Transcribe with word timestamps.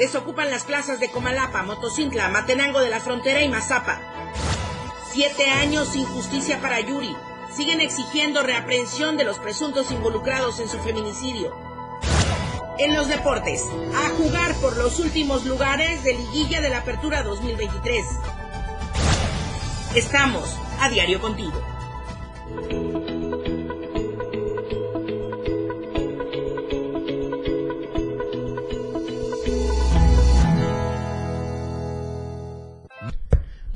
Desocupan 0.00 0.50
las 0.50 0.64
plazas 0.64 0.98
de 0.98 1.10
Comalapa, 1.10 1.62
Motocintla, 1.62 2.30
Matenango 2.30 2.80
de 2.80 2.88
la 2.88 3.00
Frontera 3.00 3.42
y 3.42 3.50
Mazapa. 3.50 4.00
Siete 5.12 5.44
años 5.50 5.88
sin 5.88 6.06
justicia 6.06 6.58
para 6.62 6.80
Yuri. 6.80 7.14
Siguen 7.54 7.82
exigiendo 7.82 8.42
reaprehensión 8.42 9.18
de 9.18 9.24
los 9.24 9.38
presuntos 9.38 9.90
involucrados 9.90 10.58
en 10.58 10.70
su 10.70 10.78
feminicidio. 10.78 11.54
En 12.78 12.94
los 12.94 13.08
deportes, 13.08 13.66
a 13.94 14.08
jugar 14.16 14.54
por 14.62 14.78
los 14.78 15.00
últimos 15.00 15.44
lugares 15.44 16.02
de 16.02 16.14
liguilla 16.14 16.62
de 16.62 16.70
la 16.70 16.78
Apertura 16.78 17.22
2023. 17.22 18.02
Estamos 19.94 20.56
a 20.80 20.88
diario 20.88 21.20
contigo. 21.20 21.60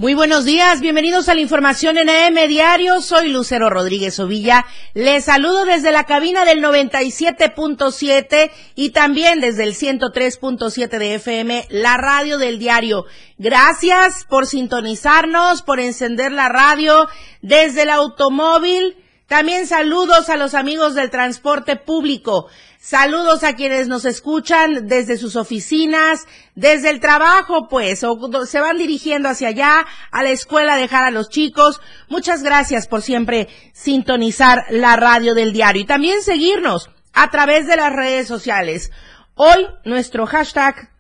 Muy 0.04 0.12
buenos 0.12 0.44
días, 0.44 0.82
bienvenidos 0.82 1.30
a 1.30 1.34
la 1.34 1.40
información 1.40 1.96
en 1.96 2.10
AM 2.10 2.46
Diario. 2.46 3.00
Soy 3.00 3.28
Lucero 3.28 3.70
Rodríguez 3.70 4.20
Ovilla. 4.20 4.66
Les 4.92 5.24
saludo 5.24 5.64
desde 5.64 5.92
la 5.92 6.04
cabina 6.04 6.44
del 6.44 6.62
97.7 6.62 8.50
y 8.74 8.90
también 8.90 9.40
desde 9.40 9.62
el 9.62 9.74
103.7 9.74 10.98
de 10.98 11.14
FM, 11.14 11.64
la 11.70 11.96
radio 11.96 12.36
del 12.36 12.58
diario. 12.58 13.06
Gracias 13.38 14.26
por 14.28 14.46
sintonizarnos, 14.46 15.62
por 15.62 15.80
encender 15.80 16.32
la 16.32 16.50
radio 16.50 17.08
desde 17.40 17.84
el 17.84 17.88
automóvil. 17.88 18.98
También 19.26 19.66
saludos 19.66 20.28
a 20.28 20.36
los 20.36 20.54
amigos 20.54 20.94
del 20.94 21.10
transporte 21.10 21.76
público. 21.76 22.48
Saludos 22.78 23.42
a 23.42 23.56
quienes 23.56 23.88
nos 23.88 24.04
escuchan 24.04 24.86
desde 24.86 25.16
sus 25.16 25.36
oficinas, 25.36 26.26
desde 26.54 26.90
el 26.90 27.00
trabajo, 27.00 27.66
pues, 27.68 28.04
o 28.04 28.18
se 28.44 28.60
van 28.60 28.76
dirigiendo 28.76 29.30
hacia 29.30 29.48
allá, 29.48 29.86
a 30.10 30.22
la 30.22 30.28
escuela, 30.28 30.74
a 30.74 30.78
dejar 30.78 31.04
a 31.04 31.10
los 31.10 31.30
chicos. 31.30 31.80
Muchas 32.08 32.42
gracias 32.42 32.86
por 32.86 33.00
siempre 33.00 33.48
sintonizar 33.72 34.66
la 34.68 34.96
radio 34.96 35.34
del 35.34 35.54
diario 35.54 35.80
y 35.80 35.86
también 35.86 36.20
seguirnos 36.20 36.90
a 37.14 37.30
través 37.30 37.66
de 37.66 37.76
las 37.76 37.92
redes 37.94 38.28
sociales. 38.28 38.90
Hoy 39.34 39.66
nuestro 39.84 40.26
hashtag, 40.26 40.90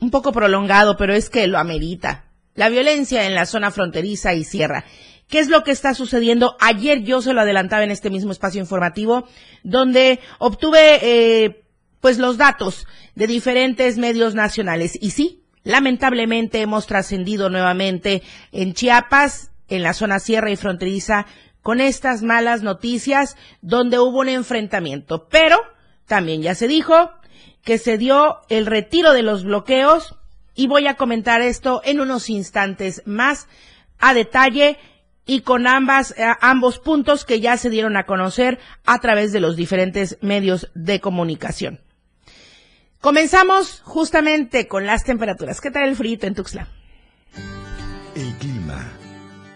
un 0.00 0.10
poco 0.10 0.32
prolongado, 0.32 0.96
pero 0.96 1.14
es 1.14 1.30
que 1.30 1.46
lo 1.46 1.58
amerita. 1.58 2.24
La 2.56 2.68
violencia 2.68 3.24
en 3.24 3.36
la 3.36 3.46
zona 3.46 3.70
fronteriza 3.70 4.34
y 4.34 4.42
sierra. 4.42 4.84
¿Qué 5.28 5.40
es 5.40 5.48
lo 5.48 5.62
que 5.62 5.72
está 5.72 5.92
sucediendo? 5.92 6.56
Ayer 6.58 7.02
yo 7.02 7.20
se 7.20 7.34
lo 7.34 7.42
adelantaba 7.42 7.84
en 7.84 7.90
este 7.90 8.08
mismo 8.08 8.32
espacio 8.32 8.60
informativo, 8.60 9.28
donde 9.62 10.20
obtuve 10.38 11.00
eh, 11.02 11.64
pues 12.00 12.18
los 12.18 12.38
datos 12.38 12.86
de 13.14 13.26
diferentes 13.26 13.98
medios 13.98 14.34
nacionales. 14.34 14.98
Y 15.00 15.10
sí, 15.10 15.42
lamentablemente 15.64 16.62
hemos 16.62 16.86
trascendido 16.86 17.50
nuevamente 17.50 18.22
en 18.52 18.72
Chiapas, 18.72 19.50
en 19.68 19.82
la 19.82 19.92
zona 19.92 20.18
sierra 20.18 20.50
y 20.50 20.56
fronteriza, 20.56 21.26
con 21.60 21.80
estas 21.82 22.22
malas 22.22 22.62
noticias 22.62 23.36
donde 23.60 23.98
hubo 23.98 24.20
un 24.20 24.30
enfrentamiento. 24.30 25.28
Pero 25.28 25.58
también 26.06 26.40
ya 26.40 26.54
se 26.54 26.68
dijo 26.68 27.10
que 27.64 27.76
se 27.76 27.98
dio 27.98 28.38
el 28.48 28.64
retiro 28.64 29.12
de 29.12 29.22
los 29.22 29.44
bloqueos 29.44 30.14
y 30.54 30.68
voy 30.68 30.86
a 30.86 30.94
comentar 30.94 31.42
esto 31.42 31.82
en 31.84 32.00
unos 32.00 32.30
instantes 32.30 33.02
más 33.04 33.46
a 33.98 34.14
detalle 34.14 34.78
y 35.28 35.42
con 35.42 35.66
ambas, 35.66 36.12
eh, 36.16 36.24
ambos 36.40 36.78
puntos 36.78 37.26
que 37.26 37.38
ya 37.38 37.58
se 37.58 37.68
dieron 37.68 37.98
a 37.98 38.06
conocer 38.06 38.58
a 38.86 38.98
través 38.98 39.30
de 39.30 39.40
los 39.40 39.56
diferentes 39.56 40.16
medios 40.22 40.70
de 40.74 41.00
comunicación. 41.00 41.80
Comenzamos 43.02 43.82
justamente 43.84 44.66
con 44.66 44.86
las 44.86 45.04
temperaturas. 45.04 45.60
¿Qué 45.60 45.70
tal 45.70 45.86
el 45.86 45.96
frío 45.96 46.18
en 46.22 46.34
Tuxtla? 46.34 46.68
El 48.16 48.34
clima 48.38 48.90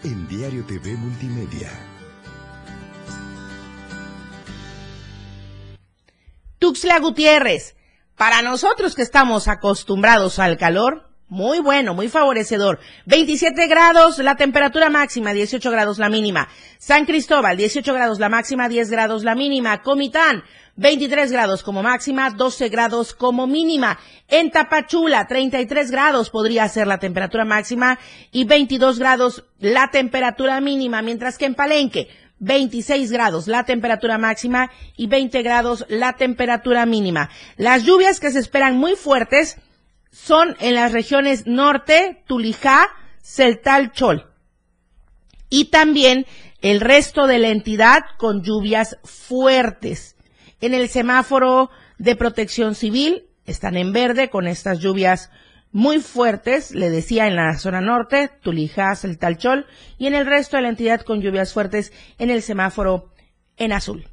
en 0.03 0.27
Diario 0.27 0.63
TV 0.63 0.95
Multimedia. 0.95 1.71
Tuxtla 6.59 6.99
Gutiérrez. 6.99 7.75
Para 8.15 8.43
nosotros 8.43 8.93
que 8.93 9.01
estamos 9.01 9.47
acostumbrados 9.47 10.37
al 10.37 10.57
calor, 10.57 11.12
muy 11.27 11.59
bueno, 11.59 11.93
muy 11.93 12.09
favorecedor. 12.09 12.79
27 13.05 13.67
grados 13.67 14.19
la 14.19 14.35
temperatura 14.35 14.89
máxima, 14.89 15.33
18 15.33 15.71
grados 15.71 15.97
la 15.97 16.09
mínima. 16.09 16.47
San 16.77 17.05
Cristóbal, 17.05 17.57
18 17.57 17.93
grados 17.93 18.19
la 18.19 18.29
máxima, 18.29 18.69
10 18.69 18.91
grados 18.91 19.23
la 19.23 19.33
mínima. 19.33 19.81
Comitán, 19.81 20.43
23 20.75 21.31
grados 21.31 21.63
como 21.63 21.81
máxima, 21.81 22.29
12 22.29 22.69
grados 22.69 23.13
como 23.13 23.47
mínima. 23.47 23.99
En 24.27 24.51
Tapachula, 24.51 25.25
33 25.27 25.91
grados 25.91 26.29
podría 26.29 26.67
ser 26.67 26.87
la 26.87 26.99
temperatura 26.99 27.45
máxima 27.45 27.99
y 28.31 28.45
22 28.45 28.99
grados 28.99 29.43
la 29.59 29.89
temperatura 29.91 30.61
mínima, 30.61 31.01
mientras 31.01 31.37
que 31.37 31.45
en 31.45 31.55
Palenque, 31.55 32.09
26 32.39 33.11
grados 33.11 33.47
la 33.47 33.63
temperatura 33.63 34.17
máxima 34.17 34.69
y 34.97 35.07
20 35.07 35.41
grados 35.43 35.85
la 35.87 36.13
temperatura 36.13 36.85
mínima. 36.85 37.29
Las 37.57 37.83
lluvias 37.83 38.19
que 38.19 38.31
se 38.31 38.39
esperan 38.39 38.77
muy 38.77 38.95
fuertes 38.95 39.57
son 40.13 40.55
en 40.59 40.75
las 40.75 40.91
regiones 40.91 41.47
norte, 41.47 42.23
Tulijá, 42.27 42.87
Celtal, 43.23 43.91
Chol. 43.91 44.31
Y 45.49 45.65
también 45.65 46.27
el 46.61 46.81
resto 46.81 47.25
de 47.25 47.39
la 47.39 47.49
entidad 47.49 48.03
con 48.17 48.43
lluvias 48.43 48.97
fuertes. 49.03 50.15
En 50.61 50.75
el 50.75 50.87
semáforo 50.87 51.71
de 51.97 52.15
protección 52.15 52.75
civil 52.75 53.25
están 53.45 53.75
en 53.75 53.91
verde 53.91 54.29
con 54.29 54.47
estas 54.47 54.79
lluvias 54.79 55.31
muy 55.71 55.99
fuertes, 55.99 56.75
le 56.75 56.91
decía 56.91 57.25
en 57.25 57.35
la 57.35 57.57
zona 57.57 57.81
norte, 57.81 58.29
Tulijá, 58.43 58.95
Celtal, 58.95 59.39
Chol, 59.39 59.65
y 59.97 60.05
en 60.05 60.13
el 60.13 60.27
resto 60.27 60.57
de 60.57 60.63
la 60.63 60.69
entidad 60.69 61.01
con 61.01 61.21
lluvias 61.21 61.53
fuertes 61.53 61.91
en 62.19 62.29
el 62.29 62.43
semáforo 62.43 63.11
en 63.57 63.73
azul. 63.73 64.07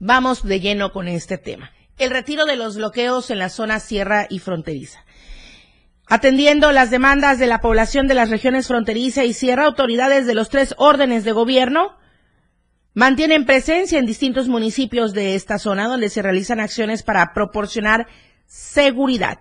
Vamos 0.00 0.42
de 0.42 0.58
lleno 0.58 0.92
con 0.92 1.06
este 1.06 1.38
tema 1.38 1.70
el 2.00 2.10
retiro 2.10 2.46
de 2.46 2.56
los 2.56 2.76
bloqueos 2.76 3.30
en 3.30 3.38
la 3.38 3.50
zona 3.50 3.78
sierra 3.78 4.26
y 4.28 4.38
fronteriza. 4.38 5.04
Atendiendo 6.06 6.72
las 6.72 6.90
demandas 6.90 7.38
de 7.38 7.46
la 7.46 7.60
población 7.60 8.08
de 8.08 8.14
las 8.14 8.30
regiones 8.30 8.66
fronteriza 8.66 9.24
y 9.24 9.32
sierra, 9.32 9.66
autoridades 9.66 10.26
de 10.26 10.34
los 10.34 10.48
tres 10.48 10.74
órdenes 10.78 11.24
de 11.24 11.32
gobierno 11.32 11.96
mantienen 12.94 13.44
presencia 13.44 13.98
en 13.98 14.06
distintos 14.06 14.48
municipios 14.48 15.12
de 15.12 15.34
esta 15.34 15.58
zona 15.58 15.86
donde 15.86 16.08
se 16.08 16.22
realizan 16.22 16.58
acciones 16.58 17.02
para 17.02 17.32
proporcionar 17.32 18.08
seguridad. 18.46 19.38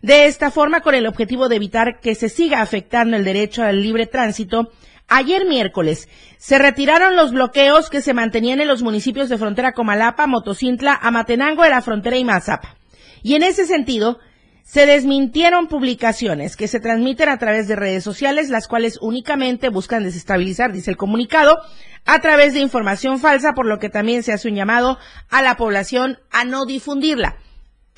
De 0.00 0.26
esta 0.26 0.50
forma, 0.50 0.80
con 0.80 0.96
el 0.96 1.06
objetivo 1.06 1.48
de 1.48 1.56
evitar 1.56 2.00
que 2.00 2.16
se 2.16 2.28
siga 2.28 2.60
afectando 2.62 3.16
el 3.16 3.24
derecho 3.24 3.62
al 3.62 3.80
libre 3.80 4.06
tránsito, 4.06 4.72
Ayer 5.14 5.44
miércoles 5.44 6.08
se 6.38 6.56
retiraron 6.56 7.16
los 7.16 7.32
bloqueos 7.32 7.90
que 7.90 8.00
se 8.00 8.14
mantenían 8.14 8.60
en 8.60 8.66
los 8.66 8.82
municipios 8.82 9.28
de 9.28 9.36
frontera 9.36 9.72
Comalapa, 9.72 10.26
Motocintla, 10.26 10.98
Amatenango 11.02 11.64
de 11.64 11.68
la 11.68 11.82
frontera 11.82 12.16
y 12.16 12.24
Mazapa. 12.24 12.76
Y 13.22 13.34
en 13.34 13.42
ese 13.42 13.66
sentido, 13.66 14.20
se 14.62 14.86
desmintieron 14.86 15.66
publicaciones 15.66 16.56
que 16.56 16.66
se 16.66 16.80
transmiten 16.80 17.28
a 17.28 17.36
través 17.36 17.68
de 17.68 17.76
redes 17.76 18.02
sociales, 18.02 18.48
las 18.48 18.68
cuales 18.68 18.98
únicamente 19.02 19.68
buscan 19.68 20.02
desestabilizar, 20.02 20.72
dice 20.72 20.90
el 20.90 20.96
comunicado, 20.96 21.58
a 22.06 22.20
través 22.22 22.54
de 22.54 22.60
información 22.60 23.18
falsa, 23.18 23.52
por 23.52 23.66
lo 23.66 23.78
que 23.78 23.90
también 23.90 24.22
se 24.22 24.32
hace 24.32 24.48
un 24.48 24.54
llamado 24.54 24.98
a 25.28 25.42
la 25.42 25.58
población 25.58 26.20
a 26.30 26.46
no 26.46 26.64
difundirla. 26.64 27.36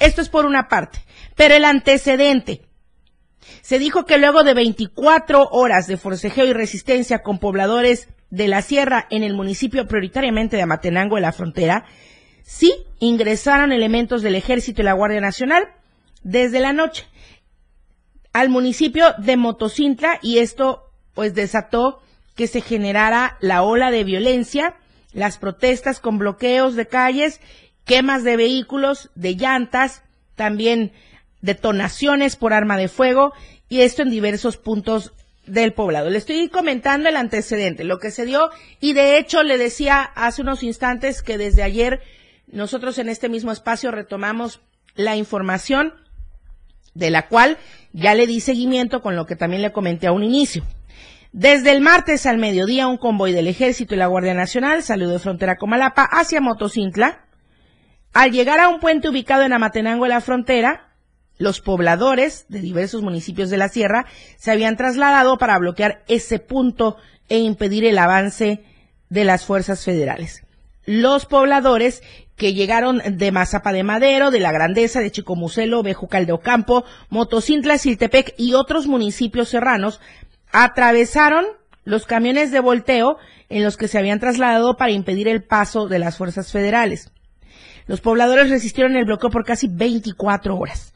Esto 0.00 0.20
es 0.20 0.28
por 0.28 0.46
una 0.46 0.66
parte. 0.66 0.98
Pero 1.36 1.54
el 1.54 1.64
antecedente 1.64 2.62
se 3.62 3.78
dijo 3.78 4.05
que 4.05 4.19
luego 4.19 4.44
de 4.44 4.55
24 4.55 5.49
horas 5.50 5.87
de 5.87 5.96
forcejeo 5.96 6.46
y 6.46 6.52
resistencia 6.52 7.23
con 7.23 7.38
pobladores 7.38 8.08
de 8.31 8.49
la 8.49 8.62
sierra 8.62 9.06
en 9.11 9.23
el 9.23 9.34
municipio 9.34 9.87
prioritariamente 9.87 10.56
de 10.56 10.62
Amatenango 10.62 11.17
de 11.17 11.23
la 11.23 11.32
frontera, 11.32 11.84
sí 12.43 12.73
ingresaron 12.99 13.73
elementos 13.73 14.23
del 14.23 14.34
ejército 14.34 14.82
y 14.82 14.84
la 14.84 14.93
Guardia 14.93 15.20
Nacional 15.20 15.69
desde 16.23 16.61
la 16.61 16.73
noche 16.73 17.06
al 18.34 18.49
municipio 18.49 19.14
de 19.19 19.37
Motocintla 19.37 20.19
y 20.20 20.38
esto 20.38 20.90
pues 21.14 21.34
desató 21.34 22.02
que 22.34 22.49
se 22.49 22.61
generara 22.61 23.38
la 23.40 23.62
ola 23.62 23.93
de 23.93 24.02
violencia, 24.02 24.75
las 25.12 25.38
protestas 25.38 26.00
con 26.00 26.19
bloqueos 26.19 26.75
de 26.75 26.87
calles, 26.87 27.40
quemas 27.84 28.25
de 28.25 28.37
vehículos, 28.37 29.11
de 29.14 29.37
llantas, 29.37 30.02
también 30.34 30.93
detonaciones 31.44 32.37
por 32.37 32.55
arma 32.55 32.79
de 32.79 32.88
fuego 32.88 33.35
y 33.69 33.82
esto 33.82 34.02
en 34.02 34.11
diversos 34.11 34.56
puntos 34.56 35.12
del 35.46 35.75
poblado. 35.75 36.08
Le 36.08 36.17
estoy 36.17 36.49
comentando 36.49 37.08
el 37.08 37.17
antecedente, 37.17 37.85
lo 37.85 37.99
que 37.99 38.11
se 38.11 38.25
dio 38.25 38.50
y 38.81 38.94
de 38.94 39.19
hecho 39.19 39.43
le 39.43 39.58
decía 39.58 40.00
hace 40.02 40.41
unos 40.41 40.62
instantes 40.62 41.23
que 41.23 41.37
desde 41.37 41.62
ayer 41.62 42.00
nosotros 42.46 42.99
en 42.99 43.11
este 43.11 43.29
mismo 43.29 43.52
espacio 43.52 43.91
retomamos 43.91 44.62
la 44.94 45.17
información 45.17 45.93
de 46.94 47.11
la 47.11 47.29
cual 47.29 47.58
ya 47.93 48.14
le 48.14 48.26
di 48.26 48.41
seguimiento 48.41 49.02
con 49.02 49.14
lo 49.14 49.26
que 49.26 49.37
también 49.37 49.61
le 49.61 49.73
comenté 49.73 50.06
a 50.06 50.12
un 50.12 50.23
inicio. 50.23 50.64
Desde 51.32 51.73
el 51.73 51.81
martes 51.81 52.26
al 52.26 52.38
mediodía, 52.38 52.87
un 52.87 52.96
convoy 52.96 53.32
del 53.32 53.49
Ejército 53.49 53.94
y 53.94 53.99
la 53.99 54.06
Guardia 54.06 54.35
Nacional 54.35 54.82
salió 54.82 55.08
de 55.08 55.19
frontera 55.19 55.56
Comalapa 55.56 56.05
hacia 56.05 56.41
Motocintla, 56.41 57.26
Al 58.12 58.31
llegar 58.31 58.61
a 58.61 58.69
un 58.69 58.79
puente 58.79 59.08
ubicado 59.08 59.43
en 59.43 59.52
Amatenango, 59.52 60.06
en 60.06 60.11
la 60.11 60.20
frontera, 60.20 60.94
los 61.38 61.60
pobladores 61.60 62.46
de 62.48 62.60
diversos 62.60 63.02
municipios 63.02 63.50
de 63.50 63.56
la 63.56 63.69
sierra 63.69 64.06
se 64.36 64.50
habían 64.50 64.76
trasladado 64.76 65.36
para 65.38 65.58
bloquear 65.58 66.04
ese 66.08 66.38
punto 66.38 66.96
e 67.28 67.38
impedir 67.38 67.84
el 67.84 67.98
avance 67.98 68.64
de 69.08 69.25
las 69.25 69.44
fuerzas 69.44 69.84
federales. 69.84 70.42
Los 70.86 71.26
pobladores 71.26 72.02
que 72.36 72.52
llegaron 72.52 73.00
de 73.16 73.32
Mazapa 73.32 73.72
de 73.72 73.84
Madero, 73.84 74.31
de 74.31 74.40
La 74.40 74.52
Grandeza, 74.52 75.00
de 75.00 75.10
Chicomucelo, 75.10 75.82
Bejucal 75.82 76.26
de 76.26 76.32
Ocampo, 76.32 76.84
Motocintla, 77.08 77.78
Siltepec 77.78 78.34
y 78.36 78.54
otros 78.54 78.86
municipios 78.86 79.48
serranos 79.48 80.00
atravesaron 80.52 81.46
los 81.84 82.06
camiones 82.06 82.50
de 82.50 82.60
volteo 82.60 83.19
en 83.48 83.62
los 83.62 83.76
que 83.76 83.88
se 83.88 83.98
habían 83.98 84.20
trasladado 84.20 84.76
para 84.76 84.92
impedir 84.92 85.28
el 85.28 85.42
paso 85.42 85.86
de 85.86 85.98
las 85.98 86.16
fuerzas 86.16 86.50
federales. 86.50 87.12
Los 87.86 88.00
pobladores 88.00 88.50
resistieron 88.50 88.96
el 88.96 89.04
bloqueo 89.04 89.31
por 89.31 89.44
casi 89.44 89.69
24 89.69 90.56
horas. 90.56 90.94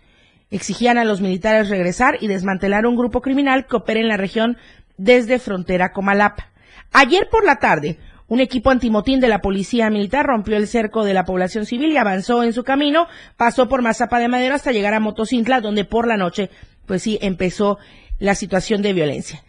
Exigían 0.51 0.99
a 0.99 1.05
los 1.05 1.21
militares 1.21 1.69
regresar 1.69 2.17
y 2.21 2.27
desmantelar 2.27 2.87
un 2.87 2.97
grupo 2.97 3.21
criminal 3.21 3.67
que 3.67 3.77
opera 3.77 4.01
en 4.01 4.09
la 4.09 4.17
región 4.17 4.57
desde 4.97 5.39
frontera 5.39 5.93
Comalapa. 5.93 6.51
Ayer 6.93 7.29
por 7.31 7.45
la 7.45 7.57
tarde, 7.57 7.99
un 8.29 8.41
equipo 8.41 8.71
antimotín 8.71 9.21
de 9.21 9.29
la 9.29 9.41
policía 9.41 9.91
militar 9.91 10.27
rompió 10.27 10.57
el 10.57 10.69
cerco 10.69 11.05
de 11.05 11.15
la 11.15 11.25
población 11.25 11.67
civil 11.67 11.93
y 11.93 11.97
avanzó 11.97 12.43
en 12.43 12.53
su 12.53 12.65
camino, 12.65 13.09
pasó 13.37 13.69
por 13.69 13.83
Mazapa 13.83 14.19
de 14.19 14.29
Madero 14.29 14.55
hasta 14.55 14.73
llegar 14.73 14.95
a 14.95 15.01
Motocintla, 15.01 15.61
donde 15.61 15.85
por 15.85 16.07
la 16.07 16.17
noche, 16.17 16.51
pues 16.87 17.03
sí, 17.03 17.19
empezó 17.23 17.79
la 18.19 18.35
situación 18.35 18.83
de 18.83 18.93
violencia. 18.93 19.43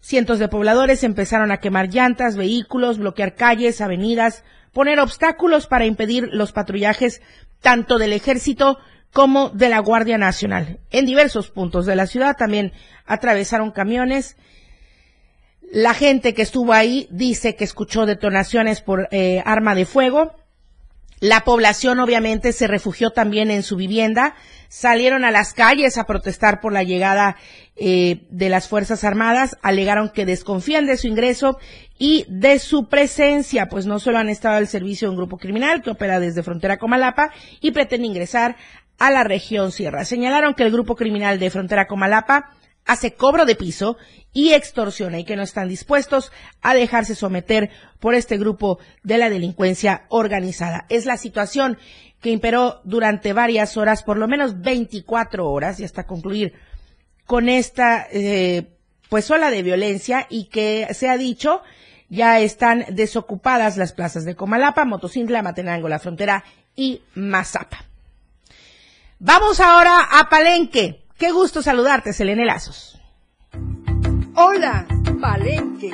Cientos 0.00 0.38
de 0.38 0.48
pobladores 0.48 1.02
empezaron 1.02 1.50
a 1.50 1.58
quemar 1.58 1.88
llantas, 1.88 2.36
vehículos, 2.36 2.98
bloquear 2.98 3.34
calles, 3.34 3.80
avenidas, 3.80 4.44
poner 4.72 5.00
obstáculos 5.00 5.66
para 5.66 5.86
impedir 5.86 6.28
los 6.32 6.52
patrullajes 6.52 7.22
tanto 7.60 7.98
del 7.98 8.12
ejército 8.12 8.78
como 9.16 9.48
de 9.48 9.70
la 9.70 9.78
Guardia 9.78 10.18
Nacional. 10.18 10.78
En 10.90 11.06
diversos 11.06 11.48
puntos 11.48 11.86
de 11.86 11.96
la 11.96 12.06
ciudad 12.06 12.36
también 12.36 12.74
atravesaron 13.06 13.70
camiones. 13.70 14.36
La 15.72 15.94
gente 15.94 16.34
que 16.34 16.42
estuvo 16.42 16.74
ahí 16.74 17.08
dice 17.10 17.56
que 17.56 17.64
escuchó 17.64 18.04
detonaciones 18.04 18.82
por 18.82 19.08
eh, 19.12 19.42
arma 19.46 19.74
de 19.74 19.86
fuego. 19.86 20.34
La 21.18 21.44
población 21.44 21.98
obviamente 21.98 22.52
se 22.52 22.66
refugió 22.66 23.08
también 23.08 23.50
en 23.50 23.62
su 23.62 23.76
vivienda, 23.76 24.34
salieron 24.68 25.24
a 25.24 25.30
las 25.30 25.54
calles 25.54 25.96
a 25.96 26.04
protestar 26.04 26.60
por 26.60 26.74
la 26.74 26.82
llegada 26.82 27.36
eh, 27.74 28.26
de 28.28 28.50
las 28.50 28.68
Fuerzas 28.68 29.02
Armadas, 29.02 29.56
alegaron 29.62 30.10
que 30.10 30.26
desconfían 30.26 30.84
de 30.84 30.98
su 30.98 31.06
ingreso 31.06 31.58
y 31.98 32.26
de 32.28 32.58
su 32.58 32.90
presencia, 32.90 33.68
pues 33.70 33.86
no 33.86 33.98
solo 33.98 34.18
han 34.18 34.28
estado 34.28 34.56
al 34.56 34.68
servicio 34.68 35.08
de 35.08 35.12
un 35.12 35.16
grupo 35.16 35.38
criminal 35.38 35.80
que 35.80 35.88
opera 35.88 36.20
desde 36.20 36.42
frontera 36.42 36.76
Comalapa 36.76 37.30
y 37.62 37.70
pretende 37.70 38.06
ingresar 38.06 38.56
a 38.98 39.10
la 39.10 39.24
región 39.24 39.72
Sierra. 39.72 40.04
Señalaron 40.04 40.54
que 40.54 40.62
el 40.62 40.72
grupo 40.72 40.96
criminal 40.96 41.38
de 41.38 41.50
frontera 41.50 41.86
Comalapa 41.86 42.50
hace 42.84 43.14
cobro 43.14 43.44
de 43.44 43.56
piso 43.56 43.96
y 44.32 44.52
extorsiona 44.52 45.18
y 45.18 45.24
que 45.24 45.36
no 45.36 45.42
están 45.42 45.68
dispuestos 45.68 46.32
a 46.62 46.74
dejarse 46.74 47.14
someter 47.14 47.70
por 47.98 48.14
este 48.14 48.38
grupo 48.38 48.78
de 49.02 49.18
la 49.18 49.28
delincuencia 49.28 50.06
organizada. 50.08 50.86
Es 50.88 51.04
la 51.04 51.16
situación 51.16 51.78
que 52.20 52.30
imperó 52.30 52.80
durante 52.84 53.32
varias 53.32 53.76
horas, 53.76 54.02
por 54.02 54.16
lo 54.16 54.28
menos 54.28 54.60
24 54.60 55.50
horas, 55.50 55.80
y 55.80 55.84
hasta 55.84 56.06
concluir 56.06 56.54
con 57.26 57.48
esta 57.48 58.06
eh, 58.12 58.68
pues 59.08 59.30
ola 59.30 59.50
de 59.50 59.62
violencia 59.62 60.26
y 60.30 60.44
que 60.44 60.86
se 60.92 61.08
ha 61.08 61.16
dicho 61.16 61.62
ya 62.08 62.38
están 62.38 62.84
desocupadas 62.90 63.76
las 63.76 63.92
plazas 63.92 64.24
de 64.24 64.36
Comalapa, 64.36 64.84
Motocintla, 64.84 65.42
Matenango, 65.42 65.88
La 65.88 65.98
Frontera 65.98 66.44
y 66.76 67.02
Mazapa. 67.14 67.84
Vamos 69.18 69.60
ahora 69.60 70.00
a 70.02 70.28
Palenque. 70.28 71.06
Qué 71.16 71.32
gusto 71.32 71.62
saludarte, 71.62 72.12
Selene 72.12 72.44
Lazos. 72.44 73.00
Hola, 74.34 74.86
Palenque. 75.20 75.90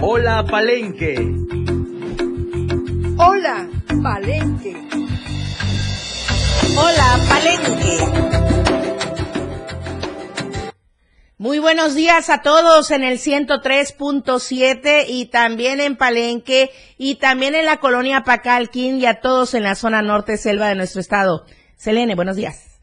Hola, 0.00 0.44
Palenque. 0.44 1.16
Hola, 3.18 3.66
Palenque. 4.00 4.76
Hola, 6.76 7.20
Palenque. 7.28 8.53
Muy 11.44 11.58
buenos 11.58 11.94
días 11.94 12.30
a 12.30 12.40
todos 12.40 12.90
en 12.90 13.04
el 13.04 13.18
103.7 13.18 15.04
y 15.06 15.26
también 15.26 15.78
en 15.78 15.94
Palenque 15.94 16.70
y 16.96 17.16
también 17.16 17.54
en 17.54 17.66
la 17.66 17.76
colonia 17.76 18.22
Pacalquín 18.22 18.96
y 18.96 19.04
a 19.04 19.20
todos 19.20 19.52
en 19.52 19.64
la 19.64 19.74
zona 19.74 20.00
norte 20.00 20.38
selva 20.38 20.68
de 20.68 20.74
nuestro 20.74 21.02
estado. 21.02 21.44
Selene, 21.76 22.14
buenos 22.14 22.36
días. 22.36 22.80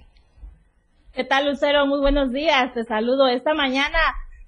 ¿Qué 1.12 1.24
tal, 1.24 1.50
Lucero? 1.50 1.88
Muy 1.88 2.02
buenos 2.02 2.31
días. 2.31 2.72
Te 2.75 2.84
saludo 2.84 3.28
esta 3.30 3.56
mañana. 3.56 3.98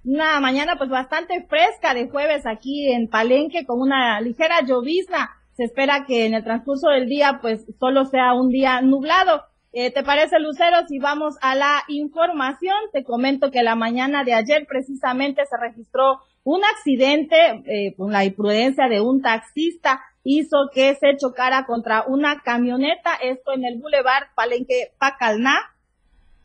Una 0.05 0.39
mañana 0.39 0.75
pues 0.77 0.91
bastante 0.91 1.47
fresca 1.49 1.95
de 1.95 2.07
jueves 2.07 2.45
aquí 2.45 2.91
en 2.91 3.07
Palenque 3.07 3.65
con 3.65 3.81
una 3.81 4.21
ligera 4.21 4.61
llovizna. 4.63 5.31
Se 5.57 5.63
espera 5.63 6.05
que 6.05 6.27
en 6.27 6.35
el 6.35 6.43
transcurso 6.43 6.89
del 6.89 7.07
día 7.07 7.39
pues 7.41 7.65
solo 7.79 8.05
sea 8.05 8.35
un 8.35 8.49
día 8.49 8.79
nublado. 8.81 9.47
Eh, 9.75 9.91
¿Te 9.91 10.03
parece, 10.03 10.39
Lucero? 10.39 10.85
Si 10.87 10.99
vamos 10.99 11.35
a 11.41 11.55
la 11.55 11.83
información, 11.87 12.75
te 12.91 13.03
comento 13.03 13.49
que 13.49 13.63
la 13.63 13.73
mañana 13.73 14.23
de 14.23 14.35
ayer 14.35 14.67
precisamente 14.67 15.41
se 15.47 15.57
registró 15.57 16.19
un 16.43 16.63
accidente, 16.63 17.35
eh, 17.65 17.95
con 17.97 18.11
la 18.11 18.23
imprudencia 18.23 18.87
de 18.87 19.01
un 19.01 19.23
taxista 19.23 19.99
hizo 20.23 20.69
que 20.71 20.93
se 20.93 21.17
chocara 21.17 21.65
contra 21.65 22.03
una 22.05 22.41
camioneta, 22.41 23.15
esto 23.15 23.53
en 23.53 23.65
el 23.65 23.79
Boulevard 23.79 24.27
Palenque 24.35 24.91
Pacalná. 24.99 25.57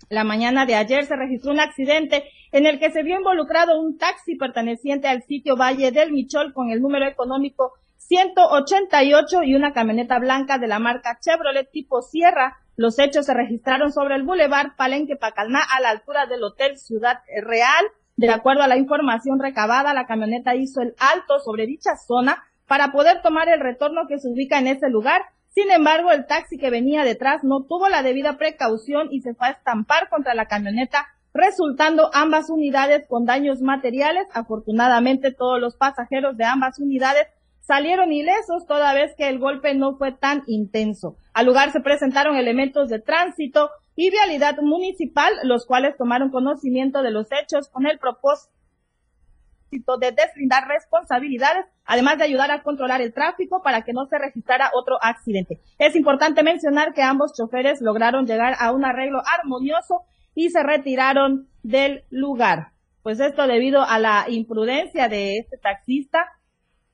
La 0.09 0.25
mañana 0.25 0.65
de 0.65 0.77
ayer 0.77 1.05
se 1.05 1.15
registró 1.15 1.53
un 1.53 1.61
accidente 1.61 2.25
en 2.51 2.65
el 2.65 2.79
que 2.79 2.91
se 2.91 3.03
vio 3.03 3.19
involucrado 3.19 3.79
un 3.79 3.99
taxi 3.99 4.37
perteneciente 4.37 5.07
al 5.07 5.23
sitio 5.25 5.55
Valle 5.55 5.93
del 5.93 6.13
Michol 6.13 6.55
con 6.55 6.71
el 6.71 6.81
número 6.81 7.07
económico 7.07 7.75
188 7.99 9.43
y 9.43 9.55
una 9.55 9.75
camioneta 9.75 10.19
blanca 10.19 10.57
de 10.57 10.67
la 10.67 10.79
marca 10.79 11.19
Chevrolet 11.21 11.71
tipo 11.71 12.01
Sierra 12.01 12.57
los 12.79 12.97
hechos 13.01 13.27
se 13.27 13.35
registraron 13.35 13.93
sobre 13.93 14.15
el 14.15 14.23
Boulevard 14.23 14.77
Palenque 14.77 15.17
Pacalná 15.17 15.59
a 15.59 15.81
la 15.81 15.91
altura 15.91 16.27
del 16.27 16.45
Hotel 16.45 16.79
Ciudad 16.79 17.19
Real. 17.43 17.85
De 18.17 18.31
acuerdo 18.31 18.63
a 18.63 18.69
la 18.69 18.77
información 18.77 19.41
recabada, 19.41 19.93
la 19.95 20.07
camioneta 20.07 20.55
hizo 20.55 20.81
el 20.81 20.95
alto 21.01 21.41
sobre 21.41 21.67
dicha 21.67 21.97
zona 21.97 22.45
para 22.69 22.93
poder 22.93 23.21
tomar 23.21 23.49
el 23.49 23.59
retorno 23.59 24.07
que 24.07 24.21
se 24.21 24.29
ubica 24.29 24.61
en 24.61 24.69
ese 24.69 24.89
lugar. 24.91 25.23
Sin 25.49 25.73
embargo, 25.73 26.13
el 26.13 26.27
taxi 26.27 26.57
que 26.57 26.71
venía 26.71 27.03
detrás 27.03 27.43
no 27.43 27.65
tuvo 27.65 27.89
la 27.89 28.05
debida 28.05 28.39
precaución 28.39 29.09
y 29.11 29.23
se 29.23 29.35
fue 29.35 29.49
a 29.49 29.51
estampar 29.51 30.09
contra 30.09 30.37
la 30.37 30.47
camioneta, 30.47 31.09
resultando 31.35 32.11
ambas 32.15 32.49
unidades 32.49 33.05
con 33.09 33.25
daños 33.25 33.61
materiales. 33.61 34.29
Afortunadamente, 34.35 35.33
todos 35.33 35.61
los 35.61 35.75
pasajeros 35.75 36.37
de 36.37 36.45
ambas 36.45 36.79
unidades 36.79 37.27
salieron 37.69 38.15
ilesos 38.15 38.67
toda 38.67 38.95
vez 38.95 39.15
que 39.15 39.29
el 39.29 39.39
golpe 39.39 39.75
no 39.75 39.99
fue 39.99 40.13
tan 40.13 40.43
intenso. 40.47 41.19
Al 41.35 41.45
lugar 41.45 41.71
se 41.71 41.83
presentaron 41.83 42.35
elementos 42.35 42.89
de 42.89 42.99
tránsito 42.99 43.69
y 43.95 44.11
vialidad 44.11 44.57
municipal, 44.63 45.35
los 45.45 45.67
cuales 45.67 45.95
tomaron 45.99 46.31
conocimiento 46.31 47.03
de 47.03 47.11
los 47.11 47.29
hechos 47.31 47.69
con 47.69 47.87
el 47.87 47.99
propósito 47.99 48.49
de 50.01 50.13
deslindar 50.13 50.67
responsabilidades, 50.67 51.67
además 51.85 52.17
de 52.17 52.25
ayudar 52.25 52.51
a 52.51 52.63
controlar 52.63 53.03
el 53.03 53.13
tráfico 53.13 53.61
para 53.63 53.83
que 53.83 53.93
no 53.93 54.07
se 54.07 54.19
registrara 54.19 54.71
otro 54.75 54.97
accidente. 55.03 55.61
Es 55.79 55.95
importante 55.95 56.43
mencionar 56.43 56.95
que 56.95 57.03
ambos 57.03 57.35
choferes 57.37 57.83
lograron 57.83 58.27
llegar 58.27 58.55
a 58.59 58.73
un 58.73 58.87
arreglo 58.87 59.21
armonioso 59.39 60.05
y 60.35 60.49
se 60.49 60.63
retiraron 60.63 61.51
del 61.63 62.05
lugar. 62.09 62.69
Pues 63.03 63.21
esto 63.21 63.47
debido 63.47 63.83
a 63.83 63.99
la 63.99 64.25
imprudencia 64.29 65.09
de 65.09 65.37
este 65.37 65.59
taxista, 65.59 66.27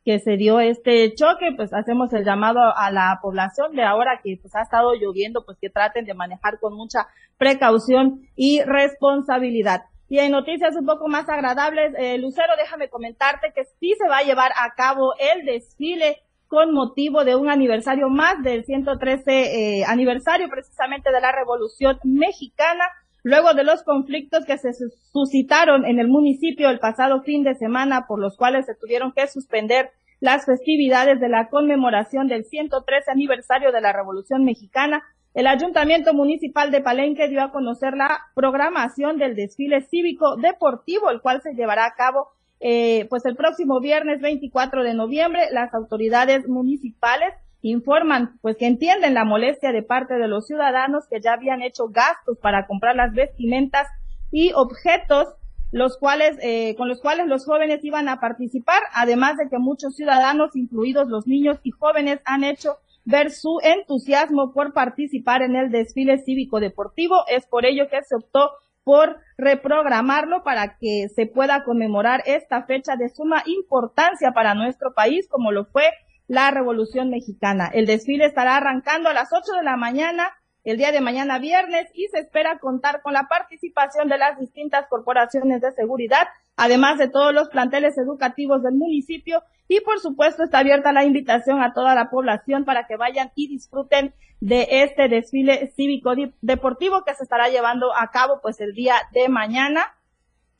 que 0.04 0.18
se 0.18 0.36
dio 0.36 0.60
este 0.60 1.14
choque, 1.14 1.52
pues 1.56 1.72
hacemos 1.72 2.12
el 2.12 2.24
llamado 2.24 2.60
a 2.76 2.90
la 2.90 3.18
población 3.22 3.74
de 3.74 3.82
ahora 3.82 4.20
que 4.22 4.38
pues 4.40 4.54
ha 4.54 4.62
estado 4.62 4.94
lloviendo, 4.94 5.44
pues 5.44 5.56
que 5.58 5.70
traten 5.70 6.04
de 6.04 6.14
manejar 6.14 6.58
con 6.60 6.74
mucha 6.74 7.08
precaución 7.38 8.20
y 8.36 8.62
responsabilidad. 8.62 9.84
Y 10.08 10.18
en 10.18 10.32
noticias 10.32 10.76
un 10.76 10.84
poco 10.84 11.08
más 11.08 11.28
agradables, 11.28 11.94
eh, 11.96 12.18
Lucero, 12.18 12.52
déjame 12.58 12.90
comentarte 12.90 13.52
que 13.54 13.64
sí 13.80 13.94
se 13.98 14.08
va 14.08 14.18
a 14.18 14.22
llevar 14.22 14.52
a 14.56 14.74
cabo 14.74 15.14
el 15.18 15.46
desfile 15.46 16.18
con 16.46 16.72
motivo 16.72 17.24
de 17.24 17.34
un 17.34 17.48
aniversario 17.48 18.10
más 18.10 18.42
del 18.42 18.64
113 18.64 19.80
eh, 19.80 19.84
aniversario 19.86 20.48
precisamente 20.48 21.10
de 21.10 21.20
la 21.20 21.32
Revolución 21.32 21.98
Mexicana, 22.04 22.84
luego 23.24 23.54
de 23.54 23.64
los 23.64 23.82
conflictos 23.82 24.44
que 24.44 24.58
se 24.58 24.70
suscitaron 25.12 25.84
en 25.84 25.98
el 25.98 26.06
municipio 26.06 26.70
el 26.70 26.78
pasado 26.78 27.22
fin 27.22 27.42
de 27.42 27.56
semana 27.56 28.06
por 28.06 28.20
los 28.20 28.36
cuales 28.36 28.66
se 28.66 28.76
tuvieron 28.76 29.12
que 29.12 29.26
suspender 29.26 29.90
las 30.20 30.46
festividades 30.46 31.18
de 31.20 31.28
la 31.28 31.48
conmemoración 31.48 32.28
del 32.28 32.44
113 32.44 33.10
aniversario 33.10 33.72
de 33.72 33.80
la 33.80 33.92
Revolución 33.92 34.44
Mexicana, 34.44 35.02
el 35.34 35.48
Ayuntamiento 35.48 36.14
Municipal 36.14 36.70
de 36.70 36.80
Palenque 36.80 37.28
dio 37.28 37.42
a 37.42 37.50
conocer 37.50 37.94
la 37.94 38.20
programación 38.34 39.18
del 39.18 39.34
desfile 39.34 39.82
cívico 39.82 40.36
deportivo, 40.36 41.10
el 41.10 41.20
cual 41.20 41.42
se 41.42 41.54
llevará 41.54 41.86
a 41.86 41.94
cabo 41.94 42.28
eh, 42.60 43.06
pues 43.10 43.24
el 43.26 43.34
próximo 43.34 43.80
viernes 43.80 44.20
24 44.20 44.84
de 44.84 44.94
noviembre. 44.94 45.48
Las 45.50 45.74
autoridades 45.74 46.46
municipales 46.46 47.34
informan 47.68 48.38
pues 48.42 48.56
que 48.56 48.66
entienden 48.66 49.14
la 49.14 49.24
molestia 49.24 49.72
de 49.72 49.82
parte 49.82 50.14
de 50.14 50.28
los 50.28 50.46
ciudadanos 50.46 51.04
que 51.08 51.20
ya 51.20 51.32
habían 51.32 51.62
hecho 51.62 51.88
gastos 51.88 52.38
para 52.38 52.66
comprar 52.66 52.96
las 52.96 53.12
vestimentas 53.12 53.88
y 54.30 54.52
objetos 54.54 55.34
los 55.72 55.98
cuales 55.98 56.38
eh, 56.40 56.76
con 56.76 56.88
los 56.88 57.00
cuales 57.00 57.26
los 57.26 57.44
jóvenes 57.44 57.84
iban 57.84 58.08
a 58.08 58.20
participar, 58.20 58.80
además 58.94 59.36
de 59.36 59.48
que 59.48 59.58
muchos 59.58 59.96
ciudadanos, 59.96 60.54
incluidos 60.54 61.08
los 61.08 61.26
niños 61.26 61.58
y 61.64 61.72
jóvenes, 61.72 62.20
han 62.24 62.44
hecho 62.44 62.76
ver 63.04 63.32
su 63.32 63.58
entusiasmo 63.60 64.52
por 64.52 64.72
participar 64.72 65.42
en 65.42 65.56
el 65.56 65.72
desfile 65.72 66.18
cívico 66.18 66.60
deportivo. 66.60 67.24
Es 67.28 67.46
por 67.46 67.66
ello 67.66 67.88
que 67.90 68.02
se 68.04 68.14
optó 68.14 68.52
por 68.84 69.16
reprogramarlo 69.36 70.44
para 70.44 70.76
que 70.78 71.08
se 71.08 71.26
pueda 71.26 71.64
conmemorar 71.64 72.22
esta 72.26 72.62
fecha 72.62 72.94
de 72.94 73.08
suma 73.08 73.42
importancia 73.46 74.30
para 74.30 74.54
nuestro 74.54 74.94
país, 74.94 75.26
como 75.28 75.50
lo 75.50 75.64
fue 75.64 75.90
la 76.26 76.50
Revolución 76.50 77.10
Mexicana. 77.10 77.70
El 77.72 77.86
desfile 77.86 78.26
estará 78.26 78.56
arrancando 78.56 79.08
a 79.08 79.14
las 79.14 79.32
8 79.32 79.52
de 79.58 79.62
la 79.62 79.76
mañana 79.76 80.32
el 80.64 80.78
día 80.78 80.92
de 80.92 81.02
mañana 81.02 81.38
viernes 81.38 81.90
y 81.94 82.08
se 82.08 82.20
espera 82.20 82.58
contar 82.58 83.02
con 83.02 83.12
la 83.12 83.28
participación 83.28 84.08
de 84.08 84.16
las 84.16 84.38
distintas 84.38 84.86
corporaciones 84.88 85.60
de 85.60 85.72
seguridad, 85.72 86.26
además 86.56 86.98
de 86.98 87.08
todos 87.08 87.34
los 87.34 87.50
planteles 87.50 87.98
educativos 87.98 88.62
del 88.62 88.74
municipio 88.74 89.42
y 89.68 89.80
por 89.80 90.00
supuesto 90.00 90.42
está 90.42 90.60
abierta 90.60 90.92
la 90.92 91.04
invitación 91.04 91.62
a 91.62 91.74
toda 91.74 91.94
la 91.94 92.08
población 92.08 92.64
para 92.64 92.86
que 92.86 92.96
vayan 92.96 93.30
y 93.34 93.48
disfruten 93.48 94.14
de 94.40 94.66
este 94.70 95.08
desfile 95.08 95.72
cívico 95.76 96.14
deportivo 96.40 97.04
que 97.04 97.14
se 97.14 97.24
estará 97.24 97.48
llevando 97.48 97.94
a 97.94 98.10
cabo 98.10 98.40
pues 98.42 98.60
el 98.60 98.72
día 98.72 98.94
de 99.12 99.28
mañana 99.28 99.94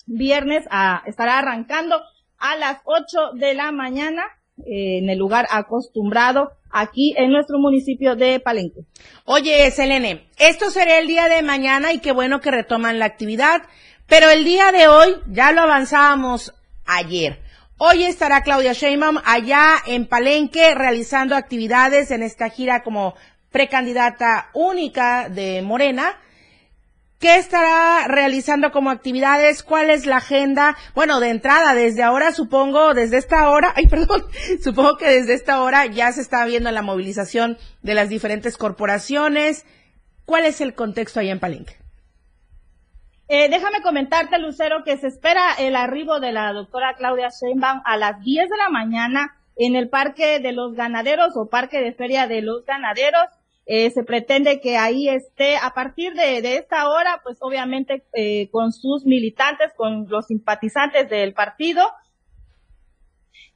viernes 0.07 0.67
a, 0.71 1.03
estará 1.07 1.39
arrancando 1.39 2.01
a 2.39 2.57
las 2.57 2.81
8 2.85 3.33
de 3.35 3.55
la 3.55 3.73
mañana 3.73 4.25
eh, 4.59 4.99
en 4.99 5.11
el 5.11 5.19
lugar 5.19 5.47
acostumbrado 5.51 6.53
aquí 6.71 7.15
en 7.17 7.31
nuestro 7.31 7.59
municipio 7.59 8.17
de 8.17 8.41
Palenque. 8.41 8.83
Oye, 9.25 9.71
Selene, 9.71 10.29
esto 10.39 10.71
será 10.71 10.99
el 10.99 11.07
día 11.07 11.29
de 11.29 11.43
mañana 11.43 11.93
y 11.93 11.99
qué 11.99 12.13
bueno 12.13 12.41
que 12.41 12.51
retoman 12.51 12.99
la 12.99 13.07
actividad, 13.07 13.63
pero 14.07 14.31
el 14.31 14.45
día 14.45 14.73
de 14.73 14.89
hoy 14.89 15.17
ya 15.29 15.53
lo 15.53 15.63
avanzábamos 15.63 16.55
ayer. 16.85 17.41
Hoy 17.79 18.05
estará 18.05 18.43
Claudia 18.43 18.73
Sheinbaum 18.73 19.19
allá 19.25 19.75
en 19.87 20.07
Palenque 20.07 20.75
realizando 20.75 21.35
actividades 21.35 22.11
en 22.11 22.23
esta 22.23 22.49
gira 22.49 22.83
como 22.83 23.15
precandidata 23.51 24.51
única 24.55 25.29
de 25.29 25.63
Morena 25.63 26.19
¿Qué 27.25 27.37
estará 27.37 28.07
realizando 28.07 28.71
como 28.71 28.91
actividades? 28.91 29.63
¿Cuál 29.63 29.89
es 29.89 30.05
la 30.05 30.19
agenda? 30.19 30.77
Bueno, 30.95 31.21
de 31.21 31.31
entrada, 31.31 31.75
desde 31.75 32.03
ahora 32.03 32.33
supongo, 32.33 32.93
desde 32.93 33.17
esta 33.17 33.49
hora, 33.49 33.73
ay, 33.77 33.87
perdón, 33.87 34.25
supongo 34.63 34.99
que 34.99 35.09
desde 35.09 35.33
esta 35.33 35.63
hora 35.63 35.87
ya 35.87 36.13
se 36.13 36.21
está 36.21 36.45
viendo 36.45 36.71
la 36.71 36.83
movilización 36.83 37.57
de 37.81 37.95
las 37.95 38.11
diferentes 38.11 38.59
corporaciones. 38.59 39.65
¿Cuál 40.27 40.45
es 40.45 40.61
el 40.61 40.75
contexto 40.75 41.19
ahí 41.19 41.31
en 41.31 41.41
Palenque? 41.41 41.79
Eh, 43.29 43.49
déjame 43.49 43.81
comentarte, 43.81 44.39
Lucero, 44.39 44.85
que 44.85 44.99
se 44.99 45.07
espera 45.07 45.55
el 45.59 45.77
arribo 45.77 46.21
de 46.21 46.33
la 46.33 46.53
doctora 46.53 46.93
Claudia 46.93 47.31
Sheinbaum 47.31 47.81
a 47.87 47.97
las 47.97 48.21
10 48.21 48.51
de 48.51 48.57
la 48.59 48.69
mañana 48.69 49.35
en 49.57 49.77
el 49.77 49.89
Parque 49.89 50.41
de 50.41 50.53
los 50.53 50.75
Ganaderos 50.75 51.35
o 51.37 51.49
Parque 51.49 51.81
de 51.81 51.95
Feria 51.95 52.27
de 52.27 52.43
los 52.43 52.67
Ganaderos. 52.67 53.31
Eh, 53.67 53.91
se 53.91 54.05
pretende 54.05 54.61
que 54.61 54.77
ahí 54.77 55.09
esté 55.09 55.57
a 55.57 55.71
partir 55.71 56.13
de, 56.13 56.57
esta 56.57 56.89
hora, 56.91 57.21
pues 57.23 57.39
obviamente 57.41 58.05
eh, 58.13 58.51
con 58.51 58.73
sus 58.73 59.07
militantes, 59.07 59.73
con 59.75 60.07
los 60.09 60.27
simpatizantes 60.27 61.09
del 61.09 61.33
partido. 61.33 61.83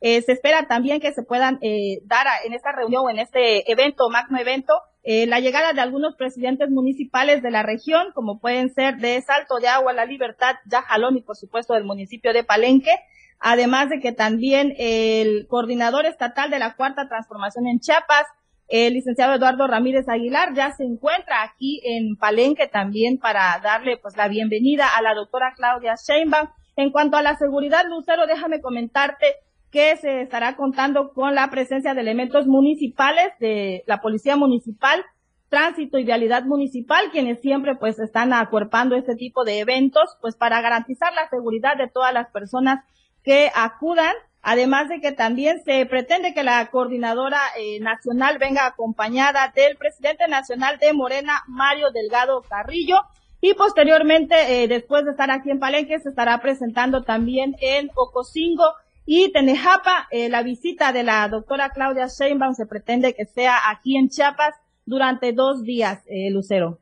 Eh, 0.01 0.23
se 0.23 0.33
espera 0.33 0.67
también 0.67 1.01
que 1.01 1.13
se 1.13 1.25
puedan 1.25 1.59
dar 2.05 2.27
en 2.45 2.55
esta 2.55 2.73
reunión, 2.73 3.11
en 3.11 3.19
este 3.19 3.71
evento, 3.71 4.09
magno 4.09 4.39
evento, 4.39 4.73
la 5.05 5.41
llegada 5.41 5.73
de 5.73 5.81
algunos 5.81 6.17
presidentes 6.17 6.69
municipales 6.71 7.43
de 7.43 7.51
la 7.51 7.63
región, 7.63 8.13
como 8.15 8.41
pueden 8.41 8.73
ser 8.75 8.99
de 8.99 9.21
Salto 9.23 9.57
de 9.57 9.69
Agua, 9.69 9.95
La 9.95 10.05
Libertad, 10.05 10.57
Yajalón 10.67 11.17
y 11.17 11.23
por 11.23 11.37
supuesto 11.37 11.75
del 11.75 11.85
municipio 11.85 12.33
de 12.33 12.45
Palenque. 12.45 12.93
Además 13.41 13.89
de 13.89 14.01
que 14.01 14.13
también 14.13 14.75
el 14.79 15.47
coordinador 15.49 16.07
estatal 16.07 16.51
de 16.51 16.59
la 16.59 16.75
Cuarta 16.75 17.09
Transformación 17.09 17.67
en 17.67 17.81
Chiapas, 17.81 18.27
el 18.69 18.95
licenciado 18.95 19.35
Eduardo 19.35 19.67
Ramírez 19.67 20.09
Aguilar 20.09 20.53
ya 20.55 20.73
se 20.73 20.85
encuentra 20.85 21.43
aquí 21.43 21.81
en 21.85 22.17
Palenque 22.17 22.69
también 22.69 23.19
para 23.19 23.59
darle 23.63 23.97
pues 23.97 24.17
la 24.17 24.29
bienvenida 24.29 24.87
a 24.95 25.01
la 25.01 25.15
doctora 25.15 25.55
Claudia 25.57 25.95
Sheinbaum. 25.97 26.49
En 26.77 26.93
cuanto 26.93 27.17
a 27.17 27.23
la 27.23 27.37
seguridad, 27.37 27.85
Lucero, 27.89 28.27
déjame 28.27 28.61
comentarte 28.61 29.27
que 29.71 29.97
se 29.97 30.21
estará 30.23 30.57
contando 30.57 31.13
con 31.13 31.35
la 31.35 31.49
presencia 31.51 31.95
de 31.95 32.03
elementos 32.03 32.47
municipales 32.47 33.33
de 33.41 33.85
la 33.87 34.01
Policía 34.01 34.37
Municipal, 34.37 35.03
Tránsito 35.49 35.99
y 35.99 36.05
Vialidad 36.05 36.45
Municipal, 36.45 37.11
quienes 37.11 37.41
siempre 37.41 37.75
pues 37.75 37.99
están 37.99 38.35
acuerpando 38.35 38.97
este 38.97 39.17
tipo 39.17 39.45
de 39.45 39.61
eventos, 39.61 40.17
pues 40.21 40.37
para 40.37 40.61
garantizar 40.61 41.13
la 41.15 41.29
seguridad 41.31 41.77
de 41.77 41.89
todas 41.89 42.13
las 42.13 42.31
personas 42.31 42.85
que 43.25 43.51
acudan 43.55 44.15
Además 44.43 44.89
de 44.89 45.01
que 45.01 45.13
también 45.13 45.63
se 45.65 45.85
pretende 45.87 46.33
que 46.33 46.43
la 46.43 46.65
coordinadora 46.71 47.41
eh, 47.59 47.81
nacional 47.81 48.39
venga 48.39 48.67
acompañada 48.67 49.53
del 49.55 49.77
presidente 49.77 50.29
nacional 50.29 50.79
de 50.79 50.93
Morena, 50.93 51.43
Mario 51.49 51.91
Delgado 51.93 52.43
Carrillo. 52.49 53.01
Y 53.41 53.55
posteriormente, 53.55 54.63
eh, 54.63 54.69
después 54.69 55.05
de 55.05 55.13
estar 55.13 55.31
aquí 55.31 55.51
en 55.51 55.59
Palenque, 55.59 55.99
se 56.01 56.09
estará 56.09 56.41
presentando 56.41 57.03
también 57.03 57.57
en 57.61 57.91
Ocosingo 57.95 58.75
y 59.07 59.33
Tenejapa. 59.33 60.09
Eh, 60.11 60.29
la 60.29 60.43
visita 60.43 60.93
de 60.93 61.03
la 61.03 61.29
doctora 61.29 61.71
Claudia 61.71 62.07
Sheinbaum 62.07 62.55
se 62.55 62.67
pretende 62.67 63.15
que 63.15 63.27
sea 63.27 63.59
aquí 63.71 63.97
en 63.97 64.09
Chiapas 64.09 64.55
durante 64.87 65.33
dos 65.33 65.63
días, 65.63 66.03
Lucero. 66.31 66.79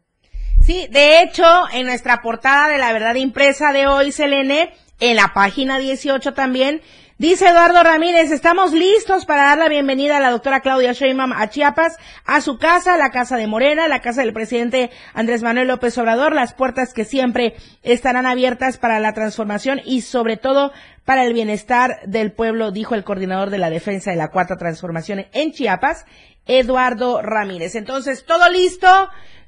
Sí, 0.63 0.87
de 0.91 1.23
hecho, 1.23 1.45
en 1.73 1.87
nuestra 1.87 2.23
portada 2.23 2.69
de 2.69 2.79
la 2.79 2.93
verdad 2.93 3.15
impresa 3.15 3.73
de 3.73 3.87
hoy, 3.87 4.13
Selene, 4.13 4.73
en 5.01 5.17
la 5.17 5.33
página 5.35 5.79
18 5.79 6.33
también, 6.35 6.81
Dice 7.19 7.49
Eduardo 7.49 7.83
Ramírez, 7.83 8.31
estamos 8.31 8.73
listos 8.73 9.25
para 9.25 9.45
dar 9.45 9.57
la 9.57 9.71
bienvenida 9.71 10.19
a 10.19 10.21
la 10.21 10.31
doctora 10.31 10.61
Claudia 10.61 10.93
Sheinbaum 10.93 11.33
a 11.33 11.49
Chiapas, 11.49 11.97
a 12.27 12.43
su 12.43 12.59
casa, 12.59 12.99
la 12.99 13.11
casa 13.11 13.39
de 13.39 13.47
Morena, 13.47 13.89
la 13.89 14.03
casa 14.03 14.21
del 14.21 14.35
presidente 14.35 14.91
Andrés 15.15 15.43
Manuel 15.43 15.69
López 15.69 15.97
Obrador, 15.97 16.35
las 16.35 16.53
puertas 16.53 16.93
que 16.93 17.07
siempre 17.07 17.55
estarán 17.83 18.27
abiertas 18.27 18.77
para 18.77 19.01
la 19.01 19.15
transformación 19.15 19.81
y 19.83 20.03
sobre 20.03 20.37
todo 20.37 20.73
para 21.07 21.25
el 21.25 21.33
bienestar 21.33 22.01
del 22.05 22.33
pueblo, 22.33 22.71
dijo 22.71 22.95
el 22.95 23.03
coordinador 23.03 23.49
de 23.49 23.59
la 23.59 23.71
defensa 23.71 24.11
de 24.11 24.19
la 24.19 24.31
cuarta 24.31 24.59
transformación 24.59 25.25
en 25.33 25.53
Chiapas, 25.53 26.05
Eduardo 26.45 27.23
Ramírez. 27.23 27.77
Entonces, 27.77 28.27
todo 28.27 28.51
listo. 28.51 28.89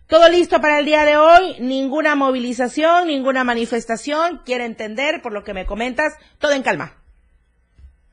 Todo 0.06 0.30
listo 0.30 0.62
para 0.62 0.78
el 0.78 0.86
día 0.86 1.04
de 1.04 1.18
hoy, 1.18 1.56
ninguna 1.60 2.14
movilización, 2.14 3.08
ninguna 3.08 3.44
manifestación, 3.44 4.40
quiere 4.42 4.64
entender 4.64 5.20
por 5.20 5.34
lo 5.34 5.44
que 5.44 5.52
me 5.52 5.66
comentas, 5.66 6.14
todo 6.38 6.52
en 6.52 6.62
calma. 6.62 6.97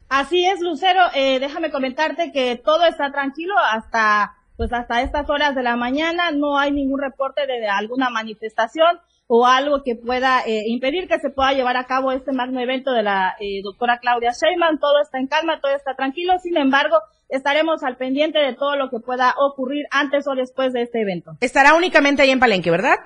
Así 0.09 0.45
es, 0.45 0.62
Lucero. 0.62 1.01
Eh, 1.13 1.39
déjame 1.39 1.71
comentarte 1.71 2.31
que 2.31 2.62
todo 2.63 2.85
está 2.85 3.12
tranquilo 3.12 3.55
hasta, 3.71 4.35
pues 4.55 4.71
hasta 4.71 5.01
estas 5.01 5.29
horas 5.29 5.55
de 5.55 5.63
la 5.63 5.75
mañana. 5.75 6.31
No 6.31 6.57
hay 6.57 6.71
ningún 6.71 7.01
reporte 7.01 7.47
de 7.47 7.67
alguna 7.67 8.09
manifestación 8.09 9.00
o 9.27 9.47
algo 9.47 9.81
que 9.83 9.95
pueda 9.95 10.41
eh, 10.45 10.63
impedir 10.67 11.07
que 11.07 11.19
se 11.19 11.31
pueda 11.31 11.53
llevar 11.53 11.77
a 11.77 11.85
cabo 11.85 12.12
este 12.12 12.31
magno 12.31 12.59
evento 12.59 12.91
de 12.91 13.01
la 13.01 13.35
eh, 13.39 13.62
doctora 13.63 13.97
Claudia 13.97 14.31
Sheinbaum. 14.31 14.77
Todo 14.79 15.01
está 15.01 15.17
en 15.17 15.27
calma, 15.27 15.59
todo 15.59 15.75
está 15.75 15.95
tranquilo. 15.95 16.33
Sin 16.39 16.55
embargo, 16.57 16.97
estaremos 17.27 17.83
al 17.83 17.97
pendiente 17.97 18.38
de 18.38 18.53
todo 18.53 18.75
lo 18.75 18.89
que 18.91 19.00
pueda 19.00 19.33
ocurrir 19.38 19.85
antes 19.89 20.27
o 20.27 20.35
después 20.35 20.74
de 20.74 20.83
este 20.83 21.01
evento. 21.01 21.31
Estará 21.41 21.74
únicamente 21.74 22.21
ahí 22.21 22.29
en 22.29 22.39
Palenque, 22.39 22.69
¿verdad? 22.69 22.97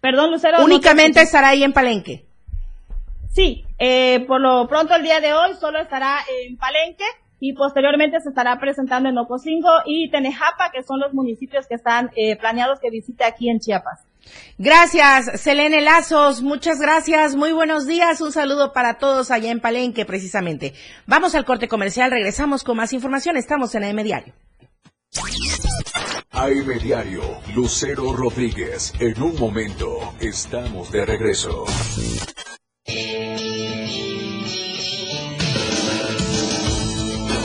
Perdón, 0.00 0.30
Lucero. 0.30 0.64
Únicamente 0.64 1.20
estará 1.20 1.48
ahí 1.48 1.64
en 1.64 1.72
Palenque. 1.72 2.26
Sí, 3.30 3.64
eh, 3.84 4.24
por 4.28 4.40
lo 4.40 4.68
pronto 4.68 4.94
el 4.94 5.02
día 5.02 5.18
de 5.18 5.32
hoy 5.32 5.54
solo 5.58 5.80
estará 5.80 6.20
en 6.40 6.56
Palenque 6.56 7.04
y 7.40 7.52
posteriormente 7.54 8.20
se 8.20 8.28
estará 8.28 8.60
presentando 8.60 9.08
en 9.08 9.18
Ocosingo 9.18 9.70
y 9.84 10.08
Tenejapa, 10.08 10.70
que 10.72 10.84
son 10.84 11.00
los 11.00 11.12
municipios 11.12 11.66
que 11.66 11.74
están 11.74 12.12
eh, 12.14 12.36
planeados 12.36 12.78
que 12.78 12.90
visite 12.90 13.24
aquí 13.24 13.50
en 13.50 13.58
Chiapas. 13.58 14.06
Gracias, 14.56 15.40
Selene 15.40 15.80
Lazos, 15.80 16.42
muchas 16.42 16.78
gracias, 16.78 17.34
muy 17.34 17.50
buenos 17.50 17.88
días, 17.88 18.20
un 18.20 18.30
saludo 18.30 18.72
para 18.72 18.98
todos 18.98 19.32
allá 19.32 19.50
en 19.50 19.58
Palenque 19.58 20.04
precisamente. 20.04 20.74
Vamos 21.06 21.34
al 21.34 21.44
corte 21.44 21.66
comercial, 21.66 22.12
regresamos 22.12 22.62
con 22.62 22.76
más 22.76 22.92
información, 22.92 23.36
estamos 23.36 23.74
en 23.74 23.82
AM 23.82 24.04
Diario. 24.04 24.32
AM 26.30 26.78
Diario, 26.80 27.22
Lucero 27.56 28.12
Rodríguez, 28.12 28.92
en 29.00 29.20
un 29.20 29.36
momento 29.40 30.14
estamos 30.20 30.92
de 30.92 31.04
regreso. 31.04 31.64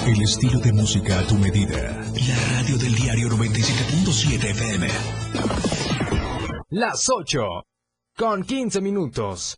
El 0.07 0.21
estilo 0.21 0.61
de 0.61 0.71
música 0.71 1.19
a 1.19 1.27
tu 1.27 1.35
medida. 1.35 2.01
La 2.29 2.37
radio 2.53 2.77
del 2.77 2.95
diario 2.95 3.27
97.7 3.27 4.51
FM. 4.51 4.87
Las 6.69 7.09
8. 7.09 7.41
Con 8.15 8.43
15 8.43 8.79
minutos. 8.79 9.57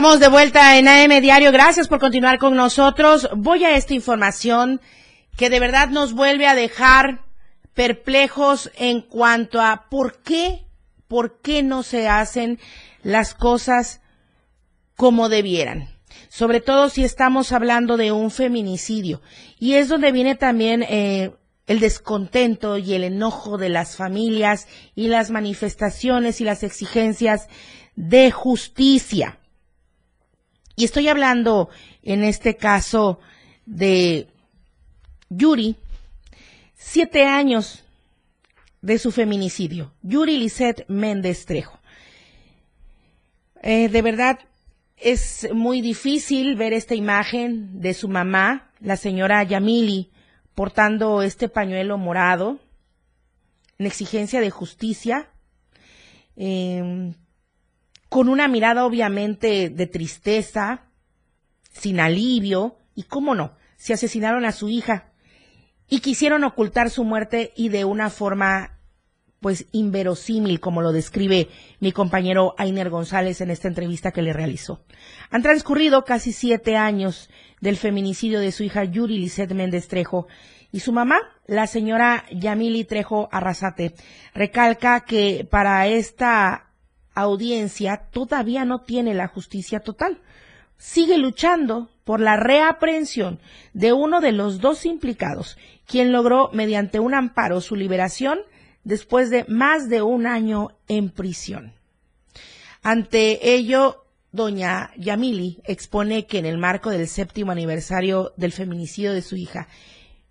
Estamos 0.00 0.18
de 0.18 0.28
vuelta 0.28 0.78
en 0.78 0.88
AM 0.88 1.20
Diario. 1.20 1.52
Gracias 1.52 1.86
por 1.86 2.00
continuar 2.00 2.38
con 2.38 2.56
nosotros. 2.56 3.28
Voy 3.36 3.64
a 3.64 3.76
esta 3.76 3.92
información 3.92 4.80
que 5.36 5.50
de 5.50 5.60
verdad 5.60 5.90
nos 5.90 6.14
vuelve 6.14 6.46
a 6.46 6.54
dejar 6.54 7.26
perplejos 7.74 8.70
en 8.78 9.02
cuanto 9.02 9.60
a 9.60 9.88
por 9.90 10.22
qué, 10.22 10.64
por 11.06 11.42
qué 11.42 11.62
no 11.62 11.82
se 11.82 12.08
hacen 12.08 12.58
las 13.02 13.34
cosas 13.34 14.00
como 14.96 15.28
debieran. 15.28 15.90
Sobre 16.30 16.62
todo 16.62 16.88
si 16.88 17.04
estamos 17.04 17.52
hablando 17.52 17.98
de 17.98 18.10
un 18.10 18.30
feminicidio. 18.30 19.20
Y 19.58 19.74
es 19.74 19.88
donde 19.88 20.12
viene 20.12 20.34
también 20.34 20.82
eh, 20.82 21.34
el 21.66 21.78
descontento 21.78 22.78
y 22.78 22.94
el 22.94 23.04
enojo 23.04 23.58
de 23.58 23.68
las 23.68 23.96
familias 23.96 24.66
y 24.94 25.08
las 25.08 25.30
manifestaciones 25.30 26.40
y 26.40 26.44
las 26.44 26.62
exigencias 26.62 27.48
de 27.96 28.30
justicia. 28.30 29.39
Y 30.80 30.84
estoy 30.84 31.08
hablando 31.08 31.68
en 32.02 32.24
este 32.24 32.56
caso 32.56 33.20
de 33.66 34.28
Yuri, 35.28 35.76
siete 36.74 37.26
años 37.26 37.84
de 38.80 38.98
su 38.98 39.12
feminicidio. 39.12 39.92
Yuri 40.00 40.38
Lisette 40.38 40.86
Méndez 40.88 41.44
Trejo. 41.44 41.78
Eh, 43.62 43.90
de 43.90 44.00
verdad 44.00 44.38
es 44.96 45.50
muy 45.52 45.82
difícil 45.82 46.56
ver 46.56 46.72
esta 46.72 46.94
imagen 46.94 47.82
de 47.82 47.92
su 47.92 48.08
mamá, 48.08 48.70
la 48.80 48.96
señora 48.96 49.42
Yamili, 49.42 50.10
portando 50.54 51.20
este 51.20 51.50
pañuelo 51.50 51.98
morado 51.98 52.58
en 53.76 53.84
exigencia 53.84 54.40
de 54.40 54.48
justicia. 54.48 55.28
Eh, 56.36 57.12
con 58.10 58.28
una 58.28 58.48
mirada 58.48 58.84
obviamente 58.84 59.70
de 59.70 59.86
tristeza, 59.86 60.82
sin 61.72 62.00
alivio, 62.00 62.76
y 62.94 63.04
cómo 63.04 63.34
no, 63.34 63.54
se 63.76 63.94
asesinaron 63.94 64.44
a 64.44 64.52
su 64.52 64.68
hija 64.68 65.12
y 65.88 66.00
quisieron 66.00 66.44
ocultar 66.44 66.90
su 66.90 67.04
muerte 67.04 67.52
y 67.56 67.70
de 67.70 67.86
una 67.86 68.10
forma 68.10 68.76
pues 69.40 69.66
inverosímil, 69.72 70.60
como 70.60 70.82
lo 70.82 70.92
describe 70.92 71.48
mi 71.78 71.92
compañero 71.92 72.54
Ainer 72.58 72.90
González 72.90 73.40
en 73.40 73.50
esta 73.50 73.68
entrevista 73.68 74.12
que 74.12 74.20
le 74.20 74.34
realizó. 74.34 74.84
Han 75.30 75.42
transcurrido 75.42 76.04
casi 76.04 76.32
siete 76.32 76.76
años 76.76 77.30
del 77.60 77.78
feminicidio 77.78 78.40
de 78.40 78.52
su 78.52 78.64
hija 78.64 78.84
Yuri 78.84 79.18
Lisette 79.18 79.54
Méndez 79.54 79.88
Trejo 79.88 80.26
y 80.72 80.80
su 80.80 80.92
mamá, 80.92 81.20
la 81.46 81.66
señora 81.66 82.26
Yamili 82.30 82.84
Trejo 82.84 83.28
Arrasate, 83.32 83.94
recalca 84.34 85.00
que 85.00 85.48
para 85.50 85.86
esta 85.86 86.69
audiencia 87.20 88.08
todavía 88.10 88.64
no 88.64 88.80
tiene 88.80 89.14
la 89.14 89.28
justicia 89.28 89.80
total. 89.80 90.20
Sigue 90.76 91.18
luchando 91.18 91.90
por 92.04 92.20
la 92.20 92.36
reaprehensión 92.36 93.38
de 93.74 93.92
uno 93.92 94.20
de 94.20 94.32
los 94.32 94.60
dos 94.60 94.86
implicados, 94.86 95.58
quien 95.86 96.12
logró 96.12 96.50
mediante 96.52 96.98
un 96.98 97.14
amparo 97.14 97.60
su 97.60 97.76
liberación 97.76 98.40
después 98.84 99.30
de 99.30 99.44
más 99.48 99.88
de 99.88 100.02
un 100.02 100.26
año 100.26 100.70
en 100.88 101.10
prisión. 101.10 101.74
Ante 102.82 103.54
ello, 103.54 104.06
doña 104.32 104.90
Yamili 104.96 105.60
expone 105.64 106.26
que 106.26 106.38
en 106.38 106.46
el 106.46 106.56
marco 106.56 106.90
del 106.90 107.08
séptimo 107.08 107.52
aniversario 107.52 108.32
del 108.36 108.52
feminicidio 108.52 109.12
de 109.12 109.22
su 109.22 109.36
hija, 109.36 109.68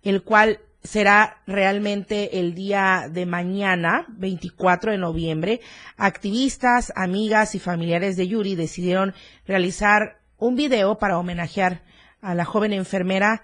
el 0.02 0.22
cual 0.22 0.60
será 0.82 1.42
realmente 1.46 2.40
el 2.40 2.54
día 2.54 3.06
de 3.10 3.26
mañana, 3.26 4.06
24 4.08 4.92
de 4.92 4.98
noviembre, 4.98 5.60
activistas, 5.96 6.92
amigas 6.96 7.54
y 7.54 7.58
familiares 7.58 8.16
de 8.16 8.28
Yuri 8.28 8.54
decidieron 8.54 9.14
realizar 9.46 10.20
un 10.38 10.56
video 10.56 10.98
para 10.98 11.18
homenajear 11.18 11.82
a 12.22 12.34
la 12.34 12.44
joven 12.44 12.72
enfermera 12.72 13.42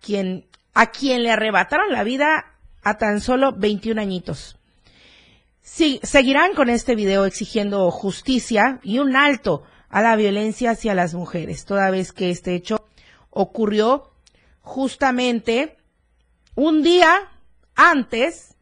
quien, 0.00 0.46
a 0.74 0.90
quien 0.90 1.22
le 1.22 1.30
arrebataron 1.30 1.90
la 1.90 2.04
vida 2.04 2.56
a 2.82 2.96
tan 2.96 3.20
solo 3.20 3.52
21 3.52 4.00
añitos. 4.00 4.58
Sí, 5.60 6.00
seguirán 6.02 6.54
con 6.54 6.68
este 6.68 6.94
video 6.94 7.24
exigiendo 7.24 7.90
justicia 7.90 8.80
y 8.82 8.98
un 8.98 9.16
alto 9.16 9.62
a 9.88 10.02
la 10.02 10.16
violencia 10.16 10.72
hacia 10.72 10.94
las 10.94 11.14
mujeres, 11.14 11.64
toda 11.64 11.90
vez 11.90 12.12
que 12.12 12.30
este 12.30 12.54
hecho 12.54 12.84
ocurrió 13.30 14.10
justamente 14.60 15.76
un 16.54 16.82
día 16.82 17.30
antes 17.74 18.54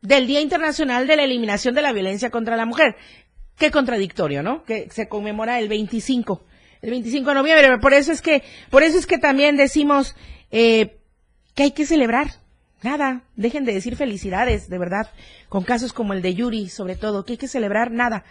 del 0.00 0.26
Día 0.26 0.40
Internacional 0.40 1.06
de 1.06 1.16
la 1.16 1.24
Eliminación 1.24 1.74
de 1.74 1.82
la 1.82 1.92
Violencia 1.92 2.30
contra 2.30 2.56
la 2.56 2.66
Mujer. 2.66 2.96
Qué 3.56 3.70
contradictorio, 3.70 4.42
¿no? 4.42 4.64
Que 4.64 4.88
se 4.90 5.08
conmemora 5.08 5.58
el 5.58 5.68
25, 5.68 6.44
el 6.82 6.90
25 6.90 7.28
de 7.28 7.34
noviembre. 7.34 7.78
Por 7.78 7.94
eso 7.94 8.10
es 8.12 8.20
que, 8.20 8.42
por 8.70 8.82
eso 8.82 8.98
es 8.98 9.06
que 9.06 9.18
también 9.18 9.56
decimos 9.56 10.16
eh, 10.50 10.98
que 11.54 11.64
hay 11.64 11.70
que 11.70 11.86
celebrar. 11.86 12.42
Nada, 12.82 13.22
dejen 13.36 13.64
de 13.64 13.72
decir 13.72 13.94
felicidades, 13.94 14.68
de 14.68 14.78
verdad, 14.78 15.08
con 15.48 15.62
casos 15.62 15.92
como 15.92 16.14
el 16.14 16.22
de 16.22 16.34
Yuri, 16.34 16.68
sobre 16.68 16.96
todo, 16.96 17.24
que 17.24 17.34
hay 17.34 17.38
que 17.38 17.46
celebrar 17.46 17.92
nada. 17.92 18.24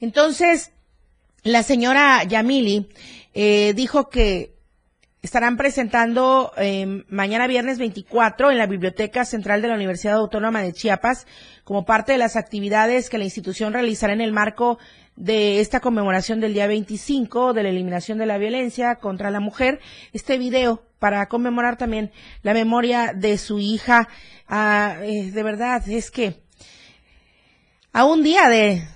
Entonces, 0.00 0.72
la 1.42 1.62
señora 1.62 2.22
Yamili 2.24 2.90
eh, 3.32 3.72
dijo 3.74 4.10
que 4.10 4.53
estarán 5.24 5.56
presentando 5.56 6.52
eh, 6.58 7.02
mañana 7.08 7.46
viernes 7.46 7.78
24 7.78 8.50
en 8.50 8.58
la 8.58 8.66
Biblioteca 8.66 9.24
Central 9.24 9.62
de 9.62 9.68
la 9.68 9.74
Universidad 9.74 10.16
Autónoma 10.16 10.60
de 10.60 10.74
Chiapas 10.74 11.26
como 11.64 11.86
parte 11.86 12.12
de 12.12 12.18
las 12.18 12.36
actividades 12.36 13.08
que 13.08 13.16
la 13.16 13.24
institución 13.24 13.72
realizará 13.72 14.12
en 14.12 14.20
el 14.20 14.34
marco 14.34 14.78
de 15.16 15.60
esta 15.60 15.80
conmemoración 15.80 16.40
del 16.40 16.52
día 16.52 16.66
25 16.66 17.54
de 17.54 17.62
la 17.62 17.70
eliminación 17.70 18.18
de 18.18 18.26
la 18.26 18.36
violencia 18.36 18.96
contra 18.96 19.30
la 19.30 19.40
mujer, 19.40 19.80
este 20.12 20.36
video 20.36 20.82
para 20.98 21.26
conmemorar 21.26 21.78
también 21.78 22.12
la 22.42 22.52
memoria 22.52 23.14
de 23.14 23.38
su 23.38 23.58
hija. 23.60 24.08
Ah, 24.46 24.96
eh, 25.04 25.30
de 25.30 25.42
verdad, 25.42 25.88
es 25.88 26.10
que 26.10 26.42
a 27.94 28.04
un 28.04 28.22
día 28.22 28.50
de, 28.50 28.86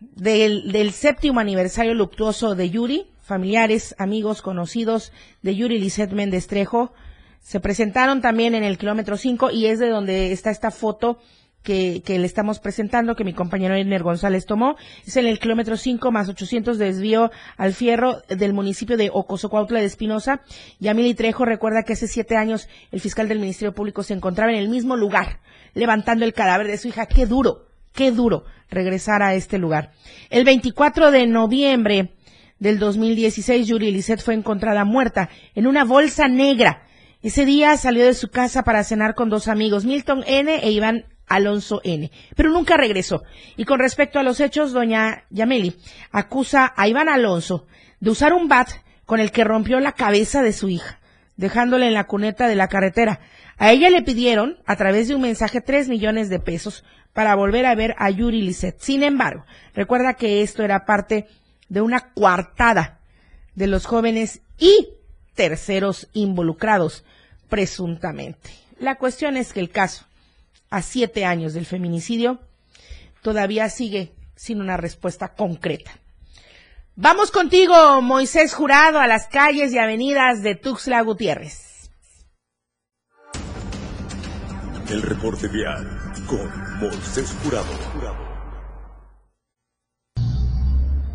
del, 0.00 0.72
del 0.72 0.90
séptimo 0.90 1.38
aniversario 1.38 1.94
luctuoso 1.94 2.56
de 2.56 2.68
Yuri, 2.68 3.11
familiares, 3.22 3.94
amigos, 3.98 4.42
conocidos 4.42 5.12
de 5.40 5.54
Yuri 5.54 5.78
Lisset 5.78 6.12
Méndez 6.12 6.48
Trejo. 6.48 6.92
Se 7.40 7.60
presentaron 7.60 8.20
también 8.20 8.54
en 8.54 8.64
el 8.64 8.78
kilómetro 8.78 9.16
5 9.16 9.50
y 9.50 9.66
es 9.66 9.78
de 9.78 9.88
donde 9.88 10.32
está 10.32 10.50
esta 10.50 10.70
foto 10.70 11.18
que, 11.62 12.02
que 12.04 12.18
le 12.18 12.26
estamos 12.26 12.58
presentando, 12.58 13.14
que 13.14 13.24
mi 13.24 13.32
compañero 13.32 13.74
Ener 13.74 14.02
González 14.02 14.46
tomó. 14.46 14.76
Es 15.06 15.16
en 15.16 15.26
el 15.26 15.38
kilómetro 15.38 15.76
5 15.76 16.10
más 16.10 16.28
800 16.28 16.78
de 16.78 16.86
desvío 16.86 17.30
al 17.56 17.72
fierro 17.72 18.22
del 18.28 18.52
municipio 18.52 18.96
de 18.96 19.10
Ocosocuautla 19.12 19.80
de 19.80 19.86
Espinosa. 19.86 20.42
Yamili 20.80 21.14
Trejo 21.14 21.44
recuerda 21.44 21.84
que 21.84 21.92
hace 21.92 22.08
siete 22.08 22.36
años 22.36 22.68
el 22.90 23.00
fiscal 23.00 23.28
del 23.28 23.38
Ministerio 23.38 23.74
Público 23.74 24.02
se 24.02 24.14
encontraba 24.14 24.52
en 24.52 24.58
el 24.58 24.68
mismo 24.68 24.96
lugar, 24.96 25.40
levantando 25.74 26.24
el 26.24 26.32
cadáver 26.32 26.66
de 26.66 26.78
su 26.78 26.88
hija. 26.88 27.06
Qué 27.06 27.26
duro, 27.26 27.66
qué 27.92 28.10
duro 28.10 28.44
regresar 28.68 29.22
a 29.22 29.34
este 29.34 29.58
lugar. 29.58 29.92
El 30.30 30.44
24 30.44 31.10
de 31.10 31.26
noviembre, 31.26 32.14
del 32.62 32.78
2016, 32.78 33.66
Yuri 33.66 33.90
Lisset 33.90 34.22
fue 34.22 34.34
encontrada 34.34 34.84
muerta 34.84 35.28
en 35.56 35.66
una 35.66 35.82
bolsa 35.82 36.28
negra. 36.28 36.86
Ese 37.20 37.44
día 37.44 37.76
salió 37.76 38.06
de 38.06 38.14
su 38.14 38.30
casa 38.30 38.62
para 38.62 38.84
cenar 38.84 39.16
con 39.16 39.28
dos 39.28 39.48
amigos, 39.48 39.84
Milton 39.84 40.22
N. 40.28 40.54
e 40.62 40.70
Iván 40.70 41.06
Alonso 41.26 41.80
N., 41.82 42.08
pero 42.36 42.50
nunca 42.50 42.76
regresó. 42.76 43.24
Y 43.56 43.64
con 43.64 43.80
respecto 43.80 44.20
a 44.20 44.22
los 44.22 44.38
hechos, 44.38 44.72
doña 44.72 45.24
Yameli 45.30 45.74
acusa 46.12 46.72
a 46.76 46.86
Iván 46.86 47.08
Alonso 47.08 47.66
de 47.98 48.10
usar 48.10 48.32
un 48.32 48.46
bat 48.46 48.68
con 49.06 49.18
el 49.18 49.32
que 49.32 49.42
rompió 49.42 49.80
la 49.80 49.92
cabeza 49.92 50.40
de 50.44 50.52
su 50.52 50.68
hija, 50.68 51.00
dejándole 51.36 51.88
en 51.88 51.94
la 51.94 52.04
cuneta 52.04 52.46
de 52.46 52.54
la 52.54 52.68
carretera. 52.68 53.18
A 53.58 53.72
ella 53.72 53.90
le 53.90 54.02
pidieron, 54.02 54.58
a 54.66 54.76
través 54.76 55.08
de 55.08 55.16
un 55.16 55.22
mensaje, 55.22 55.62
tres 55.62 55.88
millones 55.88 56.28
de 56.28 56.38
pesos 56.38 56.84
para 57.12 57.34
volver 57.34 57.66
a 57.66 57.74
ver 57.74 57.96
a 57.98 58.08
Yuri 58.10 58.40
Lisset. 58.40 58.78
Sin 58.78 59.02
embargo, 59.02 59.44
recuerda 59.74 60.14
que 60.14 60.42
esto 60.42 60.62
era 60.62 60.86
parte 60.86 61.26
de 61.72 61.80
una 61.80 62.12
coartada 62.12 63.00
de 63.54 63.66
los 63.66 63.86
jóvenes 63.86 64.42
y 64.58 64.90
terceros 65.34 66.06
involucrados, 66.12 67.02
presuntamente. 67.48 68.50
La 68.78 68.96
cuestión 68.96 69.38
es 69.38 69.54
que 69.54 69.60
el 69.60 69.70
caso, 69.70 70.04
a 70.68 70.82
siete 70.82 71.24
años 71.24 71.54
del 71.54 71.64
feminicidio, 71.64 72.40
todavía 73.22 73.70
sigue 73.70 74.12
sin 74.36 74.60
una 74.60 74.76
respuesta 74.76 75.28
concreta. 75.28 75.92
Vamos 76.94 77.30
contigo, 77.30 78.02
Moisés 78.02 78.52
Jurado, 78.52 78.98
a 78.98 79.06
las 79.06 79.26
calles 79.28 79.72
y 79.72 79.78
avenidas 79.78 80.42
de 80.42 80.56
Tuxtla 80.56 81.00
Gutiérrez. 81.00 81.90
El 84.90 85.00
reporte 85.00 85.48
vial 85.48 85.86
con 86.26 86.80
Moisés 86.80 87.34
Jurado. 87.42 88.21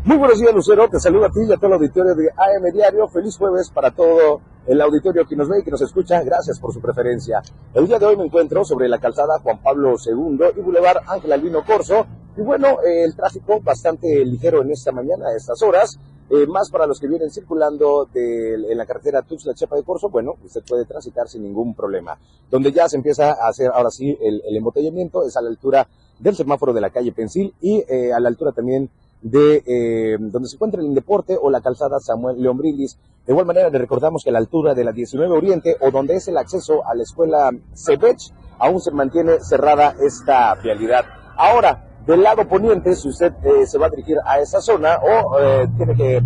Muy 0.08 0.16
buenos 0.16 0.40
días, 0.40 0.54
Lucero. 0.54 0.88
Te 0.88 0.98
saludo 0.98 1.26
a 1.26 1.28
ti 1.28 1.40
y 1.46 1.52
a 1.52 1.56
todo 1.56 1.66
el 1.66 1.72
auditorio 1.74 2.14
de 2.14 2.30
AM 2.30 2.72
Diario. 2.72 3.08
Feliz 3.08 3.36
jueves 3.36 3.68
para 3.68 3.90
todo 3.90 4.40
el 4.66 4.80
auditorio 4.80 5.26
que 5.26 5.36
nos 5.36 5.50
ve 5.50 5.58
y 5.58 5.62
que 5.62 5.70
nos 5.70 5.82
escucha. 5.82 6.22
Gracias 6.22 6.58
por 6.58 6.72
su 6.72 6.80
preferencia. 6.80 7.42
El 7.74 7.86
día 7.86 7.98
de 7.98 8.06
hoy 8.06 8.16
me 8.16 8.24
encuentro 8.24 8.64
sobre 8.64 8.88
la 8.88 8.98
calzada 8.98 9.38
Juan 9.40 9.62
Pablo 9.62 9.96
II 10.02 10.46
y 10.56 10.60
Boulevard 10.62 11.02
Ángel 11.06 11.30
Albino 11.30 11.62
Corso. 11.62 12.06
Y 12.38 12.40
bueno, 12.40 12.78
eh, 12.86 13.04
el 13.04 13.14
tráfico 13.14 13.60
bastante 13.60 14.24
ligero 14.24 14.62
en 14.62 14.70
esta 14.70 14.92
mañana, 14.92 15.26
a 15.28 15.36
estas 15.36 15.60
horas. 15.60 15.98
Eh, 16.30 16.46
más 16.46 16.70
para 16.70 16.86
los 16.86 16.98
que 16.98 17.06
vienen 17.06 17.30
circulando 17.30 18.08
de, 18.10 18.54
en 18.54 18.78
la 18.78 18.86
carretera 18.86 19.20
Tuxtla 19.20 19.52
Chepa 19.52 19.76
de 19.76 19.82
Corso, 19.82 20.08
bueno, 20.08 20.36
usted 20.42 20.62
puede 20.66 20.86
transitar 20.86 21.28
sin 21.28 21.42
ningún 21.42 21.74
problema. 21.74 22.18
Donde 22.50 22.72
ya 22.72 22.88
se 22.88 22.96
empieza 22.96 23.32
a 23.32 23.48
hacer 23.50 23.70
ahora 23.74 23.90
sí 23.90 24.16
el, 24.22 24.40
el 24.46 24.56
embotellamiento 24.56 25.26
es 25.26 25.36
a 25.36 25.42
la 25.42 25.50
altura 25.50 25.86
del 26.18 26.34
semáforo 26.34 26.72
de 26.72 26.80
la 26.80 26.88
calle 26.88 27.12
Pensil 27.12 27.54
y 27.60 27.84
eh, 27.86 28.10
a 28.14 28.20
la 28.20 28.28
altura 28.28 28.52
también 28.52 28.90
de 29.22 29.62
eh, 29.66 30.16
donde 30.18 30.48
se 30.48 30.56
encuentra 30.56 30.80
el 30.80 30.86
Indeporte 30.86 31.36
o 31.40 31.50
la 31.50 31.60
calzada 31.60 31.98
Samuel 32.00 32.40
León. 32.40 32.58
De 32.58 33.32
igual 33.32 33.46
manera, 33.46 33.70
le 33.70 33.78
recordamos 33.78 34.24
que 34.24 34.30
la 34.30 34.38
altura 34.38 34.74
de 34.74 34.84
la 34.84 34.92
19 34.92 35.36
Oriente 35.36 35.76
o 35.80 35.90
donde 35.90 36.16
es 36.16 36.28
el 36.28 36.36
acceso 36.36 36.86
a 36.86 36.94
la 36.94 37.02
escuela 37.02 37.50
Cebech, 37.74 38.32
aún 38.58 38.80
se 38.80 38.90
mantiene 38.90 39.40
cerrada 39.40 39.94
esta 40.00 40.54
vialidad. 40.56 41.04
Ahora, 41.36 41.84
del 42.06 42.22
lado 42.22 42.48
poniente, 42.48 42.94
si 42.94 43.08
usted 43.08 43.32
eh, 43.44 43.66
se 43.66 43.78
va 43.78 43.86
a 43.86 43.90
dirigir 43.90 44.16
a 44.24 44.40
esa 44.40 44.60
zona 44.60 44.98
o 44.98 45.38
eh, 45.38 45.68
tiene 45.76 45.94
que 45.94 46.22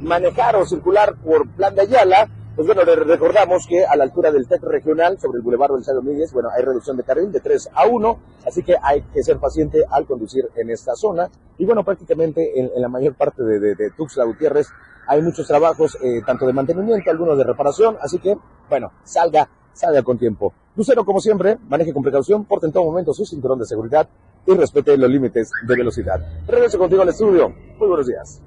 manejar 0.00 0.56
o 0.56 0.66
circular 0.66 1.16
por 1.24 1.48
Plan 1.48 1.74
de 1.74 1.82
Ayala, 1.82 2.28
pues 2.58 2.66
bueno, 2.66 2.82
recordamos 3.04 3.68
que 3.68 3.86
a 3.86 3.94
la 3.94 4.02
altura 4.02 4.32
del 4.32 4.48
TEC 4.48 4.60
regional, 4.64 5.16
sobre 5.20 5.36
el 5.36 5.42
Boulevard 5.42 5.74
del 5.74 5.94
Domínguez, 5.94 6.32
bueno, 6.32 6.48
hay 6.52 6.64
reducción 6.64 6.96
de 6.96 7.04
carril 7.04 7.30
de 7.30 7.38
3 7.38 7.70
a 7.72 7.86
1, 7.86 8.18
así 8.44 8.64
que 8.64 8.74
hay 8.82 9.02
que 9.14 9.22
ser 9.22 9.38
paciente 9.38 9.84
al 9.88 10.06
conducir 10.06 10.42
en 10.56 10.68
esta 10.68 10.96
zona. 10.96 11.30
Y 11.56 11.64
bueno, 11.64 11.84
prácticamente 11.84 12.58
en, 12.58 12.68
la 12.74 12.88
mayor 12.88 13.14
parte 13.14 13.44
de, 13.44 13.60
de, 13.60 13.90
Tuxtla 13.96 14.24
Gutiérrez 14.24 14.66
hay 15.06 15.22
muchos 15.22 15.46
trabajos, 15.46 15.96
eh, 16.02 16.20
tanto 16.26 16.48
de 16.48 16.52
mantenimiento, 16.52 17.08
algunos 17.12 17.38
de 17.38 17.44
reparación, 17.44 17.96
así 18.00 18.18
que, 18.18 18.36
bueno, 18.68 18.90
salga, 19.04 19.48
salga 19.72 20.02
con 20.02 20.18
tiempo. 20.18 20.52
Lucero, 20.74 21.04
como 21.04 21.20
siempre, 21.20 21.58
maneje 21.68 21.92
con 21.92 22.02
precaución, 22.02 22.44
porte 22.44 22.66
en 22.66 22.72
todo 22.72 22.86
momento 22.86 23.14
su 23.14 23.24
cinturón 23.24 23.60
de 23.60 23.66
seguridad 23.66 24.08
y 24.44 24.54
respete 24.54 24.96
los 24.96 25.08
límites 25.08 25.52
de 25.64 25.76
velocidad. 25.76 26.20
Regreso 26.48 26.76
contigo 26.76 27.02
al 27.02 27.10
estudio. 27.10 27.50
Muy 27.78 27.86
buenos 27.86 28.08
días. 28.08 28.42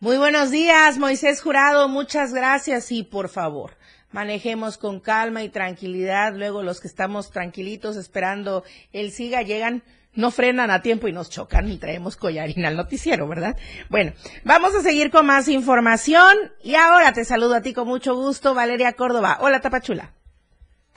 Muy 0.00 0.16
buenos 0.16 0.52
días, 0.52 0.96
Moisés 0.96 1.42
Jurado. 1.42 1.88
Muchas 1.88 2.32
gracias 2.32 2.92
y 2.92 3.02
por 3.02 3.28
favor, 3.28 3.72
manejemos 4.12 4.78
con 4.78 5.00
calma 5.00 5.42
y 5.42 5.48
tranquilidad. 5.48 6.36
Luego 6.36 6.62
los 6.62 6.80
que 6.80 6.86
estamos 6.86 7.32
tranquilitos 7.32 7.96
esperando 7.96 8.62
el 8.92 9.10
siga 9.10 9.42
llegan, 9.42 9.82
no 10.14 10.30
frenan 10.30 10.70
a 10.70 10.82
tiempo 10.82 11.08
y 11.08 11.12
nos 11.12 11.30
chocan 11.30 11.68
y 11.68 11.78
traemos 11.78 12.16
collarín 12.16 12.64
al 12.64 12.76
noticiero, 12.76 13.26
¿verdad? 13.26 13.56
Bueno, 13.88 14.12
vamos 14.44 14.72
a 14.76 14.82
seguir 14.82 15.10
con 15.10 15.26
más 15.26 15.48
información 15.48 16.36
y 16.62 16.76
ahora 16.76 17.12
te 17.12 17.24
saludo 17.24 17.56
a 17.56 17.62
ti 17.62 17.74
con 17.74 17.88
mucho 17.88 18.14
gusto, 18.14 18.54
Valeria 18.54 18.92
Córdoba. 18.92 19.38
Hola, 19.40 19.60
Tapachula. 19.60 20.12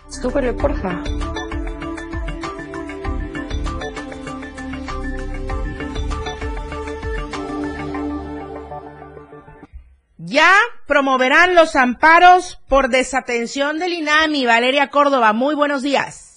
Súbele, 0.09 0.53
porfa. 0.53 1.01
Ya 10.31 10.53
promoverán 10.87 11.55
los 11.55 11.75
amparos 11.75 12.61
por 12.69 12.87
desatención 12.87 13.79
del 13.79 13.91
INAMI. 13.91 14.45
Valeria 14.45 14.87
Córdoba, 14.87 15.33
muy 15.33 15.55
buenos 15.55 15.81
días. 15.81 16.30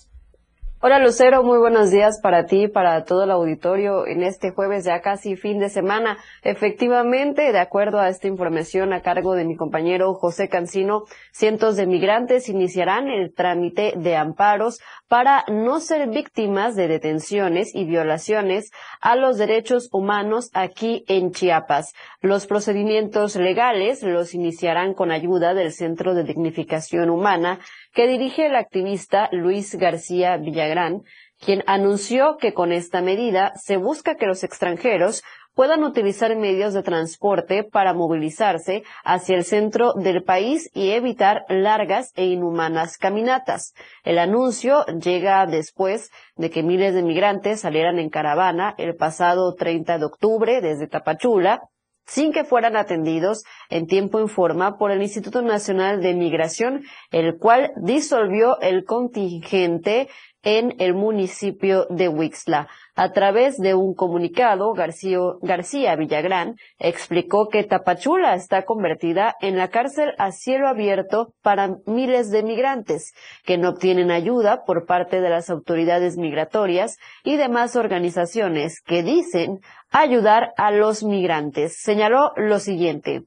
Hola 0.86 0.98
Lucero, 0.98 1.42
muy 1.42 1.56
buenos 1.56 1.90
días 1.90 2.20
para 2.22 2.44
ti, 2.44 2.68
para 2.68 3.06
todo 3.06 3.24
el 3.24 3.30
auditorio 3.30 4.06
en 4.06 4.22
este 4.22 4.50
jueves 4.50 4.84
ya 4.84 5.00
casi 5.00 5.34
fin 5.34 5.58
de 5.58 5.70
semana. 5.70 6.18
Efectivamente, 6.42 7.52
de 7.52 7.58
acuerdo 7.58 8.00
a 8.00 8.10
esta 8.10 8.28
información 8.28 8.92
a 8.92 9.00
cargo 9.00 9.32
de 9.34 9.46
mi 9.46 9.56
compañero 9.56 10.12
José 10.12 10.50
Cancino, 10.50 11.04
cientos 11.32 11.76
de 11.76 11.86
migrantes 11.86 12.50
iniciarán 12.50 13.08
el 13.08 13.32
trámite 13.32 13.94
de 13.96 14.14
amparos 14.14 14.78
para 15.08 15.46
no 15.50 15.80
ser 15.80 16.06
víctimas 16.10 16.76
de 16.76 16.86
detenciones 16.86 17.74
y 17.74 17.86
violaciones 17.86 18.70
a 19.00 19.16
los 19.16 19.38
derechos 19.38 19.88
humanos 19.90 20.50
aquí 20.52 21.06
en 21.08 21.30
Chiapas. 21.30 21.94
Los 22.20 22.46
procedimientos 22.46 23.36
legales 23.36 24.02
los 24.02 24.34
iniciarán 24.34 24.92
con 24.92 25.12
ayuda 25.12 25.54
del 25.54 25.72
Centro 25.72 26.12
de 26.14 26.24
Dignificación 26.24 27.08
Humana 27.08 27.58
que 27.94 28.08
dirige 28.08 28.46
el 28.46 28.56
activista 28.56 29.28
Luis 29.32 29.76
García 29.76 30.36
Villagrán, 30.36 31.02
quien 31.38 31.62
anunció 31.66 32.36
que 32.38 32.52
con 32.52 32.72
esta 32.72 33.00
medida 33.00 33.52
se 33.54 33.76
busca 33.76 34.16
que 34.16 34.26
los 34.26 34.42
extranjeros 34.42 35.22
puedan 35.54 35.84
utilizar 35.84 36.34
medios 36.36 36.74
de 36.74 36.82
transporte 36.82 37.62
para 37.62 37.94
movilizarse 37.94 38.82
hacia 39.04 39.36
el 39.36 39.44
centro 39.44 39.92
del 39.94 40.24
país 40.24 40.68
y 40.74 40.90
evitar 40.90 41.44
largas 41.48 42.12
e 42.16 42.24
inhumanas 42.24 42.98
caminatas. 42.98 43.72
El 44.02 44.18
anuncio 44.18 44.84
llega 44.86 45.46
después 45.46 46.10
de 46.34 46.50
que 46.50 46.64
miles 46.64 46.94
de 46.94 47.04
migrantes 47.04 47.60
salieran 47.60 48.00
en 48.00 48.10
caravana 48.10 48.74
el 48.78 48.96
pasado 48.96 49.54
30 49.54 49.98
de 49.98 50.04
octubre 50.04 50.60
desde 50.60 50.88
Tapachula 50.88 51.70
sin 52.06 52.32
que 52.32 52.44
fueran 52.44 52.76
atendidos 52.76 53.44
en 53.70 53.86
tiempo 53.86 54.22
y 54.22 54.28
forma 54.28 54.76
por 54.76 54.90
el 54.90 55.02
Instituto 55.02 55.42
Nacional 55.42 56.00
de 56.00 56.14
Migración, 56.14 56.84
el 57.10 57.38
cual 57.38 57.72
disolvió 57.76 58.60
el 58.60 58.84
contingente 58.84 60.08
en 60.44 60.74
el 60.78 60.94
municipio 60.94 61.86
de 61.90 62.08
Huixla. 62.08 62.68
A 62.94 63.10
través 63.12 63.56
de 63.58 63.74
un 63.74 63.94
comunicado, 63.94 64.72
García 64.72 65.96
Villagrán 65.96 66.54
explicó 66.78 67.48
que 67.48 67.64
Tapachula 67.64 68.34
está 68.34 68.64
convertida 68.64 69.34
en 69.40 69.56
la 69.56 69.68
cárcel 69.68 70.12
a 70.18 70.30
cielo 70.30 70.68
abierto 70.68 71.34
para 71.42 71.76
miles 71.86 72.30
de 72.30 72.44
migrantes 72.44 73.12
que 73.44 73.58
no 73.58 73.70
obtienen 73.70 74.12
ayuda 74.12 74.64
por 74.64 74.86
parte 74.86 75.20
de 75.20 75.30
las 75.30 75.50
autoridades 75.50 76.16
migratorias 76.16 76.98
y 77.24 77.36
demás 77.36 77.74
organizaciones 77.74 78.80
que 78.80 79.02
dicen 79.02 79.60
ayudar 79.90 80.52
a 80.56 80.70
los 80.70 81.02
migrantes. 81.02 81.78
Señaló 81.80 82.32
lo 82.36 82.60
siguiente 82.60 83.24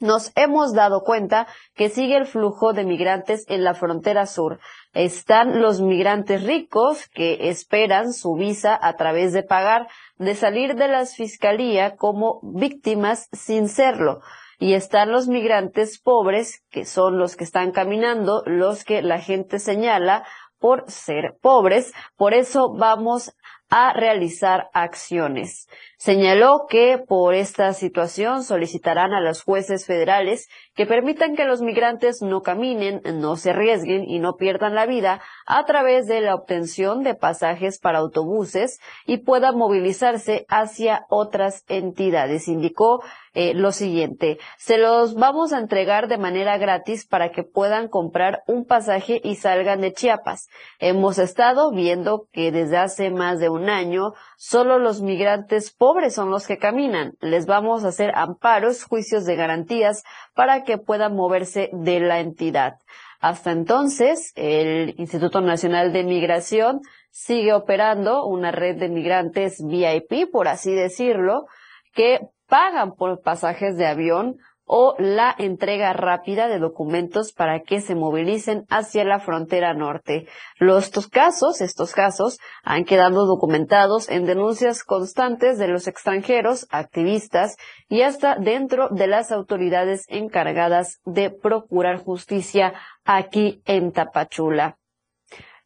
nos 0.00 0.32
hemos 0.34 0.72
dado 0.72 1.02
cuenta 1.02 1.46
que 1.74 1.88
sigue 1.88 2.16
el 2.16 2.26
flujo 2.26 2.72
de 2.72 2.84
migrantes 2.84 3.44
en 3.48 3.64
la 3.64 3.74
frontera 3.74 4.26
sur. 4.26 4.58
Están 4.92 5.60
los 5.60 5.80
migrantes 5.80 6.42
ricos 6.42 7.08
que 7.08 7.50
esperan 7.50 8.12
su 8.12 8.34
visa 8.34 8.78
a 8.80 8.96
través 8.96 9.32
de 9.32 9.42
pagar, 9.42 9.86
de 10.16 10.34
salir 10.34 10.74
de 10.74 10.88
la 10.88 11.06
fiscalía 11.06 11.96
como 11.96 12.40
víctimas 12.42 13.28
sin 13.32 13.68
serlo. 13.68 14.20
Y 14.58 14.74
están 14.74 15.10
los 15.10 15.28
migrantes 15.28 15.98
pobres, 16.00 16.62
que 16.70 16.84
son 16.84 17.18
los 17.18 17.36
que 17.36 17.44
están 17.44 17.72
caminando, 17.72 18.42
los 18.44 18.84
que 18.84 19.00
la 19.00 19.18
gente 19.18 19.58
señala 19.58 20.24
por 20.58 20.90
ser 20.90 21.38
pobres. 21.40 21.92
Por 22.16 22.34
eso 22.34 22.74
vamos 22.74 23.34
a 23.70 23.92
realizar 23.92 24.68
acciones. 24.74 25.68
Señaló 25.96 26.66
que 26.68 26.98
por 26.98 27.34
esta 27.34 27.72
situación 27.72 28.42
solicitarán 28.42 29.12
a 29.14 29.20
los 29.20 29.42
jueces 29.42 29.86
federales 29.86 30.48
que 30.74 30.86
permitan 30.86 31.36
que 31.36 31.44
los 31.44 31.62
migrantes 31.62 32.22
no 32.22 32.42
caminen, 32.42 33.02
no 33.20 33.36
se 33.36 33.50
arriesguen 33.50 34.04
y 34.08 34.18
no 34.18 34.36
pierdan 34.36 34.74
la 34.74 34.86
vida 34.86 35.20
a 35.46 35.64
través 35.64 36.06
de 36.06 36.20
la 36.20 36.34
obtención 36.34 37.02
de 37.02 37.14
pasajes 37.14 37.78
para 37.78 37.98
autobuses 37.98 38.80
y 39.06 39.18
puedan 39.18 39.56
movilizarse 39.56 40.46
hacia 40.48 41.06
otras 41.08 41.64
entidades. 41.68 42.48
Indicó 42.48 43.02
eh, 43.32 43.54
lo 43.54 43.70
siguiente, 43.70 44.38
se 44.58 44.76
los 44.76 45.14
vamos 45.14 45.52
a 45.52 45.58
entregar 45.58 46.08
de 46.08 46.18
manera 46.18 46.58
gratis 46.58 47.06
para 47.06 47.30
que 47.30 47.44
puedan 47.44 47.86
comprar 47.86 48.42
un 48.48 48.64
pasaje 48.64 49.20
y 49.22 49.36
salgan 49.36 49.80
de 49.80 49.92
Chiapas. 49.92 50.48
Hemos 50.80 51.18
estado 51.18 51.70
viendo 51.70 52.26
que 52.32 52.50
desde 52.50 52.78
hace 52.78 53.10
más 53.10 53.38
de 53.38 53.48
un 53.48 53.70
año 53.70 54.14
solo 54.36 54.80
los 54.80 55.00
migrantes 55.00 55.70
pobres 55.72 56.14
son 56.14 56.30
los 56.30 56.48
que 56.48 56.58
caminan. 56.58 57.12
Les 57.20 57.46
vamos 57.46 57.84
a 57.84 57.88
hacer 57.88 58.10
amparos, 58.16 58.82
juicios 58.82 59.24
de 59.24 59.36
garantías 59.36 60.02
para 60.34 60.64
que 60.64 60.69
puedan 60.78 61.14
moverse 61.14 61.70
de 61.72 62.00
la 62.00 62.20
entidad. 62.20 62.78
Hasta 63.20 63.52
entonces, 63.52 64.32
el 64.34 64.94
Instituto 64.98 65.40
Nacional 65.40 65.92
de 65.92 66.04
Migración 66.04 66.80
sigue 67.10 67.52
operando 67.52 68.24
una 68.26 68.50
red 68.50 68.76
de 68.76 68.88
migrantes 68.88 69.62
VIP, 69.62 70.30
por 70.30 70.48
así 70.48 70.72
decirlo, 70.72 71.46
que 71.92 72.20
pagan 72.46 72.94
por 72.94 73.20
pasajes 73.20 73.76
de 73.76 73.86
avión 73.86 74.38
o 74.72 74.94
la 74.98 75.34
entrega 75.36 75.92
rápida 75.92 76.46
de 76.46 76.60
documentos 76.60 77.32
para 77.32 77.58
que 77.60 77.80
se 77.80 77.96
movilicen 77.96 78.66
hacia 78.68 79.02
la 79.02 79.18
frontera 79.18 79.74
norte. 79.74 80.28
Los 80.60 80.90
estos 80.90 81.06
casos, 81.06 81.60
estos 81.60 81.92
casos, 81.92 82.40
han 82.64 82.84
quedado 82.84 83.24
documentados 83.24 84.08
en 84.08 84.26
denuncias 84.26 84.82
constantes 84.82 85.56
de 85.56 85.68
los 85.68 85.86
extranjeros, 85.86 86.66
activistas 86.70 87.56
y 87.88 88.02
hasta 88.02 88.34
dentro 88.34 88.88
de 88.90 89.06
las 89.06 89.30
autoridades 89.30 90.04
encargadas 90.08 90.98
de 91.04 91.30
procurar 91.30 92.02
justicia 92.02 92.74
aquí 93.04 93.62
en 93.66 93.92
Tapachula. 93.92 94.79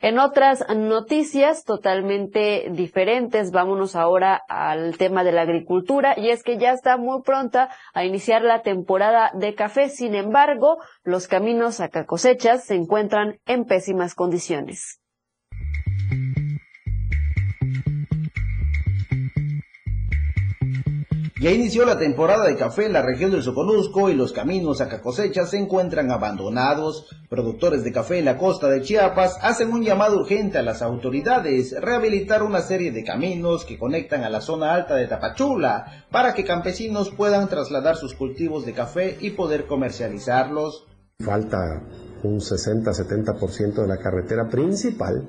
En 0.00 0.18
otras 0.18 0.64
noticias 0.74 1.64
totalmente 1.64 2.68
diferentes, 2.70 3.50
vámonos 3.52 3.96
ahora 3.96 4.42
al 4.48 4.96
tema 4.98 5.24
de 5.24 5.32
la 5.32 5.42
agricultura 5.42 6.14
y 6.18 6.30
es 6.30 6.42
que 6.42 6.58
ya 6.58 6.72
está 6.72 6.96
muy 6.96 7.22
pronta 7.22 7.70
a 7.94 8.04
iniciar 8.04 8.42
la 8.42 8.62
temporada 8.62 9.30
de 9.34 9.54
café. 9.54 9.88
Sin 9.88 10.14
embargo, 10.14 10.78
los 11.02 11.28
caminos 11.28 11.80
a 11.80 11.88
cosechas 12.04 12.64
se 12.64 12.74
encuentran 12.74 13.38
en 13.46 13.64
pésimas 13.64 14.14
condiciones. 14.14 15.00
Ya 21.44 21.52
inició 21.52 21.84
la 21.84 21.98
temporada 21.98 22.46
de 22.46 22.56
café 22.56 22.86
en 22.86 22.94
la 22.94 23.02
región 23.02 23.30
del 23.30 23.42
Soconusco 23.42 24.08
y 24.08 24.14
los 24.14 24.32
caminos 24.32 24.80
a 24.80 24.88
cosecha 25.02 25.44
se 25.44 25.58
encuentran 25.58 26.10
abandonados. 26.10 27.06
Productores 27.28 27.84
de 27.84 27.92
café 27.92 28.18
en 28.18 28.24
la 28.24 28.38
costa 28.38 28.70
de 28.70 28.80
Chiapas 28.80 29.36
hacen 29.42 29.70
un 29.70 29.82
llamado 29.82 30.16
urgente 30.16 30.56
a 30.56 30.62
las 30.62 30.80
autoridades 30.80 31.78
rehabilitar 31.78 32.42
una 32.42 32.62
serie 32.62 32.92
de 32.92 33.04
caminos 33.04 33.66
que 33.66 33.78
conectan 33.78 34.24
a 34.24 34.30
la 34.30 34.40
zona 34.40 34.72
alta 34.72 34.94
de 34.94 35.06
Tapachula 35.06 36.06
para 36.10 36.32
que 36.32 36.44
campesinos 36.44 37.10
puedan 37.10 37.46
trasladar 37.46 37.96
sus 37.96 38.14
cultivos 38.14 38.64
de 38.64 38.72
café 38.72 39.18
y 39.20 39.32
poder 39.32 39.66
comercializarlos. 39.66 40.86
Falta 41.22 41.82
un 42.22 42.40
60-70% 42.40 43.82
de 43.82 43.86
la 43.86 43.98
carretera 43.98 44.48
principal, 44.48 45.28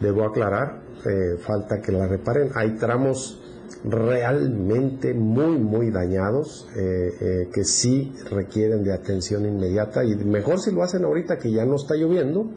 debo 0.00 0.24
aclarar, 0.24 0.80
eh, 1.04 1.36
falta 1.46 1.78
que 1.82 1.92
la 1.92 2.06
reparen. 2.06 2.52
Hay 2.54 2.76
tramos 2.76 3.39
realmente 3.84 5.14
muy, 5.14 5.58
muy 5.58 5.90
dañados, 5.90 6.68
eh, 6.76 7.12
eh, 7.20 7.48
que 7.52 7.64
sí 7.64 8.12
requieren 8.30 8.84
de 8.84 8.92
atención 8.92 9.46
inmediata 9.46 10.04
y 10.04 10.14
mejor 10.16 10.60
si 10.60 10.70
lo 10.70 10.82
hacen 10.82 11.04
ahorita 11.04 11.38
que 11.38 11.50
ya 11.50 11.64
no 11.64 11.76
está 11.76 11.94
lloviendo 11.94 12.50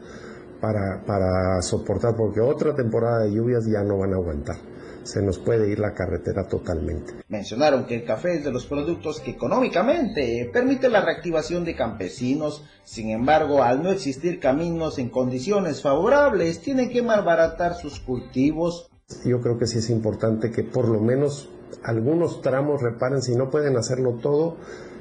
para, 0.60 1.02
para 1.06 1.62
soportar, 1.62 2.14
porque 2.16 2.40
otra 2.40 2.74
temporada 2.74 3.24
de 3.24 3.32
lluvias 3.32 3.66
ya 3.66 3.82
no 3.82 3.98
van 3.98 4.12
a 4.12 4.16
aguantar. 4.16 4.56
Se 5.02 5.20
nos 5.20 5.38
puede 5.38 5.70
ir 5.70 5.78
la 5.80 5.92
carretera 5.92 6.48
totalmente. 6.48 7.12
Mencionaron 7.28 7.84
que 7.84 7.96
el 7.96 8.04
café 8.04 8.36
es 8.36 8.44
de 8.44 8.50
los 8.50 8.64
productos 8.64 9.20
que 9.20 9.32
económicamente 9.32 10.48
permite 10.50 10.88
la 10.88 11.02
reactivación 11.02 11.62
de 11.62 11.76
campesinos. 11.76 12.64
Sin 12.84 13.10
embargo, 13.10 13.62
al 13.62 13.82
no 13.82 13.90
existir 13.90 14.40
caminos 14.40 14.98
en 14.98 15.10
condiciones 15.10 15.82
favorables, 15.82 16.60
tienen 16.60 16.88
que 16.88 17.02
malbaratar 17.02 17.74
sus 17.74 18.00
cultivos 18.00 18.90
yo 19.24 19.40
creo 19.40 19.58
que 19.58 19.66
sí 19.66 19.78
es 19.78 19.90
importante 19.90 20.50
que 20.50 20.64
por 20.64 20.88
lo 20.88 21.00
menos 21.00 21.50
algunos 21.82 22.40
tramos 22.40 22.82
reparen, 22.82 23.22
si 23.22 23.34
no 23.34 23.50
pueden 23.50 23.76
hacerlo 23.76 24.18
todo, 24.22 24.56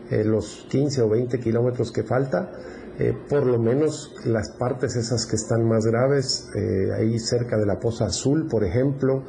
eh, 0.09 0.23
los 0.23 0.65
15 0.69 1.01
o 1.03 1.09
20 1.09 1.39
kilómetros 1.39 1.91
que 1.91 2.03
falta, 2.03 2.51
eh, 2.99 3.13
por 3.29 3.45
lo 3.45 3.57
menos 3.57 4.13
las 4.25 4.51
partes 4.51 4.95
esas 4.95 5.25
que 5.25 5.35
están 5.35 5.67
más 5.67 5.85
graves, 5.85 6.49
eh, 6.55 6.91
ahí 6.93 7.17
cerca 7.19 7.57
de 7.57 7.65
la 7.65 7.79
Poza 7.79 8.05
Azul, 8.05 8.47
por 8.47 8.63
ejemplo, 8.63 9.23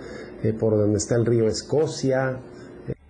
por 0.60 0.76
donde 0.76 0.98
está 0.98 1.14
el 1.14 1.24
río 1.24 1.48
Escocia, 1.48 2.38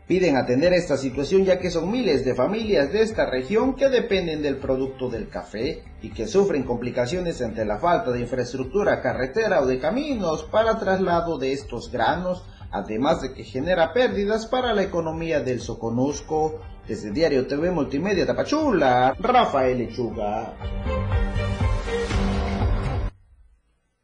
Piden 0.07 0.37
atender 0.37 0.75
esta 0.75 0.99
situación 0.99 1.47
ya 1.47 1.59
que 1.59 1.71
son 1.71 1.90
miles 1.90 2.27
de 2.27 2.35
familias 2.35 2.93
de 2.93 3.01
esta 3.01 3.25
región 3.25 3.75
que 3.75 3.88
dependen 3.88 4.43
del 4.43 4.59
producto 4.59 5.09
del 5.09 5.31
café 5.31 5.83
y 6.03 6.11
que 6.11 6.27
sufren 6.27 6.64
complicaciones 6.64 7.40
ante 7.40 7.64
la 7.64 7.79
falta 7.79 8.11
de 8.11 8.21
infraestructura 8.21 9.01
carretera 9.01 9.62
o 9.62 9.67
de 9.67 9.79
caminos 9.79 10.45
para 10.45 10.79
traslado 10.79 11.38
de 11.38 11.55
estos 11.55 11.90
granos, 11.90 12.45
además 12.71 13.23
de 13.23 13.33
que 13.33 13.45
genera 13.45 13.95
pérdidas 13.95 14.45
para 14.45 14.75
la 14.75 14.83
economía 14.83 15.40
del 15.40 15.61
Soconusco. 15.61 16.61
Desde 16.87 17.11
Diario 17.11 17.47
TV 17.47 17.71
Multimedia 17.71 18.27
Tapachula, 18.27 19.17
Rafael 19.19 19.79
Lechuga. 19.79 20.53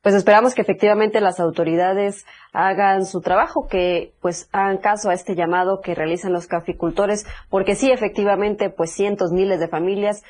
Pues 0.03 0.15
esperamos 0.15 0.55
que 0.55 0.63
efectivamente 0.63 1.21
las 1.21 1.41
autoridades 1.41 2.25
hagan 2.53 3.05
su 3.05 3.21
trabajo, 3.21 3.67
que 3.69 4.13
pues 4.21 4.49
hagan 4.53 4.79
caso 4.79 5.11
a 5.11 5.15
este 5.15 5.35
llamado 5.35 5.81
que 5.83 5.95
realizan 5.95 6.33
los 6.33 6.47
caficultores, 6.47 7.27
porque 7.51 7.75
sí, 7.75 7.91
efectivamente, 7.91 8.71
pues 8.71 8.93
cientos, 8.93 9.33
miles 9.33 9.61
de 9.61 9.69
familias 9.69 10.23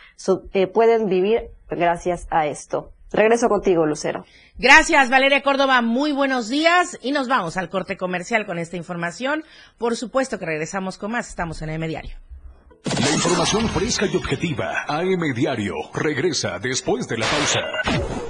eh, 0.52 0.66
pueden 0.66 1.08
vivir 1.08 1.50
gracias 1.68 2.26
a 2.30 2.46
esto. 2.46 2.90
Regreso 3.12 3.48
contigo, 3.48 3.86
Lucero. 3.86 4.24
Gracias, 4.56 5.10
Valeria 5.10 5.42
Córdoba. 5.42 5.82
Muy 5.82 6.12
buenos 6.12 6.48
días 6.48 6.96
y 7.02 7.10
nos 7.12 7.26
vamos 7.26 7.56
al 7.56 7.68
corte 7.68 7.96
comercial 7.96 8.46
con 8.46 8.58
esta 8.58 8.76
información. 8.76 9.42
Por 9.78 9.96
supuesto 9.96 10.38
que 10.38 10.46
regresamos 10.46 10.96
con 10.96 11.12
más. 11.12 11.28
Estamos 11.28 11.60
en 11.62 11.70
AM 11.70 11.88
Diario. 11.88 12.16
La 12.84 13.10
información 13.10 13.68
fresca 13.68 14.06
y 14.06 14.16
objetiva. 14.16 14.84
AM 14.86 15.34
Diario 15.34 15.74
regresa 15.92 16.58
después 16.60 17.08
de 17.08 17.18
la 17.18 17.26
pausa. 17.26 18.29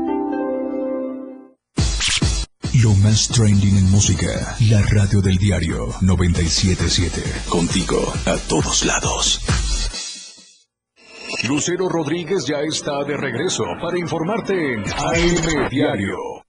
Lo 2.81 2.93
más 2.95 3.27
trending 3.27 3.77
en 3.77 3.91
música. 3.91 4.55
La 4.69 4.81
radio 4.81 5.21
del 5.21 5.37
diario 5.37 5.93
977. 6.01 7.21
Contigo 7.47 7.97
a 8.25 8.37
todos 8.47 8.85
lados. 8.85 9.39
Lucero 11.47 11.87
Rodríguez 11.89 12.45
ya 12.47 12.61
está 12.61 13.03
de 13.03 13.17
regreso 13.17 13.65
para 13.79 13.99
informarte 13.99 14.53
en 14.73 14.79
AM 14.79 15.69
Diario. 15.69 16.40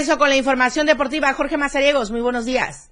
Regreso 0.00 0.18
con 0.18 0.30
la 0.30 0.36
información 0.36 0.86
deportiva, 0.86 1.30
Jorge 1.34 1.58
Mazariegos, 1.58 2.10
muy 2.10 2.22
buenos 2.22 2.46
días. 2.46 2.90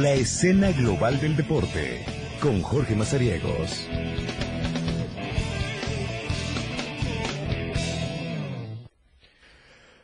La 0.00 0.12
escena 0.12 0.72
global 0.72 1.20
del 1.20 1.36
deporte 1.36 2.06
con 2.40 2.62
Jorge 2.62 2.94
Mazariegos. 2.94 3.86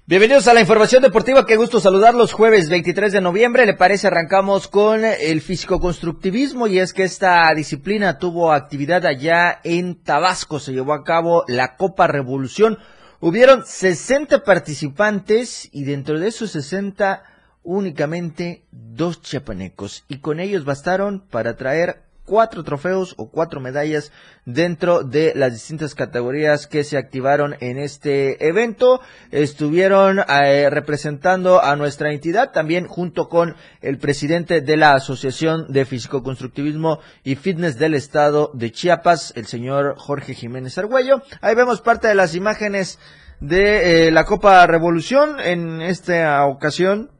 Bienvenidos 0.04 0.46
a 0.48 0.54
la 0.54 0.60
información 0.60 1.02
deportiva, 1.02 1.46
qué 1.46 1.56
gusto 1.56 1.80
saludarlos 1.80 2.34
jueves 2.34 2.68
23 2.68 3.10
de 3.10 3.20
noviembre, 3.22 3.64
le 3.64 3.72
parece 3.72 4.08
arrancamos 4.08 4.68
con 4.68 5.02
el 5.02 5.40
físico-constructivismo 5.40 6.66
y 6.66 6.78
es 6.78 6.92
que 6.92 7.04
esta 7.04 7.52
disciplina 7.54 8.18
tuvo 8.18 8.52
actividad 8.52 9.06
allá 9.06 9.60
en 9.64 10.02
Tabasco, 10.02 10.60
se 10.60 10.74
llevó 10.74 10.92
a 10.92 11.04
cabo 11.04 11.42
la 11.48 11.76
Copa 11.76 12.06
Revolución, 12.06 12.78
hubieron 13.26 13.66
60 13.66 14.44
participantes 14.44 15.68
y 15.72 15.82
dentro 15.82 16.20
de 16.20 16.28
esos 16.28 16.52
60 16.52 17.24
únicamente 17.64 18.62
dos 18.70 19.20
chiapanecos. 19.20 20.04
Y 20.06 20.18
con 20.18 20.38
ellos 20.38 20.64
bastaron 20.64 21.26
para 21.28 21.56
traer 21.56 22.04
cuatro 22.26 22.64
trofeos 22.64 23.14
o 23.16 23.30
cuatro 23.30 23.60
medallas 23.60 24.12
dentro 24.44 25.02
de 25.02 25.32
las 25.34 25.52
distintas 25.52 25.94
categorías 25.94 26.66
que 26.66 26.84
se 26.84 26.98
activaron 26.98 27.56
en 27.60 27.78
este 27.78 28.46
evento. 28.46 29.00
Estuvieron 29.30 30.18
eh, 30.18 30.68
representando 30.68 31.62
a 31.62 31.76
nuestra 31.76 32.12
entidad 32.12 32.52
también 32.52 32.86
junto 32.86 33.28
con 33.28 33.56
el 33.80 33.98
presidente 33.98 34.60
de 34.60 34.76
la 34.76 34.92
Asociación 34.92 35.66
de 35.68 35.84
Físico-Constructivismo 35.84 36.98
y 37.24 37.36
Fitness 37.36 37.78
del 37.78 37.94
Estado 37.94 38.50
de 38.52 38.72
Chiapas, 38.72 39.32
el 39.36 39.46
señor 39.46 39.94
Jorge 39.96 40.34
Jiménez 40.34 40.76
Argüello. 40.76 41.22
Ahí 41.40 41.54
vemos 41.54 41.80
parte 41.80 42.08
de 42.08 42.14
las 42.14 42.34
imágenes 42.34 42.98
de 43.40 44.08
eh, 44.08 44.10
la 44.10 44.24
Copa 44.24 44.66
Revolución. 44.66 45.40
En 45.40 45.80
esta 45.80 46.44
ocasión, 46.46 47.10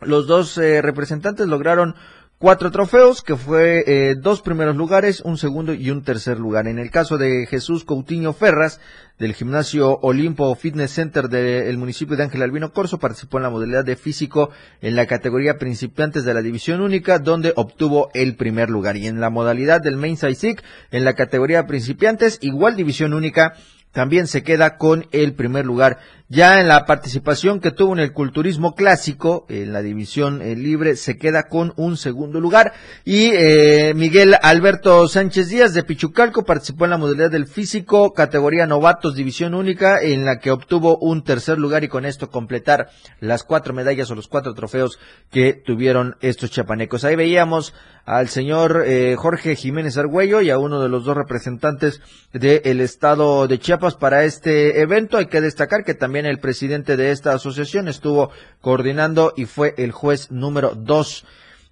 los 0.00 0.26
dos 0.26 0.58
eh, 0.58 0.82
representantes 0.82 1.46
lograron 1.46 1.94
cuatro 2.42 2.72
trofeos, 2.72 3.22
que 3.22 3.36
fue 3.36 3.84
eh, 3.86 4.16
dos 4.16 4.42
primeros 4.42 4.74
lugares, 4.74 5.20
un 5.20 5.38
segundo 5.38 5.74
y 5.74 5.90
un 5.90 6.02
tercer 6.02 6.40
lugar. 6.40 6.66
En 6.66 6.80
el 6.80 6.90
caso 6.90 7.16
de 7.16 7.46
Jesús 7.46 7.84
Coutinho 7.84 8.32
Ferras, 8.32 8.80
del 9.16 9.32
gimnasio 9.32 10.00
Olimpo 10.02 10.52
Fitness 10.56 10.90
Center 10.90 11.28
del 11.28 11.78
municipio 11.78 12.16
de 12.16 12.24
Ángel 12.24 12.42
Albino 12.42 12.72
Corso, 12.72 12.98
participó 12.98 13.36
en 13.36 13.44
la 13.44 13.50
modalidad 13.50 13.84
de 13.84 13.94
físico 13.94 14.50
en 14.80 14.96
la 14.96 15.06
categoría 15.06 15.56
principiantes 15.56 16.24
de 16.24 16.34
la 16.34 16.42
división 16.42 16.80
única, 16.80 17.20
donde 17.20 17.52
obtuvo 17.54 18.10
el 18.12 18.34
primer 18.34 18.70
lugar. 18.70 18.96
Y 18.96 19.06
en 19.06 19.20
la 19.20 19.30
modalidad 19.30 19.80
del 19.80 19.96
Main 19.96 20.16
Size 20.16 20.56
en 20.90 21.04
la 21.04 21.12
categoría 21.12 21.68
principiantes, 21.68 22.38
igual 22.40 22.74
división 22.74 23.14
única, 23.14 23.54
también 23.92 24.26
se 24.26 24.42
queda 24.42 24.78
con 24.78 25.06
el 25.12 25.34
primer 25.34 25.64
lugar. 25.64 25.98
Ya 26.34 26.60
en 26.60 26.66
la 26.66 26.86
participación 26.86 27.60
que 27.60 27.72
tuvo 27.72 27.92
en 27.92 27.98
el 27.98 28.14
culturismo 28.14 28.74
clásico, 28.74 29.44
en 29.50 29.74
la 29.74 29.82
división 29.82 30.40
eh, 30.40 30.56
libre, 30.56 30.96
se 30.96 31.18
queda 31.18 31.42
con 31.42 31.74
un 31.76 31.98
segundo 31.98 32.40
lugar. 32.40 32.72
Y 33.04 33.32
eh, 33.34 33.92
Miguel 33.94 34.36
Alberto 34.40 35.06
Sánchez 35.08 35.50
Díaz 35.50 35.74
de 35.74 35.82
Pichucalco 35.82 36.46
participó 36.46 36.84
en 36.84 36.92
la 36.92 36.96
modalidad 36.96 37.30
del 37.30 37.46
físico, 37.46 38.14
categoría 38.14 38.66
novatos, 38.66 39.14
división 39.14 39.52
única, 39.52 40.00
en 40.00 40.24
la 40.24 40.38
que 40.38 40.50
obtuvo 40.50 40.96
un 40.96 41.22
tercer 41.22 41.58
lugar 41.58 41.84
y 41.84 41.88
con 41.88 42.06
esto 42.06 42.30
completar 42.30 42.88
las 43.20 43.42
cuatro 43.42 43.74
medallas 43.74 44.10
o 44.10 44.14
los 44.14 44.26
cuatro 44.26 44.54
trofeos 44.54 44.98
que 45.30 45.52
tuvieron 45.52 46.16
estos 46.22 46.50
chapanecos. 46.50 47.04
Ahí 47.04 47.14
veíamos 47.14 47.74
al 48.04 48.28
señor 48.28 48.84
eh, 48.86 49.14
Jorge 49.16 49.54
Jiménez 49.54 49.96
Argüello 49.96 50.40
y 50.40 50.50
a 50.50 50.58
uno 50.58 50.80
de 50.80 50.88
los 50.88 51.04
dos 51.04 51.16
representantes 51.16 52.00
del 52.32 52.80
estado 52.80 53.46
de 53.46 53.58
Chiapas 53.58 53.96
para 53.96 54.24
este 54.24 54.80
evento. 54.80 55.18
Hay 55.18 55.26
que 55.26 55.40
destacar 55.40 55.84
que 55.84 55.94
también 55.94 56.21
el 56.26 56.38
presidente 56.38 56.96
de 56.96 57.10
esta 57.10 57.34
asociación 57.34 57.88
estuvo 57.88 58.30
coordinando 58.60 59.32
y 59.36 59.46
fue 59.46 59.74
el 59.78 59.92
juez 59.92 60.30
número 60.30 60.74
dos 60.74 61.24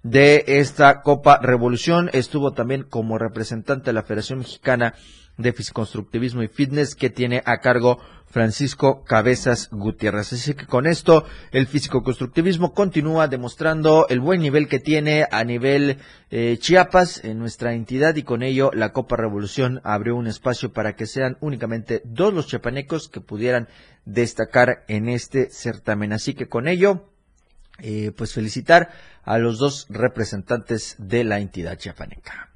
de 0.03 0.43
esta 0.47 1.01
Copa 1.01 1.39
Revolución. 1.41 2.09
Estuvo 2.13 2.51
también 2.51 2.83
como 2.83 3.17
representante 3.17 3.85
de 3.85 3.93
la 3.93 4.03
Federación 4.03 4.39
Mexicana 4.39 4.95
de 5.37 5.53
Fisiconstructivismo 5.53 6.43
y 6.43 6.47
Fitness 6.47 6.95
que 6.95 7.09
tiene 7.09 7.41
a 7.45 7.59
cargo 7.59 7.99
Francisco 8.31 9.03
Cabezas 9.03 9.69
Gutiérrez. 9.71 10.33
Así 10.33 10.53
que 10.53 10.65
con 10.65 10.87
esto 10.87 11.25
el 11.51 11.67
físico-constructivismo 11.67 12.73
continúa 12.73 13.27
demostrando 13.27 14.07
el 14.09 14.19
buen 14.19 14.41
nivel 14.41 14.67
que 14.67 14.79
tiene 14.79 15.27
a 15.29 15.43
nivel 15.43 15.97
eh, 16.29 16.57
Chiapas 16.59 17.23
en 17.23 17.39
nuestra 17.39 17.73
entidad 17.73 18.15
y 18.15 18.23
con 18.23 18.41
ello 18.41 18.71
la 18.73 18.93
Copa 18.93 19.17
Revolución 19.17 19.81
abrió 19.83 20.15
un 20.15 20.27
espacio 20.27 20.71
para 20.71 20.95
que 20.95 21.05
sean 21.05 21.37
únicamente 21.41 22.01
dos 22.05 22.33
los 22.33 22.47
chiapanecos 22.47 23.09
que 23.09 23.21
pudieran 23.21 23.67
destacar 24.05 24.83
en 24.87 25.09
este 25.09 25.49
certamen. 25.49 26.13
Así 26.13 26.33
que 26.33 26.47
con 26.47 26.67
ello, 26.67 27.09
eh, 27.79 28.11
pues 28.15 28.33
felicitar 28.33 28.89
a 29.23 29.37
los 29.37 29.59
dos 29.59 29.87
representantes 29.89 30.95
de 30.97 31.23
la 31.23 31.39
entidad 31.39 31.77
chiapaneca. 31.77 32.50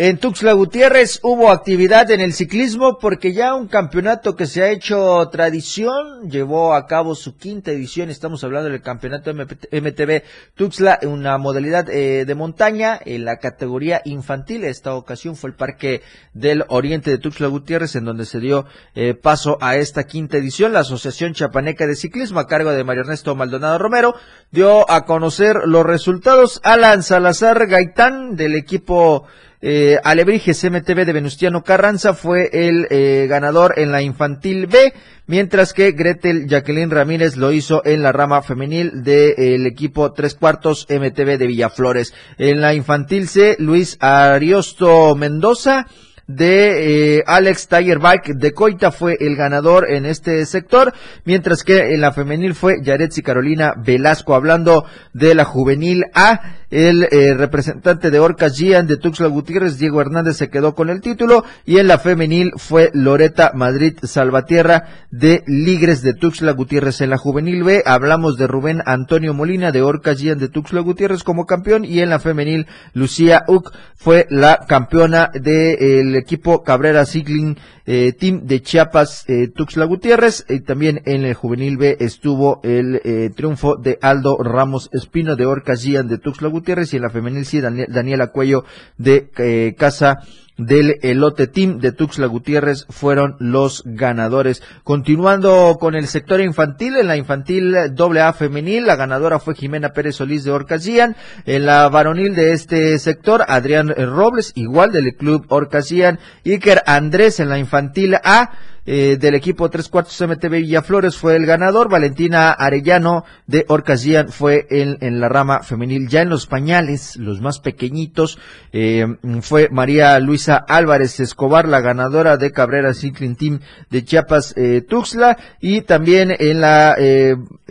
En 0.00 0.18
Tuxtla 0.18 0.52
Gutiérrez 0.52 1.18
hubo 1.24 1.50
actividad 1.50 2.08
en 2.12 2.20
el 2.20 2.32
ciclismo 2.32 2.98
porque 3.00 3.32
ya 3.32 3.56
un 3.56 3.66
campeonato 3.66 4.36
que 4.36 4.46
se 4.46 4.62
ha 4.62 4.70
hecho 4.70 5.28
tradición 5.32 6.30
llevó 6.30 6.74
a 6.74 6.86
cabo 6.86 7.16
su 7.16 7.36
quinta 7.36 7.72
edición. 7.72 8.08
Estamos 8.08 8.44
hablando 8.44 8.70
del 8.70 8.80
campeonato 8.80 9.34
MTV 9.34 10.22
Tuxtla, 10.54 11.00
una 11.02 11.36
modalidad 11.38 11.90
eh, 11.90 12.24
de 12.24 12.34
montaña 12.36 12.96
en 13.04 13.24
la 13.24 13.38
categoría 13.38 14.00
infantil. 14.04 14.62
Esta 14.62 14.94
ocasión 14.94 15.34
fue 15.34 15.50
el 15.50 15.56
Parque 15.56 16.02
del 16.32 16.64
Oriente 16.68 17.10
de 17.10 17.18
Tuxtla 17.18 17.48
Gutiérrez 17.48 17.96
en 17.96 18.04
donde 18.04 18.24
se 18.24 18.38
dio 18.38 18.66
eh, 18.94 19.14
paso 19.14 19.58
a 19.60 19.74
esta 19.78 20.04
quinta 20.04 20.36
edición. 20.36 20.74
La 20.74 20.80
Asociación 20.80 21.34
Chapaneca 21.34 21.88
de 21.88 21.96
Ciclismo 21.96 22.38
a 22.38 22.46
cargo 22.46 22.70
de 22.70 22.84
Mario 22.84 23.02
Ernesto 23.02 23.34
Maldonado 23.34 23.78
Romero 23.78 24.14
dio 24.52 24.88
a 24.88 25.04
conocer 25.06 25.56
los 25.64 25.84
resultados. 25.84 26.60
Alan 26.62 27.02
Salazar 27.02 27.66
Gaitán 27.66 28.36
del 28.36 28.54
equipo 28.54 29.26
eh, 29.60 29.98
Alebrijes 30.04 30.62
MTV 30.62 31.04
de 31.04 31.12
Venustiano 31.12 31.64
Carranza 31.64 32.14
fue 32.14 32.48
el 32.52 32.86
eh, 32.90 33.26
ganador 33.28 33.74
en 33.76 33.90
la 33.90 34.02
infantil 34.02 34.68
B, 34.68 34.92
mientras 35.26 35.72
que 35.72 35.92
Gretel 35.92 36.46
Jacqueline 36.46 36.90
Ramírez 36.90 37.36
lo 37.36 37.50
hizo 37.50 37.82
en 37.84 38.02
la 38.02 38.12
rama 38.12 38.42
femenil 38.42 39.02
del 39.02 39.66
equipo 39.66 40.12
tres 40.12 40.34
cuartos 40.34 40.86
MTV 40.88 41.38
de 41.38 41.46
Villaflores. 41.48 42.14
En 42.38 42.60
la 42.60 42.74
infantil 42.74 43.28
C, 43.28 43.56
Luis 43.58 43.96
Ariosto 44.00 45.16
Mendoza 45.16 45.86
de 46.28 47.16
eh, 47.16 47.24
Alex 47.26 47.68
Tiger 47.68 47.98
Bike 47.98 48.34
de 48.34 48.52
Coita 48.52 48.92
fue 48.92 49.16
el 49.18 49.34
ganador 49.34 49.90
en 49.90 50.04
este 50.04 50.44
sector, 50.44 50.92
mientras 51.24 51.64
que 51.64 51.94
en 51.94 52.02
la 52.02 52.12
femenil 52.12 52.54
fue 52.54 52.76
Yaretsi 52.82 53.22
Carolina 53.22 53.72
Velasco, 53.76 54.34
hablando 54.34 54.84
de 55.14 55.34
la 55.34 55.44
juvenil 55.44 56.04
A, 56.14 56.58
el 56.70 57.08
eh, 57.10 57.34
representante 57.34 58.10
de 58.10 58.18
Orcas 58.18 58.56
Gian 58.56 58.86
de 58.86 58.96
Tuxtla 58.96 59.28
Gutiérrez, 59.28 59.78
Diego 59.78 60.00
Hernández, 60.00 60.36
se 60.36 60.50
quedó 60.50 60.74
con 60.74 60.90
el 60.90 61.00
título 61.00 61.44
y 61.64 61.78
en 61.78 61.88
la 61.88 61.98
femenil 61.98 62.52
fue 62.56 62.90
Loreta 62.92 63.52
Madrid 63.54 63.98
Salvatierra 64.02 65.06
de 65.10 65.42
Ligres 65.46 66.02
de 66.02 66.14
Tuxtla 66.14 66.52
Gutiérrez. 66.52 67.00
En 67.00 67.10
la 67.10 67.16
juvenil 67.16 67.64
B 67.64 67.82
hablamos 67.86 68.36
de 68.36 68.46
Rubén 68.46 68.82
Antonio 68.84 69.32
Molina 69.32 69.72
de 69.72 69.82
Orcas 69.82 70.18
Gian 70.18 70.38
de 70.38 70.48
Tuxtla 70.48 70.80
Gutiérrez 70.80 71.24
como 71.24 71.46
campeón 71.46 71.84
y 71.84 72.00
en 72.00 72.10
la 72.10 72.18
femenil 72.18 72.66
Lucía 72.92 73.44
Uc 73.48 73.72
fue 73.96 74.26
la 74.30 74.64
campeona 74.68 75.30
del 75.32 76.14
equipo 76.16 76.62
Cabrera 76.62 77.04
Sigling 77.04 77.56
eh, 77.90 78.12
Team 78.12 78.42
de 78.44 78.60
Chiapas 78.60 79.24
eh, 79.28 79.48
Tuxtla 79.48 79.86
Gutiérrez 79.86 80.44
y 80.46 80.60
también 80.60 81.00
en 81.06 81.24
el 81.24 81.32
juvenil 81.32 81.78
B 81.78 81.96
estuvo 82.00 82.60
el 82.62 83.00
eh, 83.02 83.30
triunfo 83.34 83.76
de 83.76 83.98
Aldo 84.02 84.36
Ramos 84.36 84.90
Espino 84.92 85.36
de 85.36 85.46
Orcas 85.46 85.82
Gian 85.82 86.06
de 86.06 86.18
Tuxtla 86.18 86.48
Gutiérrez 86.48 86.92
y 86.92 86.96
en 86.96 87.02
la 87.02 87.08
femenil 87.08 87.46
sí 87.46 87.62
Daniela 87.62 88.26
Cuello 88.26 88.64
de 88.98 89.30
eh, 89.38 89.74
Casa 89.78 90.18
del 90.58 90.98
Elote 91.02 91.46
Team 91.46 91.78
de 91.78 91.92
Tuxtla 91.92 92.26
Gutiérrez 92.26 92.84
fueron 92.90 93.36
los 93.38 93.82
ganadores. 93.86 94.62
Continuando 94.82 95.78
con 95.80 95.94
el 95.94 96.08
sector 96.08 96.40
infantil, 96.40 96.96
en 96.96 97.06
la 97.06 97.16
infantil 97.16 97.74
AA 97.76 98.32
femenil, 98.32 98.86
la 98.86 98.96
ganadora 98.96 99.38
fue 99.38 99.54
Jimena 99.54 99.90
Pérez 99.90 100.16
Solís 100.16 100.44
de 100.44 100.50
Orcasían. 100.50 101.16
En 101.46 101.64
la 101.64 101.88
varonil 101.88 102.34
de 102.34 102.52
este 102.52 102.98
sector, 102.98 103.44
Adrián 103.46 103.88
Robles, 103.88 104.52
igual 104.56 104.92
del 104.92 105.14
club 105.16 105.46
Orcasían. 105.48 106.18
Iker 106.44 106.82
Andrés 106.86 107.40
en 107.40 107.48
la 107.48 107.58
infantil 107.58 108.16
A. 108.16 108.50
Eh, 108.90 109.18
del 109.18 109.34
equipo 109.34 109.68
tres 109.68 109.90
cuartos 109.90 110.18
MTV 110.18 110.62
Villaflores 110.62 111.18
fue 111.18 111.36
el 111.36 111.44
ganador. 111.44 111.90
Valentina 111.90 112.52
Arellano 112.52 113.22
de 113.46 113.66
Orcasían 113.68 114.30
fue 114.30 114.66
en, 114.70 114.96
en, 115.02 115.20
la 115.20 115.28
rama 115.28 115.62
femenil. 115.62 116.08
Ya 116.08 116.22
en 116.22 116.30
los 116.30 116.46
pañales, 116.46 117.16
los 117.16 117.42
más 117.42 117.60
pequeñitos, 117.60 118.38
eh, 118.72 119.04
fue 119.42 119.68
María 119.70 120.18
Luisa 120.20 120.56
Álvarez 120.56 121.20
Escobar, 121.20 121.68
la 121.68 121.82
ganadora 121.82 122.38
de 122.38 122.50
Cabrera 122.50 122.94
Cycling 122.94 123.36
Team 123.36 123.60
de 123.90 124.06
Chiapas 124.06 124.54
eh, 124.56 124.80
Tuxtla. 124.80 125.36
Y 125.60 125.82
también 125.82 126.34
en 126.38 126.62
la 126.62 126.96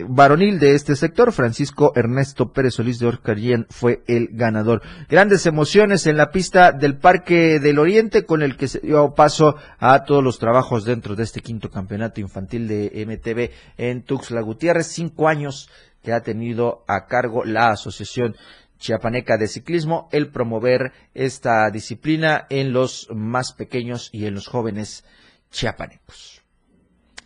varonil 0.06 0.60
de 0.60 0.76
este 0.76 0.94
sector, 0.94 1.32
Francisco 1.32 1.90
Ernesto 1.96 2.52
Pérez 2.52 2.74
Solís 2.74 3.00
de 3.00 3.08
Orcasían 3.08 3.66
fue 3.70 4.04
el 4.06 4.28
ganador. 4.30 4.82
Grandes 5.08 5.46
emociones 5.46 6.06
en 6.06 6.16
la 6.16 6.30
pista 6.30 6.70
del 6.70 6.96
Parque 6.96 7.58
del 7.58 7.80
Oriente 7.80 8.24
con 8.24 8.42
el 8.42 8.56
que 8.56 8.68
se 8.68 8.78
dio 8.78 9.14
paso 9.16 9.56
a 9.80 10.04
todos 10.04 10.22
los 10.22 10.38
trabajos 10.38 10.84
dentro 10.84 11.07
de 11.16 11.24
este 11.24 11.40
quinto 11.40 11.70
campeonato 11.70 12.20
infantil 12.20 12.68
de 12.68 13.04
MTV 13.06 13.50
en 13.76 14.02
Tuxtla 14.02 14.40
Gutiérrez, 14.40 14.86
cinco 14.86 15.28
años 15.28 15.70
que 16.02 16.12
ha 16.12 16.22
tenido 16.22 16.84
a 16.86 17.06
cargo 17.06 17.44
la 17.44 17.70
Asociación 17.70 18.36
Chiapaneca 18.78 19.36
de 19.36 19.48
Ciclismo 19.48 20.08
el 20.12 20.30
promover 20.30 20.92
esta 21.14 21.70
disciplina 21.70 22.46
en 22.48 22.72
los 22.72 23.08
más 23.10 23.52
pequeños 23.52 24.08
y 24.12 24.26
en 24.26 24.34
los 24.34 24.46
jóvenes 24.46 25.04
chiapanecos. 25.50 26.42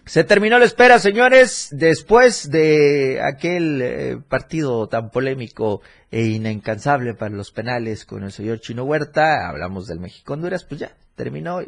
Se 0.05 0.25
terminó 0.25 0.59
la 0.59 0.65
espera, 0.65 0.99
señores, 0.99 1.69
después 1.71 2.51
de 2.51 3.21
aquel 3.23 3.81
eh, 3.81 4.19
partido 4.29 4.89
tan 4.89 5.11
polémico 5.11 5.81
e 6.11 6.27
incansable 6.27 7.15
para 7.15 7.35
los 7.35 7.53
penales 7.53 8.05
con 8.05 8.25
el 8.25 8.33
señor 8.33 8.61
Chino 8.61 8.83
Huerta, 8.83 9.49
hablamos 9.49 9.87
del 9.87 10.01
México-Honduras, 10.01 10.65
pues 10.65 10.81
ya 10.81 10.97
terminó 11.15 11.61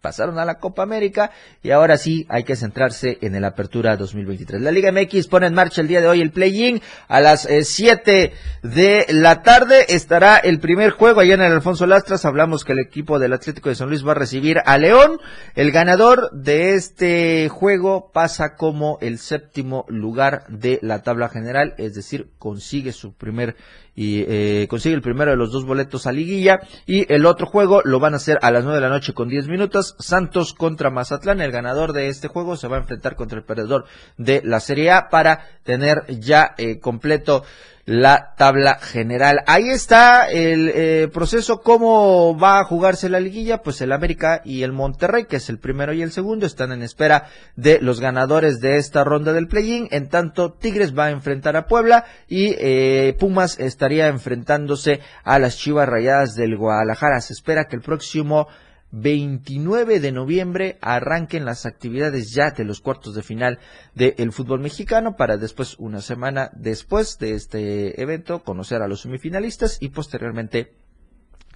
pasaron 0.00 0.38
a 0.38 0.44
la 0.44 0.58
Copa 0.58 0.82
América 0.82 1.30
y 1.62 1.70
ahora 1.70 1.96
sí 1.96 2.26
hay 2.28 2.44
que 2.44 2.56
centrarse 2.56 3.18
en 3.20 3.34
el 3.34 3.44
Apertura 3.44 3.96
2023. 3.96 4.60
La 4.60 4.70
Liga 4.70 4.92
MX 4.92 5.26
pone 5.28 5.46
en 5.46 5.54
marcha 5.54 5.80
el 5.80 5.88
día 5.88 6.00
de 6.00 6.08
hoy 6.08 6.20
el 6.20 6.30
play-in 6.30 6.80
a 7.08 7.20
las 7.20 7.48
7 7.62 8.22
eh, 8.22 8.32
de 8.62 9.06
la 9.10 9.42
tarde 9.42 9.86
estará 9.88 10.36
el 10.38 10.60
primer 10.60 10.90
juego 10.90 11.20
allá 11.20 11.34
en 11.34 11.42
el 11.42 11.52
Alfonso 11.52 11.86
Lastras. 11.86 12.24
Hablamos 12.24 12.64
que 12.64 12.72
el 12.72 12.80
equipo 12.80 13.18
del 13.18 13.32
Atlético 13.32 13.68
de 13.68 13.74
San 13.74 13.88
Luis 13.88 14.06
va 14.06 14.12
a 14.12 14.16
recibir 14.16 14.58
a 14.64 14.78
León. 14.78 15.18
El 15.54 15.70
ganador 15.70 16.30
de 16.32 16.74
este 16.74 17.48
juego 17.48 18.10
pasa 18.12 18.56
como 18.56 18.98
el 19.00 19.18
séptimo 19.18 19.84
lugar 19.88 20.44
de 20.48 20.78
la 20.82 21.02
tabla 21.02 21.28
general, 21.28 21.74
es 21.78 21.94
decir, 21.94 22.30
consigue 22.38 22.92
su 22.92 23.14
primer 23.14 23.56
y 24.00 24.24
eh, 24.26 24.66
consigue 24.66 24.94
el 24.94 25.02
primero 25.02 25.30
de 25.30 25.36
los 25.36 25.52
dos 25.52 25.66
boletos 25.66 26.06
a 26.06 26.12
liguilla 26.12 26.60
y 26.86 27.12
el 27.12 27.26
otro 27.26 27.44
juego 27.44 27.82
lo 27.84 28.00
van 28.00 28.14
a 28.14 28.16
hacer 28.16 28.38
a 28.40 28.50
las 28.50 28.64
nueve 28.64 28.78
de 28.78 28.88
la 28.88 28.88
noche 28.88 29.12
con 29.12 29.28
diez 29.28 29.46
minutos 29.46 29.94
Santos 29.98 30.54
contra 30.54 30.88
Mazatlán. 30.88 31.42
El 31.42 31.52
ganador 31.52 31.92
de 31.92 32.08
este 32.08 32.26
juego 32.26 32.56
se 32.56 32.66
va 32.66 32.78
a 32.78 32.80
enfrentar 32.80 33.14
contra 33.14 33.36
el 33.36 33.44
perdedor 33.44 33.84
de 34.16 34.40
la 34.42 34.60
Serie 34.60 34.90
A 34.90 35.10
para 35.10 35.44
tener 35.64 36.06
ya 36.18 36.54
eh, 36.56 36.80
completo 36.80 37.44
la 37.90 38.34
tabla 38.36 38.76
general. 38.76 39.40
Ahí 39.48 39.68
está 39.68 40.30
el 40.30 40.70
eh, 40.72 41.08
proceso, 41.12 41.60
cómo 41.60 42.38
va 42.38 42.60
a 42.60 42.64
jugarse 42.64 43.08
la 43.08 43.18
liguilla, 43.18 43.62
pues 43.62 43.80
el 43.80 43.90
América 43.90 44.42
y 44.44 44.62
el 44.62 44.70
Monterrey, 44.70 45.24
que 45.24 45.36
es 45.36 45.48
el 45.48 45.58
primero 45.58 45.92
y 45.92 46.00
el 46.00 46.12
segundo, 46.12 46.46
están 46.46 46.70
en 46.70 46.82
espera 46.82 47.26
de 47.56 47.80
los 47.80 47.98
ganadores 47.98 48.60
de 48.60 48.76
esta 48.76 49.02
ronda 49.02 49.32
del 49.32 49.48
play-in. 49.48 49.88
En 49.90 50.08
tanto, 50.08 50.52
Tigres 50.52 50.96
va 50.96 51.06
a 51.06 51.10
enfrentar 51.10 51.56
a 51.56 51.66
Puebla 51.66 52.04
y 52.28 52.54
eh, 52.60 53.16
Pumas 53.18 53.58
estaría 53.58 54.06
enfrentándose 54.06 55.00
a 55.24 55.40
las 55.40 55.58
Chivas 55.58 55.88
Rayadas 55.88 56.36
del 56.36 56.56
Guadalajara. 56.56 57.20
Se 57.20 57.32
espera 57.32 57.64
que 57.64 57.74
el 57.74 57.82
próximo 57.82 58.46
29 58.92 60.00
de 60.00 60.12
noviembre 60.12 60.78
arranquen 60.80 61.44
las 61.44 61.64
actividades 61.66 62.32
ya 62.32 62.50
de 62.50 62.64
los 62.64 62.80
cuartos 62.80 63.14
de 63.14 63.22
final 63.22 63.58
del 63.94 64.32
fútbol 64.32 64.60
mexicano 64.60 65.14
para 65.16 65.36
después, 65.36 65.76
una 65.78 66.00
semana 66.00 66.50
después 66.54 67.18
de 67.18 67.34
este 67.34 68.00
evento, 68.00 68.42
conocer 68.42 68.82
a 68.82 68.88
los 68.88 69.02
semifinalistas 69.02 69.78
y 69.80 69.90
posteriormente 69.90 70.74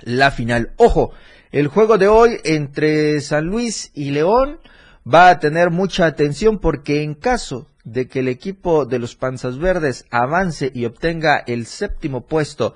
la 0.00 0.30
final. 0.30 0.74
Ojo, 0.76 1.12
el 1.50 1.68
juego 1.68 1.98
de 1.98 2.08
hoy 2.08 2.38
entre 2.44 3.20
San 3.20 3.46
Luis 3.46 3.90
y 3.94 4.10
León 4.10 4.60
va 5.06 5.28
a 5.28 5.38
tener 5.38 5.70
mucha 5.70 6.06
atención 6.06 6.58
porque 6.58 7.02
en 7.02 7.14
caso 7.14 7.68
de 7.84 8.08
que 8.08 8.20
el 8.20 8.28
equipo 8.28 8.86
de 8.86 8.98
los 8.98 9.14
Panzas 9.14 9.58
Verdes 9.58 10.06
avance 10.10 10.70
y 10.74 10.86
obtenga 10.86 11.42
el 11.46 11.66
séptimo 11.66 12.26
puesto 12.26 12.74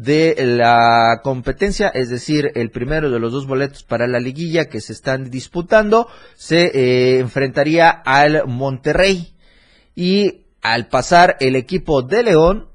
de 0.00 0.34
la 0.46 1.20
competencia, 1.22 1.88
es 1.88 2.08
decir, 2.08 2.52
el 2.54 2.70
primero 2.70 3.10
de 3.10 3.20
los 3.20 3.32
dos 3.32 3.46
boletos 3.46 3.82
para 3.82 4.06
la 4.06 4.18
liguilla 4.18 4.70
que 4.70 4.80
se 4.80 4.94
están 4.94 5.30
disputando, 5.30 6.08
se 6.36 6.68
eh, 6.68 7.18
enfrentaría 7.18 7.90
al 7.90 8.46
Monterrey. 8.46 9.34
Y 9.94 10.46
al 10.62 10.88
pasar 10.88 11.36
el 11.40 11.54
equipo 11.54 12.00
de 12.00 12.22
León 12.22 12.68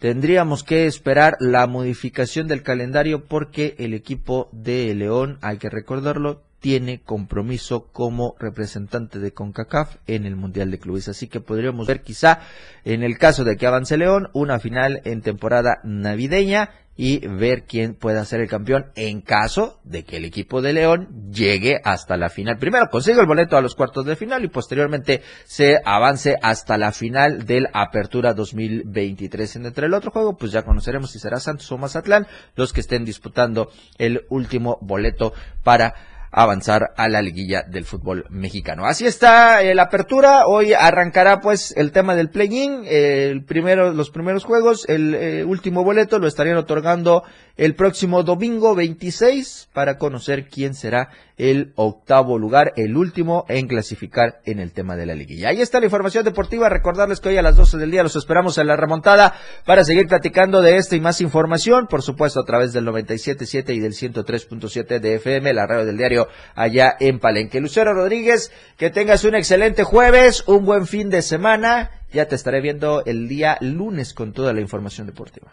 tendríamos 0.00 0.64
que 0.64 0.86
esperar 0.86 1.36
la 1.38 1.68
modificación 1.68 2.48
del 2.48 2.64
calendario 2.64 3.26
porque 3.26 3.76
el 3.78 3.94
equipo 3.94 4.48
de 4.50 4.92
León, 4.96 5.38
hay 5.40 5.58
que 5.58 5.70
recordarlo, 5.70 6.42
tiene 6.62 7.00
compromiso 7.00 7.88
como 7.92 8.36
representante 8.38 9.18
de 9.18 9.32
CONCACAF 9.32 9.96
en 10.06 10.24
el 10.24 10.36
Mundial 10.36 10.70
de 10.70 10.78
Clubes. 10.78 11.08
Así 11.08 11.26
que 11.26 11.40
podríamos 11.40 11.88
ver 11.88 12.02
quizá, 12.02 12.38
en 12.84 13.02
el 13.02 13.18
caso 13.18 13.42
de 13.42 13.56
que 13.56 13.66
avance 13.66 13.96
León, 13.96 14.28
una 14.32 14.60
final 14.60 15.02
en 15.04 15.22
temporada 15.22 15.80
navideña 15.82 16.70
y 16.96 17.26
ver 17.26 17.64
quién 17.64 17.94
puede 17.94 18.24
ser 18.24 18.40
el 18.40 18.48
campeón 18.48 18.92
en 18.94 19.22
caso 19.22 19.80
de 19.82 20.04
que 20.04 20.18
el 20.18 20.24
equipo 20.24 20.62
de 20.62 20.72
León 20.72 21.30
llegue 21.32 21.80
hasta 21.82 22.16
la 22.16 22.28
final. 22.28 22.58
Primero 22.58 22.86
consiga 22.90 23.22
el 23.22 23.26
boleto 23.26 23.56
a 23.56 23.60
los 23.60 23.74
cuartos 23.74 24.04
de 24.04 24.14
final 24.14 24.44
y 24.44 24.48
posteriormente 24.48 25.20
se 25.44 25.80
avance 25.84 26.36
hasta 26.42 26.78
la 26.78 26.92
final 26.92 27.44
del 27.44 27.66
Apertura 27.72 28.34
2023. 28.34 29.56
Entre 29.56 29.86
el 29.86 29.94
otro 29.94 30.12
juego, 30.12 30.36
pues 30.36 30.52
ya 30.52 30.62
conoceremos 30.62 31.10
si 31.10 31.18
será 31.18 31.40
Santos 31.40 31.72
o 31.72 31.78
Mazatlán 31.78 32.28
los 32.54 32.72
que 32.72 32.80
estén 32.80 33.04
disputando 33.04 33.70
el 33.98 34.26
último 34.28 34.78
boleto 34.80 35.32
para 35.64 36.11
avanzar 36.32 36.92
a 36.96 37.08
la 37.08 37.20
liguilla 37.20 37.62
del 37.68 37.84
fútbol 37.84 38.24
mexicano. 38.30 38.86
Así 38.86 39.06
está 39.06 39.62
eh, 39.62 39.74
la 39.74 39.84
apertura. 39.84 40.46
Hoy 40.46 40.72
arrancará 40.72 41.40
pues 41.40 41.74
el 41.76 41.92
tema 41.92 42.16
del 42.16 42.30
play-in, 42.30 42.84
el 42.86 43.44
primero, 43.44 43.92
los 43.92 44.10
primeros 44.10 44.44
juegos, 44.44 44.88
el 44.88 45.14
eh, 45.14 45.44
último 45.44 45.84
boleto 45.84 46.18
lo 46.18 46.26
estarían 46.26 46.56
otorgando 46.56 47.22
el 47.56 47.74
próximo 47.74 48.22
domingo 48.22 48.74
26 48.74 49.68
para 49.74 49.98
conocer 49.98 50.48
quién 50.48 50.74
será 50.74 51.10
el 51.36 51.72
octavo 51.76 52.38
lugar, 52.38 52.72
el 52.76 52.96
último 52.96 53.44
en 53.48 53.66
clasificar 53.66 54.40
en 54.44 54.58
el 54.58 54.72
tema 54.72 54.96
de 54.96 55.06
la 55.06 55.14
liguilla. 55.14 55.48
Ahí 55.48 55.60
está 55.60 55.80
la 55.80 55.86
información 55.86 56.24
deportiva. 56.24 56.68
Recordarles 56.68 57.20
que 57.20 57.30
hoy 57.30 57.36
a 57.36 57.42
las 57.42 57.56
12 57.56 57.78
del 57.78 57.90
día 57.90 58.02
los 58.02 58.16
esperamos 58.16 58.58
en 58.58 58.68
la 58.68 58.76
remontada 58.76 59.34
para 59.66 59.84
seguir 59.84 60.06
platicando 60.06 60.62
de 60.62 60.76
esta 60.76 60.96
y 60.96 61.00
más 61.00 61.20
información, 61.20 61.88
por 61.88 62.02
supuesto 62.02 62.40
a 62.40 62.44
través 62.44 62.72
del 62.72 62.86
97.7 62.86 63.74
y 63.74 63.80
del 63.80 63.92
103.7 63.92 65.00
de 65.00 65.14
FM, 65.14 65.52
la 65.52 65.66
radio 65.66 65.84
del 65.84 65.96
diario 65.96 66.21
allá 66.54 66.96
en 67.00 67.18
Palenque. 67.18 67.60
Lucero 67.60 67.94
Rodríguez, 67.94 68.52
que 68.76 68.90
tengas 68.90 69.24
un 69.24 69.34
excelente 69.34 69.84
jueves, 69.84 70.44
un 70.46 70.64
buen 70.64 70.86
fin 70.86 71.10
de 71.10 71.22
semana. 71.22 71.90
Ya 72.12 72.26
te 72.26 72.34
estaré 72.34 72.60
viendo 72.60 73.04
el 73.04 73.28
día 73.28 73.58
lunes 73.60 74.14
con 74.14 74.32
toda 74.32 74.52
la 74.52 74.60
información 74.60 75.06
deportiva. 75.06 75.50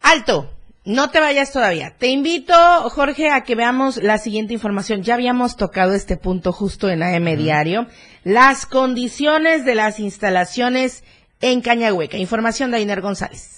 Alto. 0.00 0.50
No 0.86 1.08
te 1.08 1.18
vayas 1.18 1.50
todavía. 1.50 1.94
Te 1.96 2.08
invito, 2.08 2.54
Jorge, 2.90 3.30
a 3.30 3.42
que 3.42 3.54
veamos 3.54 3.96
la 4.02 4.18
siguiente 4.18 4.52
información. 4.52 5.02
Ya 5.02 5.14
habíamos 5.14 5.56
tocado 5.56 5.94
este 5.94 6.18
punto 6.18 6.52
justo 6.52 6.90
en 6.90 7.02
AM 7.02 7.36
Diario. 7.38 7.86
Las 8.22 8.66
condiciones 8.66 9.64
de 9.64 9.74
las 9.76 9.98
instalaciones 9.98 11.02
en 11.40 11.62
Cañahueca. 11.62 12.18
Información 12.18 12.70
de 12.70 12.76
Ainer 12.76 13.00
González. 13.00 13.53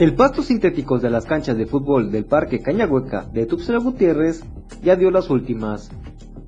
El 0.00 0.14
pasto 0.14 0.42
sintético 0.42 0.98
de 0.98 1.10
las 1.10 1.26
canchas 1.26 1.58
de 1.58 1.66
fútbol 1.66 2.10
del 2.10 2.24
Parque 2.24 2.60
Cañahueca 2.60 3.26
de 3.34 3.44
Tuxtla 3.44 3.80
Gutiérrez 3.80 4.42
ya 4.82 4.96
dio 4.96 5.10
las 5.10 5.28
últimas. 5.28 5.90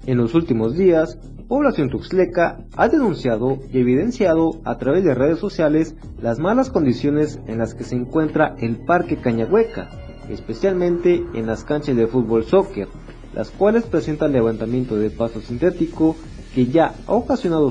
En 0.07 0.17
los 0.17 0.35
últimos 0.35 0.75
días, 0.75 1.19
Población 1.49 1.91
Tuxleca 1.91 2.65
ha 2.75 2.89
denunciado 2.89 3.59
y 3.71 3.81
evidenciado 3.81 4.63
a 4.65 4.79
través 4.79 5.05
de 5.05 5.15
redes 5.15 5.39
sociales 5.39 5.97
las 6.19 6.39
malas 6.39 6.71
condiciones 6.71 7.41
en 7.47 7.59
las 7.59 7.75
que 7.75 7.85
se 7.85 7.95
encuentra 7.95 8.57
el 8.59 8.87
Parque 8.87 9.19
Cañahueca, 9.19 9.91
especialmente 10.31 11.23
en 11.35 11.47
las 11.47 11.63
canchas 11.63 11.95
de 11.95 12.07
fútbol 12.07 12.45
soccer, 12.45 12.89
las 13.35 13.51
cuales 13.51 13.85
presentan 13.85 14.33
levantamiento 14.33 14.97
de 14.97 15.11
pasto 15.11 15.43
sintético 15.43 16.17
que 16.55 16.69
ya 16.69 16.95
ha 17.07 17.13
ocasionado 17.13 17.71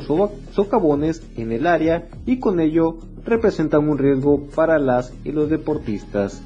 socavones 0.52 1.24
en 1.38 1.52
el 1.52 1.66
área 1.66 2.08
y 2.28 2.38
con 2.38 2.60
ello 2.60 3.00
representan 3.26 3.88
un 3.88 3.98
riesgo 3.98 4.48
para 4.56 4.80
las 4.80 5.14
y 5.24 5.32
los 5.32 5.50
deportistas. 5.50 6.42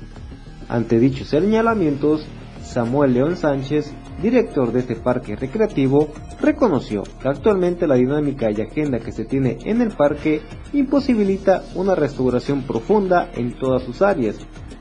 Ante 0.67 0.99
dichos 0.99 1.29
señalamientos, 1.29 2.25
Samuel 2.63 3.13
León 3.13 3.37
Sánchez, 3.37 3.93
director 4.21 4.71
de 4.71 4.79
este 4.79 4.95
parque 4.95 5.35
recreativo, 5.35 6.09
reconoció 6.41 7.03
que 7.21 7.29
actualmente 7.29 7.87
la 7.87 7.95
dinámica 7.95 8.49
y 8.51 8.61
agenda 8.61 8.99
que 8.99 9.11
se 9.11 9.25
tiene 9.25 9.59
en 9.65 9.81
el 9.81 9.91
parque 9.91 10.41
imposibilita 10.73 11.63
una 11.75 11.95
restauración 11.95 12.63
profunda 12.63 13.29
en 13.35 13.57
todas 13.57 13.83
sus 13.83 14.01
áreas, 14.01 14.37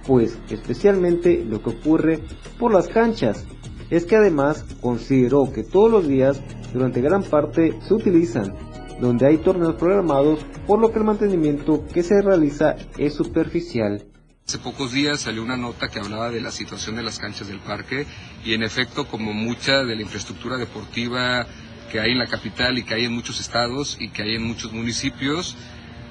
pues 0.07 0.38
especialmente 0.51 1.45
lo 1.45 1.62
que 1.62 1.70
ocurre 1.70 2.20
por 2.59 2.72
las 2.72 2.88
canchas, 2.88 3.45
es 3.90 4.07
que 4.07 4.16
además 4.16 4.64
consideró 4.80 5.53
que 5.53 5.62
todos 5.62 5.90
los 5.90 6.09
días 6.09 6.40
durante 6.72 7.01
gran 7.01 7.22
parte 7.22 7.78
se 7.86 7.95
utilizan, 7.95 8.55
donde 9.01 9.26
hay 9.26 9.38
torneos 9.38 9.74
programados, 9.74 10.40
por 10.66 10.78
lo 10.78 10.92
que 10.92 10.99
el 10.99 11.05
mantenimiento 11.05 11.84
que 11.92 12.03
se 12.03 12.20
realiza 12.22 12.76
es 12.99 13.14
superficial. 13.14 14.05
Hace 14.47 14.59
pocos 14.59 14.92
días 14.92 15.20
salió 15.20 15.42
una 15.42 15.57
nota 15.57 15.88
que 15.88 15.99
hablaba 15.99 16.30
de 16.30 16.40
la 16.40 16.51
situación 16.51 16.97
de 16.97 17.03
las 17.03 17.18
canchas 17.18 17.49
del 17.49 17.61
parque 17.61 18.07
y 18.45 18.53
en 18.53 18.62
efecto 18.62 19.07
como 19.07 19.32
mucha 19.32 19.84
de 19.84 19.97
la 19.97 20.03
infraestructura 20.03 20.59
deportiva 20.59 21.47
que 21.90 21.99
hay 21.99 22.12
en 22.12 22.18
la 22.18 22.26
capital 22.26 22.76
y 22.76 22.84
que 22.84 22.95
hay 22.95 23.05
en 23.07 23.14
muchos 23.14 23.40
estados 23.40 23.97
y 23.99 24.11
que 24.11 24.22
hay 24.22 24.34
en 24.34 24.47
muchos 24.47 24.72
municipios, 24.72 25.57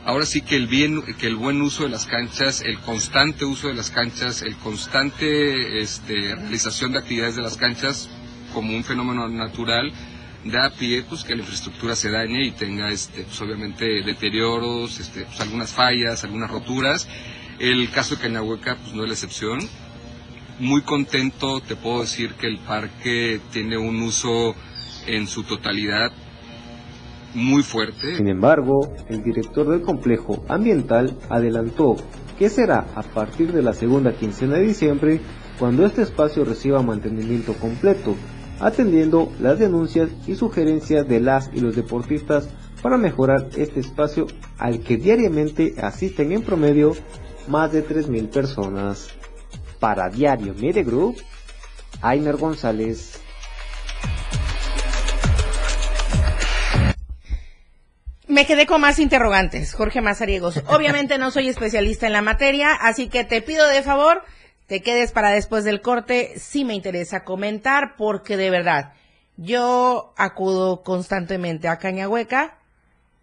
ahora 0.03 0.25
sí 0.25 0.41
que 0.41 0.55
el 0.55 0.67
bien, 0.67 1.03
que 1.19 1.27
el 1.27 1.35
buen 1.35 1.61
uso 1.61 1.83
de 1.83 1.89
las 1.89 2.07
canchas, 2.07 2.61
el 2.61 2.79
constante 2.79 3.45
uso 3.45 3.67
de 3.67 3.75
las 3.75 3.91
canchas, 3.91 4.41
el 4.41 4.55
constante 4.57 5.79
este, 5.79 6.35
realización 6.35 6.93
de 6.93 6.99
actividades 6.99 7.35
de 7.35 7.43
las 7.43 7.57
canchas 7.57 8.09
como 8.53 8.75
un 8.75 8.83
fenómeno 8.83 9.27
natural 9.29 9.91
da 10.45 10.69
pie 10.71 11.03
pues 11.07 11.23
que 11.23 11.35
la 11.35 11.41
infraestructura 11.41 11.95
se 11.95 12.11
dañe 12.11 12.45
y 12.45 12.51
tenga 12.51 12.91
este 12.91 13.23
pues, 13.23 13.41
obviamente 13.41 13.85
deterioros, 14.03 14.99
este, 14.99 15.25
pues, 15.25 15.39
algunas 15.41 15.71
fallas, 15.71 16.23
algunas 16.23 16.51
roturas 16.51 17.07
el 17.59 17.89
caso 17.91 18.15
de 18.15 18.21
Cañahueca 18.21 18.77
pues, 18.81 18.93
no 18.93 19.03
es 19.03 19.09
la 19.09 19.13
excepción. 19.13 19.59
Muy 20.59 20.81
contento, 20.81 21.61
te 21.61 21.75
puedo 21.75 22.01
decir 22.01 22.33
que 22.33 22.47
el 22.47 22.59
parque 22.59 23.39
tiene 23.51 23.77
un 23.77 24.01
uso 24.01 24.55
en 25.07 25.27
su 25.27 25.43
totalidad 25.43 26.11
muy 27.33 27.63
fuerte. 27.63 28.15
Sin 28.15 28.27
embargo, 28.27 28.93
el 29.09 29.23
director 29.23 29.67
del 29.67 29.81
complejo 29.81 30.45
ambiental 30.47 31.17
adelantó 31.29 31.95
que 32.37 32.49
será 32.49 32.85
a 32.95 33.01
partir 33.01 33.51
de 33.51 33.61
la 33.61 33.73
segunda 33.73 34.13
quincena 34.13 34.55
de 34.55 34.67
diciembre 34.67 35.21
cuando 35.57 35.85
este 35.85 36.03
espacio 36.03 36.45
reciba 36.45 36.81
mantenimiento 36.81 37.53
completo, 37.53 38.15
atendiendo 38.59 39.31
las 39.39 39.59
denuncias 39.59 40.09
y 40.27 40.35
sugerencias 40.35 41.07
de 41.07 41.19
las 41.19 41.49
y 41.53 41.59
los 41.59 41.75
deportistas 41.75 42.47
para 42.81 42.97
mejorar 42.97 43.49
este 43.55 43.79
espacio 43.79 44.27
al 44.57 44.81
que 44.81 44.97
diariamente 44.97 45.75
asisten 45.81 46.31
en 46.31 46.43
promedio 46.43 46.93
más 47.47 47.71
de 47.71 47.87
3.000 47.87 48.29
personas. 48.29 49.09
Para 49.79 50.09
Diario 50.09 50.53
Media 50.53 50.83
Group, 50.83 51.17
González. 52.39 53.19
Me 58.27 58.47
quedé 58.47 58.65
con 58.65 58.81
más 58.81 58.99
interrogantes, 58.99 59.73
Jorge 59.73 60.01
Mazariegos. 60.01 60.63
Obviamente 60.67 61.17
no 61.17 61.29
soy 61.29 61.49
especialista 61.49 62.07
en 62.07 62.13
la 62.13 62.21
materia, 62.21 62.73
así 62.73 63.07
que 63.07 63.23
te 63.23 63.41
pido 63.41 63.67
de 63.67 63.83
favor, 63.83 64.23
te 64.73 64.81
quedes 64.81 65.11
para 65.11 65.29
después 65.29 65.63
del 65.65 65.81
corte. 65.81 66.33
Sí 66.39 66.65
me 66.65 66.73
interesa 66.73 67.23
comentar, 67.23 67.95
porque 67.95 68.37
de 68.37 68.49
verdad, 68.49 68.93
yo 69.37 70.15
acudo 70.17 70.81
constantemente 70.81 71.67
a 71.67 71.77
Cañahueca 71.77 72.57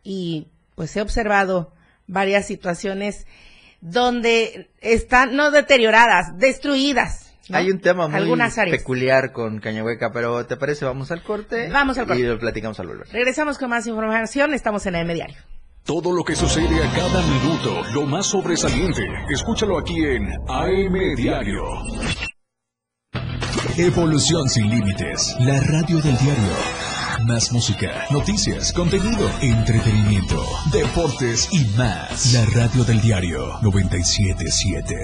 y 0.05 0.47
pues 0.77 0.97
he 0.97 1.03
observado 1.03 1.73
varias 2.07 2.47
situaciones 2.47 3.27
donde 3.81 4.71
están 4.81 5.35
no 5.35 5.51
deterioradas, 5.51 6.39
destruidas. 6.39 7.35
Hay 7.51 7.73
un 7.73 7.81
tema 7.81 8.07
muy 8.07 8.39
peculiar 8.71 9.33
con 9.33 9.59
Cañahueca, 9.59 10.13
pero 10.13 10.47
¿te 10.47 10.57
parece? 10.57 10.85
Vamos 10.85 11.11
al 11.11 11.25
corte. 11.25 11.69
Vamos 11.69 11.99
al 11.99 12.07
corte. 12.07 12.23
Y 12.23 12.27
lo 12.27 12.39
platicamos 12.39 12.79
al 12.79 12.87
volver. 12.87 13.09
Regresamos 13.09 13.59
con 13.59 13.71
más 13.71 13.89
información. 13.89 14.55
Estamos 14.55 14.87
en 14.87 14.95
el 14.95 15.13
Diario. 15.13 15.39
Todo 15.85 16.13
lo 16.13 16.23
que 16.23 16.37
sucede 16.37 16.85
a 16.85 16.93
cada 16.93 17.23
minuto, 17.23 17.83
lo 17.93 18.07
más 18.07 18.27
sobresaliente, 18.27 19.03
escúchalo 19.29 19.79
aquí 19.79 20.05
en 20.05 20.29
AM 20.49 21.17
Diario. 21.17 21.63
Evolución 23.77 24.49
sin 24.49 24.69
límites, 24.71 25.37
la 25.41 25.59
radio 25.61 25.97
del 26.01 26.17
diario. 26.19 26.55
Más 27.27 27.53
música, 27.53 28.07
noticias, 28.11 28.73
contenido, 28.73 29.31
entretenimiento, 29.41 30.45
deportes 30.73 31.49
y 31.53 31.65
más. 31.77 32.33
La 32.33 32.45
radio 32.47 32.85
del 32.85 33.01
diario 33.01 33.59
977. 33.63 34.97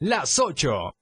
Las 0.00 0.38
8 0.38 0.92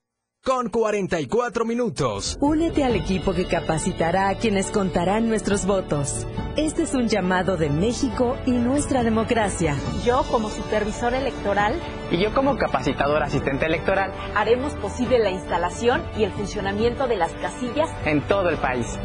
con 0.48 0.70
44 0.70 1.66
minutos. 1.66 2.38
Únete 2.40 2.82
al 2.82 2.96
equipo 2.96 3.34
que 3.34 3.44
capacitará 3.44 4.30
a 4.30 4.34
quienes 4.36 4.70
contarán 4.70 5.28
nuestros 5.28 5.66
votos. 5.66 6.26
Este 6.56 6.84
es 6.84 6.94
un 6.94 7.06
llamado 7.06 7.58
de 7.58 7.68
México 7.68 8.34
y 8.46 8.52
nuestra 8.52 9.02
democracia. 9.02 9.76
Yo 10.06 10.22
como 10.30 10.48
supervisor 10.48 11.12
electoral 11.12 11.74
y 12.10 12.16
yo 12.16 12.32
como 12.32 12.56
capacitador 12.56 13.22
asistente 13.22 13.66
electoral 13.66 14.10
haremos 14.34 14.72
posible 14.76 15.18
la 15.18 15.30
instalación 15.30 16.02
y 16.16 16.24
el 16.24 16.32
funcionamiento 16.32 17.06
de 17.08 17.16
las 17.16 17.32
casillas 17.32 17.90
en 18.06 18.22
todo 18.22 18.48
el 18.48 18.56
país 18.56 18.98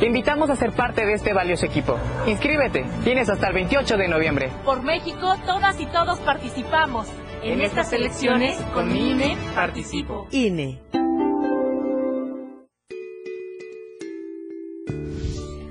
Te 0.00 0.06
invitamos 0.06 0.50
a 0.50 0.56
ser 0.56 0.72
parte 0.72 1.06
de 1.06 1.14
este 1.14 1.32
valioso 1.32 1.64
equipo. 1.64 1.96
Inscríbete. 2.26 2.84
Tienes 3.04 3.30
hasta 3.30 3.48
el 3.48 3.54
28 3.54 3.96
de 3.96 4.08
noviembre. 4.08 4.52
Por 4.66 4.82
México, 4.82 5.34
todas 5.46 5.80
y 5.80 5.86
todos 5.86 6.18
participamos. 6.18 7.06
En 7.42 7.62
estas 7.62 7.90
elecciones, 7.94 8.60
con 8.74 8.92
mi 8.92 9.12
INE, 9.12 9.34
participo. 9.54 10.28
INE. 10.30 10.78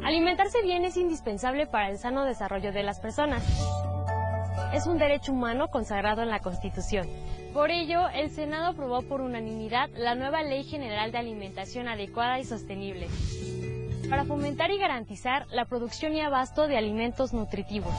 Alimentarse 0.04 0.64
bien 0.64 0.84
es 0.84 0.98
indispensable 0.98 1.68
para 1.68 1.92
el 1.92 2.00
sano 2.00 2.26
desarrollo 2.26 2.72
de 2.72 2.82
las 2.82 3.00
personas. 3.00 3.44
Es 4.74 4.88
un 4.88 4.98
derecho 4.98 5.32
humano 5.32 5.68
consagrado 5.68 6.24
en 6.24 6.30
la 6.30 6.40
Constitución. 6.40 7.08
Por 7.54 7.70
ello, 7.70 8.10
el 8.10 8.32
Senado 8.32 8.68
aprobó 8.68 9.04
por 9.04 9.22
unanimidad 9.22 9.90
la 9.94 10.16
nueva 10.16 10.42
Ley 10.42 10.64
General 10.64 11.12
de 11.12 11.20
Alimentación 11.20 11.88
Adecuada 11.88 12.40
y 12.40 12.46
Sostenible, 12.46 13.08
para 14.10 14.26
fomentar 14.26 14.72
y 14.72 14.80
garantizar 14.80 15.46
la 15.52 15.66
producción 15.66 16.16
y 16.16 16.22
abasto 16.22 16.68
de 16.68 16.78
alimentos 16.78 17.32
nutritivos, 17.32 17.94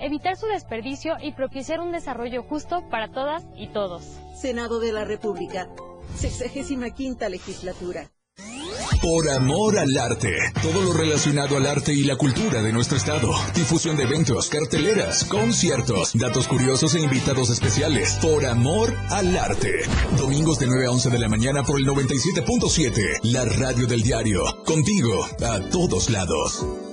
evitar 0.00 0.36
su 0.36 0.46
desperdicio 0.46 1.16
y 1.20 1.32
propiciar 1.32 1.80
un 1.80 1.92
desarrollo 1.92 2.42
justo 2.42 2.88
para 2.90 3.10
todas 3.10 3.44
y 3.56 3.68
todos. 3.68 4.04
Senado 4.34 4.80
de 4.80 4.92
la 4.92 5.04
República, 5.04 5.68
65 6.16 7.28
legislatura. 7.28 8.10
Por 9.00 9.28
amor 9.30 9.78
al 9.78 9.96
arte. 9.96 10.36
Todo 10.62 10.82
lo 10.82 10.92
relacionado 10.92 11.56
al 11.56 11.66
arte 11.66 11.92
y 11.92 12.04
la 12.04 12.16
cultura 12.16 12.62
de 12.62 12.72
nuestro 12.72 12.96
estado. 12.96 13.32
Difusión 13.54 13.96
de 13.96 14.04
eventos, 14.04 14.48
carteleras, 14.48 15.24
conciertos, 15.24 16.12
datos 16.14 16.48
curiosos 16.48 16.94
e 16.94 17.00
invitados 17.00 17.50
especiales. 17.50 18.18
Por 18.20 18.46
amor 18.46 18.94
al 19.10 19.36
arte. 19.36 19.72
Domingos 20.18 20.58
de 20.58 20.66
9 20.66 20.86
a 20.86 20.90
11 20.90 21.10
de 21.10 21.18
la 21.18 21.28
mañana 21.28 21.62
por 21.62 21.78
el 21.78 21.86
97.7. 21.86 23.20
La 23.22 23.44
radio 23.44 23.86
del 23.86 24.02
diario. 24.02 24.42
Contigo 24.64 25.24
a 25.40 25.60
todos 25.70 26.10
lados. 26.10 26.85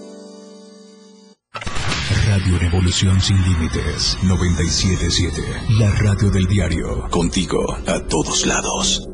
Radio 2.43 2.59
Revolución 2.59 3.21
Sin 3.21 3.41
Límites 3.41 4.17
977. 4.21 5.41
La 5.79 5.89
radio 5.91 6.29
del 6.29 6.45
diario. 6.45 7.07
Contigo 7.09 7.57
a 7.87 8.01
todos 8.01 8.45
lados. 8.45 9.07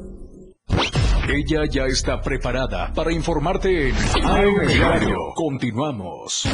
Ella 1.27 1.65
ya 1.69 1.86
está 1.86 2.19
preparada 2.21 2.91
para 2.91 3.13
informarte 3.13 3.89
en 3.89 3.95
AM 4.23 4.67
Diario. 4.67 5.15
Continuamos. 5.36 6.49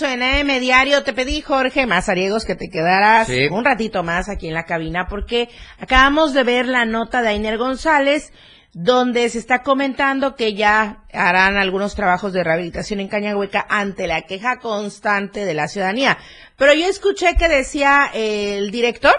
Regreso 0.00 0.06
en 0.06 0.22
AM 0.50 0.60
Diario, 0.60 1.02
te 1.02 1.12
pedí, 1.12 1.40
Jorge 1.40 1.86
Mazariegos, 1.86 2.44
que 2.44 2.54
te 2.54 2.68
quedaras 2.70 3.26
Sí. 3.26 3.48
un 3.50 3.64
ratito 3.64 4.02
más 4.02 4.28
aquí 4.28 4.48
en 4.48 4.54
la 4.54 4.64
cabina, 4.64 5.06
porque 5.08 5.48
acabamos 5.78 6.32
de 6.32 6.42
ver 6.44 6.66
la 6.66 6.84
nota 6.84 7.22
de 7.22 7.28
Ainer 7.28 7.58
González, 7.58 8.32
donde 8.72 9.28
se 9.28 9.38
está 9.38 9.62
comentando 9.62 10.36
que 10.36 10.54
ya 10.54 11.02
harán 11.12 11.56
algunos 11.56 11.94
trabajos 11.96 12.32
de 12.32 12.44
rehabilitación 12.44 13.00
en 13.00 13.08
Cañahueca 13.08 13.66
ante 13.68 14.06
la 14.06 14.22
queja 14.22 14.58
constante 14.58 15.44
de 15.44 15.54
la 15.54 15.66
ciudadanía. 15.68 16.18
Pero 16.56 16.72
yo 16.74 16.86
escuché 16.86 17.34
que 17.36 17.48
decía 17.48 18.10
el 18.14 18.70
director, 18.70 19.14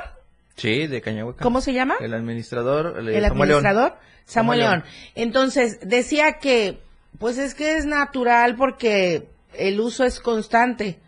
Sí, 0.56 0.88
de 0.88 1.02
Cañahueca. 1.02 1.44
¿cómo 1.44 1.60
se 1.62 1.74
llama? 1.74 1.96
El 2.00 2.14
administrador. 2.14 2.98
el 3.00 3.06
Samuel 3.06 3.12
León. 3.14 3.26
administrador 3.32 3.98
Samuel 4.26 4.26
Samuel 4.26 4.60
León. 4.60 4.72
León. 4.72 4.84
Entonces, 5.16 5.80
decía 5.82 6.34
que, 6.40 6.80
pues 7.20 7.38
es 7.38 7.56
que 7.56 7.76
es 7.78 7.86
natural 7.86 8.56
porque 8.56 9.28
el 9.54 9.80
uso 9.80 10.04
es 10.04 10.20
constante. 10.20 11.00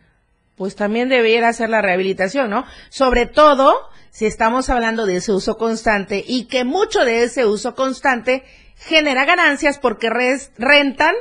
Pues 0.55 0.75
también 0.75 1.09
debiera 1.09 1.51
ser 1.53 1.69
la 1.69 1.81
rehabilitación, 1.81 2.49
¿no? 2.49 2.65
Sobre 2.89 3.25
todo 3.25 3.73
si 4.11 4.25
estamos 4.27 4.69
hablando 4.69 5.05
de 5.07 5.15
ese 5.17 5.31
uso 5.31 5.57
constante 5.57 6.23
y 6.25 6.45
que 6.45 6.63
mucho 6.63 7.03
de 7.05 7.23
ese 7.23 7.45
uso 7.45 7.73
constante 7.73 8.43
genera 8.77 9.25
ganancias 9.25 9.79
porque 9.79 10.09
res- 10.11 10.51
rentan, 10.57 11.15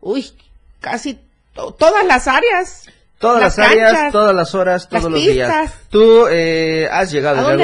uy, 0.00 0.32
casi 0.80 1.18
to- 1.54 1.72
todas 1.72 2.04
las 2.06 2.28
áreas. 2.28 2.86
Todas 3.18 3.40
las, 3.42 3.58
áreas, 3.58 3.92
canchas, 3.92 4.12
todas 4.12 4.34
las 4.34 4.54
horas, 4.54 4.88
las 4.90 5.00
todos 5.02 5.12
los 5.12 5.20
días. 5.34 5.48
Tú 5.90 6.28
eh, 6.30 6.88
has 6.92 7.10
llegado 7.10 7.46
¿A 7.46 7.52
en, 7.52 7.62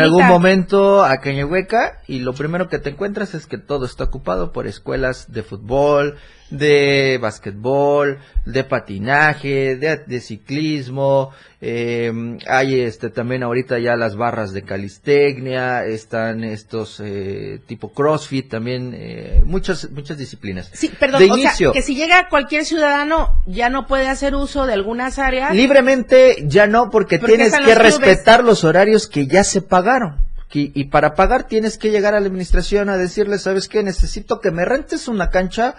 algún, 0.00 0.22
en 0.22 0.28
momento 0.28 1.04
a 1.04 1.18
Cañahueca 1.18 2.00
y 2.06 2.20
lo 2.20 2.32
primero 2.32 2.70
que 2.70 2.78
te 2.78 2.88
encuentras 2.88 3.34
es 3.34 3.46
que 3.46 3.58
todo 3.58 3.84
está 3.84 4.04
ocupado 4.04 4.50
por 4.50 4.66
escuelas 4.66 5.30
de 5.30 5.42
fútbol, 5.42 6.16
de 6.50 7.18
básquetbol, 7.20 8.18
de 8.44 8.64
patinaje, 8.64 9.76
de, 9.76 9.98
de 9.98 10.20
ciclismo. 10.20 11.32
eh, 11.60 12.38
hay 12.46 12.80
este 12.80 13.10
también 13.10 13.42
ahorita 13.42 13.78
ya 13.78 13.96
las 13.96 14.16
barras 14.16 14.52
de 14.52 14.62
calistecnia, 14.62 15.84
están 15.84 16.44
estos 16.44 17.00
eh, 17.00 17.60
tipo 17.66 17.92
CrossFit 17.92 18.48
también, 18.48 18.92
eh, 18.94 19.42
muchas 19.44 19.90
muchas 19.90 20.18
disciplinas. 20.18 20.70
Sí, 20.72 20.92
perdón, 21.00 21.20
de 21.20 21.30
o 21.30 21.34
sea, 21.34 21.42
inicio. 21.42 21.72
que 21.72 21.82
si 21.82 21.96
llega 21.96 22.28
cualquier 22.28 22.64
ciudadano 22.64 23.42
ya 23.46 23.68
no 23.68 23.86
puede 23.86 24.08
hacer 24.08 24.34
uso 24.34 24.66
de 24.66 24.74
algunas 24.74 25.18
áreas. 25.18 25.54
Libremente 25.54 26.44
ya 26.46 26.66
no, 26.66 26.90
porque, 26.90 27.18
Porque 27.18 27.36
tienes 27.36 27.52
que 27.66 27.74
respetar 27.74 28.42
los 28.44 28.64
horarios 28.64 29.06
que 29.08 29.26
ya 29.26 29.44
se 29.44 29.60
pagaron. 29.60 30.24
Y, 30.52 30.72
y 30.74 30.84
para 30.84 31.14
pagar 31.14 31.44
tienes 31.44 31.76
que 31.76 31.90
llegar 31.90 32.14
a 32.14 32.20
la 32.20 32.26
administración 32.26 32.88
a 32.88 32.96
decirle, 32.96 33.38
¿sabes 33.38 33.68
qué? 33.68 33.82
Necesito 33.82 34.40
que 34.40 34.50
me 34.50 34.64
rentes 34.64 35.06
una 35.06 35.28
cancha 35.28 35.74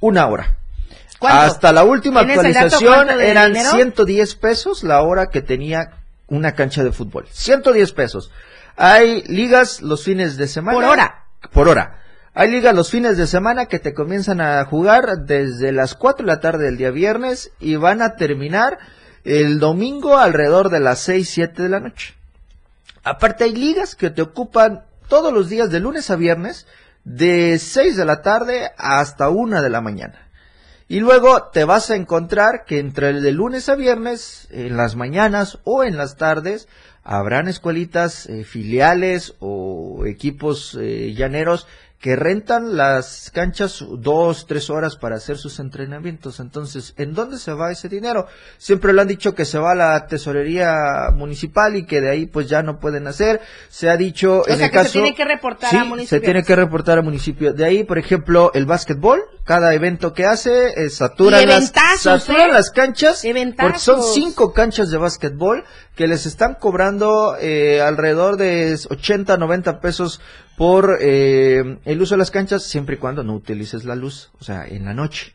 una 0.00 0.26
hora. 0.26 0.56
¿Cuánto? 1.18 1.38
Hasta 1.38 1.72
la 1.72 1.84
última 1.84 2.20
¿Tienes 2.20 2.44
el 2.44 2.54
dato 2.54 2.76
actualización 2.76 3.20
eran 3.20 3.52
dinero? 3.52 3.70
110 3.72 4.34
pesos 4.36 4.84
la 4.84 5.02
hora 5.02 5.26
que 5.26 5.42
tenía 5.42 5.90
una 6.28 6.52
cancha 6.52 6.82
de 6.82 6.92
fútbol. 6.92 7.26
110 7.30 7.92
pesos. 7.92 8.30
Hay 8.76 9.22
ligas 9.24 9.82
los 9.82 10.02
fines 10.02 10.36
de 10.36 10.48
semana. 10.48 10.78
Por 10.78 10.84
hora. 10.84 11.24
Por 11.52 11.68
hora. 11.68 11.98
Hay 12.34 12.50
ligas 12.50 12.74
los 12.74 12.90
fines 12.90 13.18
de 13.18 13.26
semana 13.26 13.66
que 13.66 13.78
te 13.78 13.92
comienzan 13.92 14.40
a 14.40 14.64
jugar 14.64 15.18
desde 15.26 15.70
las 15.72 15.94
4 15.94 16.24
de 16.24 16.32
la 16.32 16.40
tarde 16.40 16.64
del 16.64 16.78
día 16.78 16.90
viernes 16.90 17.52
y 17.60 17.76
van 17.76 18.00
a 18.00 18.16
terminar 18.16 18.78
el 19.24 19.58
domingo 19.58 20.18
alrededor 20.18 20.70
de 20.70 20.80
las 20.80 21.00
6, 21.00 21.28
7 21.28 21.62
de 21.62 21.68
la 21.68 21.80
noche. 21.80 22.14
Aparte 23.04 23.44
hay 23.44 23.54
ligas 23.54 23.94
que 23.94 24.10
te 24.10 24.22
ocupan 24.22 24.84
todos 25.08 25.32
los 25.32 25.48
días 25.48 25.70
de 25.70 25.80
lunes 25.80 26.10
a 26.10 26.16
viernes 26.16 26.66
de 27.04 27.58
6 27.58 27.96
de 27.96 28.04
la 28.04 28.22
tarde 28.22 28.70
hasta 28.76 29.28
1 29.28 29.62
de 29.62 29.70
la 29.70 29.80
mañana. 29.80 30.28
Y 30.88 31.00
luego 31.00 31.44
te 31.52 31.64
vas 31.64 31.90
a 31.90 31.96
encontrar 31.96 32.64
que 32.66 32.78
entre 32.78 33.10
el 33.10 33.22
de 33.22 33.32
lunes 33.32 33.68
a 33.68 33.76
viernes, 33.76 34.46
en 34.50 34.76
las 34.76 34.94
mañanas 34.94 35.58
o 35.64 35.84
en 35.84 35.96
las 35.96 36.16
tardes, 36.16 36.68
habrán 37.02 37.48
escuelitas 37.48 38.26
eh, 38.26 38.44
filiales 38.44 39.34
o 39.40 40.04
equipos 40.06 40.76
eh, 40.80 41.14
llaneros 41.14 41.66
que 42.02 42.16
rentan 42.16 42.76
las 42.76 43.30
canchas 43.32 43.84
dos, 43.98 44.46
tres 44.48 44.70
horas 44.70 44.96
para 44.96 45.14
hacer 45.14 45.38
sus 45.38 45.60
entrenamientos. 45.60 46.40
Entonces, 46.40 46.94
¿en 46.96 47.14
dónde 47.14 47.38
se 47.38 47.52
va 47.52 47.70
ese 47.70 47.88
dinero? 47.88 48.26
Siempre 48.58 48.92
lo 48.92 49.02
han 49.02 49.06
dicho 49.06 49.36
que 49.36 49.44
se 49.44 49.56
va 49.56 49.70
a 49.70 49.74
la 49.76 50.06
tesorería 50.08 50.74
municipal 51.14 51.76
y 51.76 51.86
que 51.86 52.00
de 52.00 52.10
ahí 52.10 52.26
pues 52.26 52.48
ya 52.48 52.64
no 52.64 52.80
pueden 52.80 53.06
hacer. 53.06 53.40
Se 53.68 53.88
ha 53.88 53.96
dicho 53.96 54.40
O 54.40 54.48
en 54.48 54.56
sea, 54.56 54.66
el 54.66 54.72
que 54.72 54.78
caso... 54.78 54.88
se 54.90 54.98
tiene 54.98 55.14
que 55.14 55.24
reportar 55.24 55.70
Sí, 55.70 55.76
a 55.76 55.82
se 55.84 55.88
municipios. 55.88 56.22
tiene 56.24 56.42
que 56.42 56.56
reportar 56.56 56.98
al 56.98 57.04
municipio. 57.04 57.52
De 57.52 57.64
ahí, 57.64 57.84
por 57.84 57.98
ejemplo, 57.98 58.50
el 58.52 58.66
básquetbol, 58.66 59.22
cada 59.44 59.72
evento 59.72 60.12
que 60.12 60.26
hace, 60.26 60.70
eh, 60.84 60.90
saturan, 60.90 61.46
las, 61.46 61.72
saturan 62.00 62.50
¿eh? 62.50 62.52
las 62.52 62.70
canchas, 62.72 63.24
porque 63.56 63.78
son 63.78 64.02
cinco 64.02 64.52
canchas 64.52 64.90
de 64.90 64.98
básquetbol 64.98 65.62
que 65.94 66.08
les 66.08 66.26
están 66.26 66.54
cobrando 66.54 67.36
eh, 67.38 67.80
alrededor 67.80 68.36
de 68.38 68.76
80, 68.90 69.36
90 69.36 69.80
pesos 69.80 70.20
por 70.56 70.98
eh, 71.00 71.78
el 71.84 72.02
uso 72.02 72.14
de 72.14 72.18
las 72.18 72.30
canchas, 72.30 72.62
siempre 72.64 72.96
y 72.96 72.98
cuando 72.98 73.22
no 73.24 73.34
utilices 73.34 73.84
la 73.84 73.94
luz, 73.94 74.30
o 74.38 74.44
sea, 74.44 74.66
en 74.66 74.84
la 74.84 74.94
noche. 74.94 75.34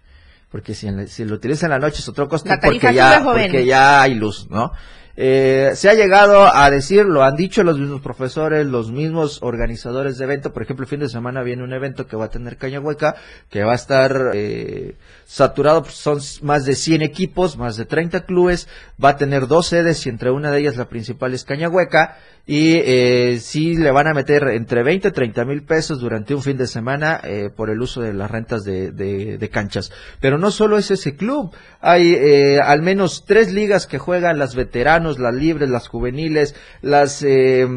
porque 0.50 0.74
si, 0.74 0.88
en 0.88 0.96
la- 0.98 1.08
si 1.08 1.26
lo 1.26 1.36
utilizan 1.36 1.68
en 1.74 1.80
la 1.82 1.88
noche 1.88 2.00
es 2.00 2.08
otro 2.08 2.30
costo 2.30 2.48
porque 2.70 2.88
ya, 2.96 3.10
porque 3.50 3.66
ya 3.66 4.02
hay 4.02 4.16
luz, 4.16 4.48
¿no? 4.50 4.72
Eh, 5.20 5.72
se 5.74 5.90
ha 5.90 5.96
llegado 5.96 6.46
a 6.56 6.70
decir, 6.70 7.04
lo 7.04 7.24
han 7.24 7.36
dicho 7.36 7.64
los 7.64 7.80
mismos 7.80 8.02
profesores, 8.02 8.68
los 8.68 8.92
mismos 8.92 9.40
organizadores 9.42 10.20
de 10.20 10.26
evento. 10.26 10.54
Por 10.54 10.62
ejemplo, 10.62 10.84
el 10.84 10.90
fin 10.90 11.00
de 11.00 11.10
semana 11.10 11.42
viene 11.42 11.64
un 11.64 11.74
evento 11.74 12.06
que 12.06 12.16
va 12.16 12.26
a 12.26 12.30
tener 12.30 12.58
Caña 12.58 12.80
Hueca, 12.80 13.16
que 13.50 13.64
va 13.64 13.72
a 13.72 13.76
estar 13.76 14.32
eh, 14.36 14.96
saturado, 15.26 15.82
pues, 15.82 15.96
son 15.96 16.20
más 16.44 16.66
de 16.66 16.76
100 16.76 17.02
equipos, 17.02 17.58
más 17.58 17.78
de 17.78 17.86
30 17.86 18.26
clubes, 18.26 18.68
va 19.04 19.10
a 19.10 19.18
tener 19.18 19.48
dos 19.48 19.66
sedes 19.68 20.06
y 20.06 20.10
entre 20.10 20.30
una 20.30 20.52
de 20.52 20.60
ellas 20.60 20.78
la 20.78 20.88
principal 20.88 21.34
es 21.34 21.44
Caña 21.44 21.68
Hueca. 21.68 22.18
Y 22.50 22.76
eh, 22.76 23.40
sí 23.42 23.76
le 23.76 23.92
van 23.92 24.08
a 24.08 24.14
meter 24.14 24.48
entre 24.54 24.82
20 24.82 25.10
y 25.10 25.12
30 25.12 25.44
mil 25.44 25.64
pesos 25.64 26.00
durante 26.00 26.34
un 26.34 26.42
fin 26.42 26.56
de 26.56 26.66
semana 26.66 27.20
eh, 27.22 27.50
por 27.54 27.70
el 27.70 27.82
uso 27.82 28.00
de 28.00 28.14
las 28.14 28.32
rentas 28.32 28.64
de, 28.64 28.92
de- 28.94 29.38
de 29.38 29.50
canchas. 29.50 29.92
Pero 30.22 30.38
no 30.38 30.50
solo 30.50 30.78
es 30.78 30.90
ese 30.90 31.18
club, 31.18 31.54
hay 31.82 32.14
eh, 32.14 32.60
al 32.62 32.82
menos 32.82 33.26
tres 33.26 33.52
ligas 33.52 33.88
que 33.88 33.98
juegan 34.00 34.40
las 34.40 34.56
veteranos, 34.56 35.20
las 35.20 35.34
libres, 35.36 35.70
las 35.70 35.88
juveniles, 35.88 36.56
las... 36.82 37.24
eh, 37.24 37.68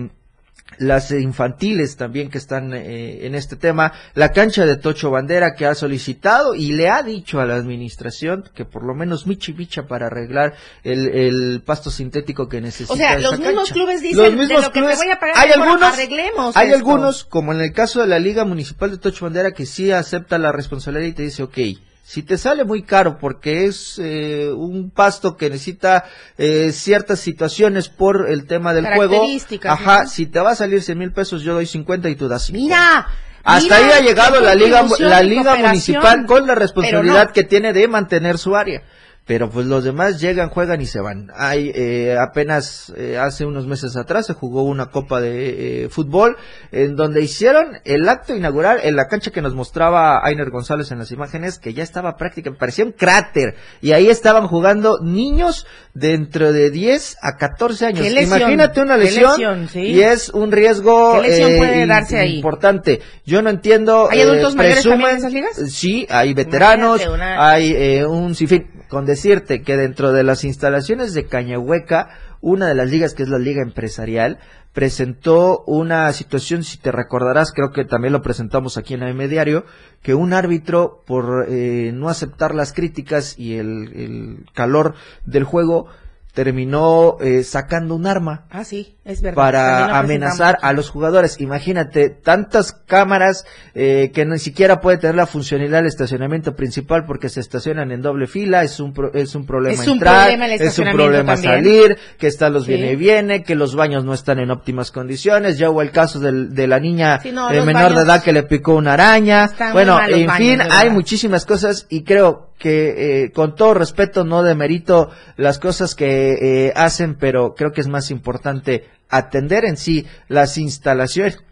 las 0.79 1.11
infantiles 1.11 1.97
también 1.97 2.31
que 2.31 2.39
están 2.39 2.73
eh, 2.73 3.27
en 3.27 3.35
este 3.35 3.57
tema, 3.57 3.93
la 4.15 4.31
cancha 4.33 4.65
de 4.65 4.77
Tocho 4.77 5.11
Bandera 5.11 5.55
que 5.55 5.67
ha 5.67 5.75
solicitado 5.75 6.55
y 6.55 6.73
le 6.73 6.89
ha 6.89 7.03
dicho 7.03 7.39
a 7.41 7.45
la 7.45 7.57
administración 7.57 8.45
que 8.55 8.65
por 8.65 8.85
lo 8.87 8.95
menos 8.95 9.27
michi 9.27 9.53
micha 9.53 9.87
para 9.89 10.07
arreglar 10.07 10.55
el, 10.85 11.09
el 11.09 11.63
pasto 11.67 11.91
sintético 11.91 12.49
que 12.49 12.61
necesita 12.63 12.95
O 12.95 12.97
sea, 12.97 13.19
esa 13.19 13.31
los 13.33 13.41
mismos 13.41 13.73
clubes 13.73 14.01
dicen, 14.01 14.17
Los 14.23 14.31
de 14.31 14.37
mismos 14.39 14.63
lo 14.65 14.73
que 14.73 14.81
te 14.81 14.87
clubes- 14.87 14.97
voy 14.97 15.11
a 15.11 15.19
pagar, 15.19 15.35
hay 15.37 15.49
mejor 15.51 15.67
algunos, 15.67 15.93
arreglemos 15.93 16.57
hay 16.57 16.69
esto. 16.69 16.79
algunos, 16.79 17.25
como 17.25 17.53
en 17.53 17.61
el 17.61 17.73
caso 17.73 18.01
de 18.01 18.07
la 18.07 18.19
Liga 18.21 18.45
Municipal 18.47 18.91
de 18.93 18.99
Tocho 18.99 19.27
Bandera, 19.27 19.51
que 19.51 19.67
sí 19.67 19.91
acepta 19.91 20.39
la 20.39 20.53
responsabilidad 20.53 21.09
y 21.09 21.13
te 21.13 21.23
dice, 21.25 21.43
ok, 21.43 21.59
si 22.03 22.23
te 22.23 22.39
sale 22.39 22.65
muy 22.65 22.83
caro 22.83 23.19
porque 23.19 23.67
es 23.67 24.01
eh, 24.03 24.51
un 24.53 24.91
pasto 24.91 25.37
que 25.37 25.49
necesita 25.49 26.05
eh, 26.39 26.73
ciertas 26.73 27.21
situaciones 27.21 27.89
por 27.89 28.29
el 28.29 28.47
tema 28.47 28.75
del 28.75 28.87
juego, 28.87 29.23
ajá, 29.65 30.03
¿no? 30.03 30.09
si 30.09 30.27
te 30.27 30.41
va 30.41 30.51
a 30.51 30.55
salir 30.57 30.83
100 30.83 30.99
mil 30.99 31.13
pesos, 31.13 31.43
yo 31.43 31.55
doy 31.55 31.67
50 31.67 32.09
y 32.09 32.17
tú 32.17 32.29
das 32.29 32.47
50. 32.47 32.65
Mira, 32.65 33.07
Hasta 33.45 33.63
mira, 33.63 33.77
ahí 33.77 33.93
ha 33.93 34.01
llegado 34.01 34.41
la 34.41 34.55
liga, 34.55 34.85
la 34.99 35.23
liga 35.23 35.55
municipal 35.57 36.27
con 36.27 36.47
la 36.47 36.55
responsabilidad 36.55 37.29
no. 37.29 37.33
que 37.33 37.45
tiene 37.45 37.73
de 37.73 37.87
mantener 37.87 38.39
su 38.39 38.57
área. 38.57 38.83
Pero 39.31 39.49
pues 39.49 39.67
los 39.67 39.85
demás 39.85 40.21
llegan, 40.21 40.49
juegan 40.49 40.81
y 40.81 40.87
se 40.87 41.01
van. 41.01 41.29
Hay 41.37 41.71
eh, 41.73 42.17
apenas 42.19 42.93
eh, 42.97 43.17
hace 43.17 43.47
unos 43.47 43.65
meses 43.65 43.97
atrás 43.97 44.27
se 44.27 44.35
jugó 44.35 44.65
una 44.65 44.87
copa 44.87 45.21
de 45.21 45.85
eh, 45.85 45.89
fútbol 45.89 46.37
en 46.73 46.97
donde 46.97 47.23
hicieron 47.23 47.79
el 47.85 48.09
acto 48.09 48.35
inaugural 48.35 48.81
en 48.83 48.97
la 48.97 49.07
cancha 49.07 49.31
que 49.31 49.41
nos 49.41 49.55
mostraba 49.55 50.19
Ainer 50.27 50.51
González 50.51 50.91
en 50.91 50.99
las 50.99 51.13
imágenes 51.13 51.61
que 51.61 51.73
ya 51.75 51.85
estaba 51.85 52.17
prácticamente 52.17 52.59
parecía 52.59 52.85
un 52.85 52.91
cráter 52.91 53.55
y 53.81 53.93
ahí 53.93 54.09
estaban 54.09 54.49
jugando 54.49 54.99
niños 55.01 55.65
dentro 55.95 56.53
de 56.53 56.71
10 56.73 57.19
a 57.23 57.37
14 57.37 57.87
años. 57.87 58.03
Qué 58.03 58.11
lesión, 58.11 58.37
Imagínate 58.41 58.81
una 58.81 58.97
qué 58.99 59.05
lesión, 59.05 59.69
sí. 59.69 59.81
y 59.81 60.01
es 60.01 60.31
un 60.31 60.51
riesgo 60.51 61.21
¿Qué 61.23 61.29
lesión 61.29 61.51
eh, 61.53 61.59
puede 61.59 62.19
ahí? 62.19 62.35
importante. 62.35 63.01
Yo 63.25 63.43
no 63.43 63.51
entiendo. 63.51 64.09
¿Hay 64.11 64.23
adultos 64.23 64.57
mayores 64.57 64.85
presumen- 64.85 64.91
también 64.91 65.11
en 65.13 65.17
esas 65.19 65.33
ligas? 65.33 65.73
Sí, 65.73 66.05
hay 66.11 66.35
veteranos, 66.35 67.07
una- 67.07 67.49
hay 67.49 67.73
eh, 67.77 68.05
un 68.05 68.35
sinfín. 68.35 68.80
Con 68.91 69.07
decirte 69.07 69.63
que 69.63 69.77
dentro 69.77 70.13
de 70.13 70.25
las 70.25 70.43
instalaciones 70.43 71.15
de 71.15 71.27
Cañahueca, 71.27 72.09
una 72.41 72.67
de 72.67 72.75
las 72.75 72.91
ligas 72.91 73.15
que 73.15 73.23
es 73.23 73.29
la 73.29 73.39
liga 73.39 73.63
empresarial, 73.63 74.41
presentó 74.73 75.63
una 75.67 76.13
situación, 76.13 76.65
si 76.65 76.77
te 76.77 76.91
recordarás, 76.91 77.53
creo 77.53 77.71
que 77.71 77.85
también 77.85 78.13
lo 78.13 78.21
presentamos 78.21 78.77
aquí 78.77 78.95
en 78.95 79.05
AM 79.05 79.29
Diario, 79.29 79.65
que 80.03 80.15
un 80.15 80.33
árbitro, 80.33 81.05
por 81.07 81.47
eh, 81.49 81.93
no 81.95 82.09
aceptar 82.09 82.53
las 82.53 82.73
críticas 82.73 83.39
y 83.39 83.59
el, 83.59 83.93
el 83.95 84.47
calor 84.55 84.95
del 85.25 85.45
juego, 85.45 85.87
terminó 86.35 87.17
eh, 87.21 87.45
sacando 87.45 87.95
un 87.95 88.07
arma. 88.07 88.47
Ah, 88.51 88.65
sí, 88.65 88.97
es 89.11 89.23
verdad. 89.23 89.37
También 89.37 89.53
para 89.91 89.99
amenazar 89.99 90.59
a 90.63 90.73
los 90.73 90.89
jugadores. 90.91 91.41
Imagínate, 91.41 92.11
tantas 92.11 92.73
cámaras 92.73 93.45
eh, 93.75 94.11
que 94.15 94.25
ni 94.25 94.39
siquiera 94.39 94.81
puede 94.81 94.99
tener 94.99 95.17
la 95.17 95.27
funcionalidad 95.27 95.79
del 95.79 95.87
estacionamiento 95.87 96.55
principal 96.57 97.05
porque 97.07 97.29
se 97.29 97.41
estacionan 97.41 97.93
en 97.93 98.03
doble 98.03 98.27
fila, 98.27 98.63
es 98.63 98.81
un, 98.81 98.93
pro- 98.93 99.13
es 99.13 99.35
un 99.35 99.47
problema 99.47 99.75
Es 99.83 99.87
un 99.87 99.95
entrar, 99.95 100.23
problema 100.29 100.47
el 100.47 100.53
es 100.61 100.79
un 100.79 100.91
problema 100.93 101.35
también. 101.35 101.53
salir, 101.55 101.99
que 102.19 102.27
están 102.27 102.53
los 102.53 102.65
Sí. 102.65 102.73
viene 102.75 102.93
y 102.93 102.97
viene, 102.97 103.43
que 103.43 103.55
los 103.55 103.75
baños 103.75 104.05
no 104.05 104.15
están 104.15 104.39
en 104.39 104.51
óptimas 104.51 104.91
condiciones, 104.91 105.59
ya 105.59 105.71
hubo 105.71 105.83
el 105.83 105.91
caso 105.91 106.21
del- 106.21 106.55
de 106.55 106.67
la 106.67 106.79
niña 106.81 107.21
Sí, 107.21 107.33
no, 107.33 107.51
eh, 107.51 107.63
menor 107.63 107.95
de 107.95 108.03
edad 108.03 108.23
que 108.23 108.33
le 108.33 108.43
picó 108.45 108.75
una 108.75 108.95
araña. 108.95 109.51
Bueno, 109.73 109.99
en 110.07 110.27
baños, 110.27 110.37
fin, 110.37 110.61
hay 110.71 110.91
muchísimas 110.91 111.45
cosas 111.47 111.87
y 111.89 112.03
creo 112.05 112.51
que 112.59 113.25
eh, 113.25 113.33
con 113.33 113.55
todo 113.55 113.73
respeto 113.75 114.23
no 114.25 114.43
demerito 114.43 115.09
las 115.37 115.59
cosas 115.59 115.95
que 115.95 116.67
eh, 116.67 116.73
hacen, 116.77 117.15
pero 117.15 117.55
creo 117.55 117.73
que 117.73 117.81
es 117.81 117.89
más 117.89 118.11
importante 118.11 118.85
atender 119.11 119.65
en 119.65 119.77
sí 119.77 120.07
las 120.29 120.59
instalaciones 120.59 121.43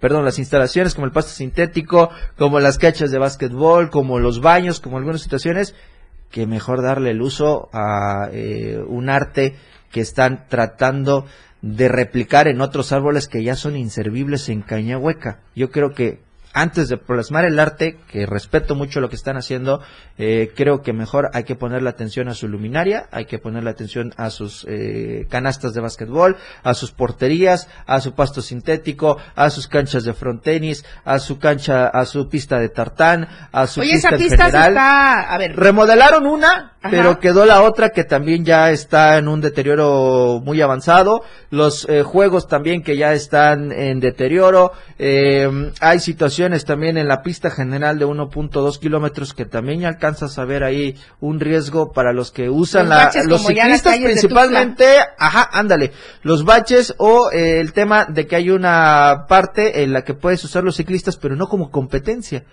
perdón, 0.00 0.24
las 0.24 0.38
instalaciones 0.38 0.94
como 0.94 1.06
el 1.06 1.12
pasto 1.12 1.32
sintético, 1.32 2.10
como 2.36 2.60
las 2.60 2.78
cachas 2.78 3.10
de 3.10 3.18
básquetbol, 3.18 3.90
como 3.90 4.20
los 4.20 4.40
baños, 4.40 4.80
como 4.80 4.96
algunas 4.96 5.22
situaciones, 5.22 5.74
que 6.30 6.46
mejor 6.46 6.82
darle 6.82 7.10
el 7.10 7.22
uso 7.22 7.68
a 7.72 8.28
eh, 8.32 8.78
un 8.86 9.10
arte 9.10 9.56
que 9.90 10.00
están 10.00 10.46
tratando 10.48 11.26
de 11.62 11.88
replicar 11.88 12.46
en 12.46 12.60
otros 12.60 12.92
árboles 12.92 13.26
que 13.26 13.42
ya 13.42 13.56
son 13.56 13.76
inservibles 13.76 14.48
en 14.48 14.62
Cañahueca. 14.62 15.40
Yo 15.56 15.70
creo 15.70 15.90
que 15.90 16.20
antes 16.52 16.88
de 16.88 16.96
plasmar 16.96 17.44
el 17.44 17.58
arte, 17.58 17.98
que 18.10 18.26
respeto 18.26 18.74
mucho 18.74 19.00
lo 19.00 19.08
que 19.08 19.16
están 19.16 19.36
haciendo, 19.36 19.80
eh, 20.16 20.50
creo 20.56 20.82
que 20.82 20.92
mejor 20.92 21.30
hay 21.34 21.44
que 21.44 21.54
ponerle 21.54 21.88
atención 21.90 22.28
a 22.28 22.34
su 22.34 22.48
luminaria, 22.48 23.08
hay 23.12 23.26
que 23.26 23.38
ponerle 23.38 23.70
atención 23.70 24.12
a 24.16 24.30
sus 24.30 24.64
eh, 24.68 25.26
canastas 25.30 25.74
de 25.74 25.80
básquetbol, 25.80 26.36
a 26.62 26.74
sus 26.74 26.90
porterías, 26.90 27.68
a 27.86 28.00
su 28.00 28.14
pasto 28.14 28.40
sintético, 28.40 29.18
a 29.36 29.50
sus 29.50 29.68
canchas 29.68 30.04
de 30.04 30.14
frontenis, 30.14 30.84
a 31.04 31.18
su 31.18 31.38
cancha, 31.38 31.88
a 31.88 32.04
su 32.06 32.28
pista 32.28 32.58
de 32.58 32.70
tartán, 32.70 33.28
a 33.52 33.66
su 33.66 33.80
Oye, 33.80 33.92
pista 33.92 34.08
esa 34.08 34.16
en 34.16 34.22
pista 34.22 34.44
general. 34.46 34.68
está, 34.72 35.20
a 35.34 35.38
ver, 35.38 35.54
Remodelaron 35.54 36.26
una, 36.26 36.72
Ajá. 36.80 36.90
pero 36.90 37.18
quedó 37.20 37.44
la 37.44 37.62
otra 37.62 37.90
que 37.90 38.04
también 38.04 38.44
ya 38.44 38.70
está 38.70 39.18
en 39.18 39.28
un 39.28 39.40
deterioro 39.40 40.40
muy 40.42 40.60
avanzado. 40.62 41.22
Los 41.50 41.88
eh, 41.88 42.02
juegos 42.02 42.48
también 42.48 42.82
que 42.82 42.96
ya 42.96 43.12
están 43.12 43.70
en 43.72 44.00
deterioro. 44.00 44.72
Eh, 44.98 45.72
hay 45.80 46.00
situaciones 46.00 46.37
también 46.64 46.96
en 46.96 47.08
la 47.08 47.22
pista 47.22 47.50
general 47.50 47.98
de 47.98 48.06
1.2 48.06 48.78
kilómetros 48.78 49.34
que 49.34 49.44
también 49.44 49.84
alcanzas 49.84 50.38
a 50.38 50.44
ver 50.44 50.62
ahí 50.62 50.96
un 51.20 51.40
riesgo 51.40 51.92
para 51.92 52.12
los 52.12 52.30
que 52.30 52.48
usan 52.48 52.88
Los 52.88 52.96
la, 52.98 53.04
baches 53.06 53.26
los 53.26 53.40
ciclistas 53.46 53.92
principalmente. 54.12 54.86
Ajá, 55.18 55.48
ándale. 55.52 55.92
Los 56.22 56.44
baches 56.44 56.94
o 56.98 57.30
eh, 57.32 57.60
el 57.60 57.72
tema 57.72 58.04
de 58.06 58.26
que 58.26 58.36
hay 58.36 58.50
una 58.50 59.26
parte 59.28 59.82
en 59.82 59.92
la 59.92 60.02
que 60.04 60.14
puedes 60.14 60.42
usar 60.44 60.62
los 60.64 60.76
ciclistas, 60.76 61.16
pero 61.16 61.34
no 61.36 61.48
como 61.48 61.70
competencia 61.70 62.44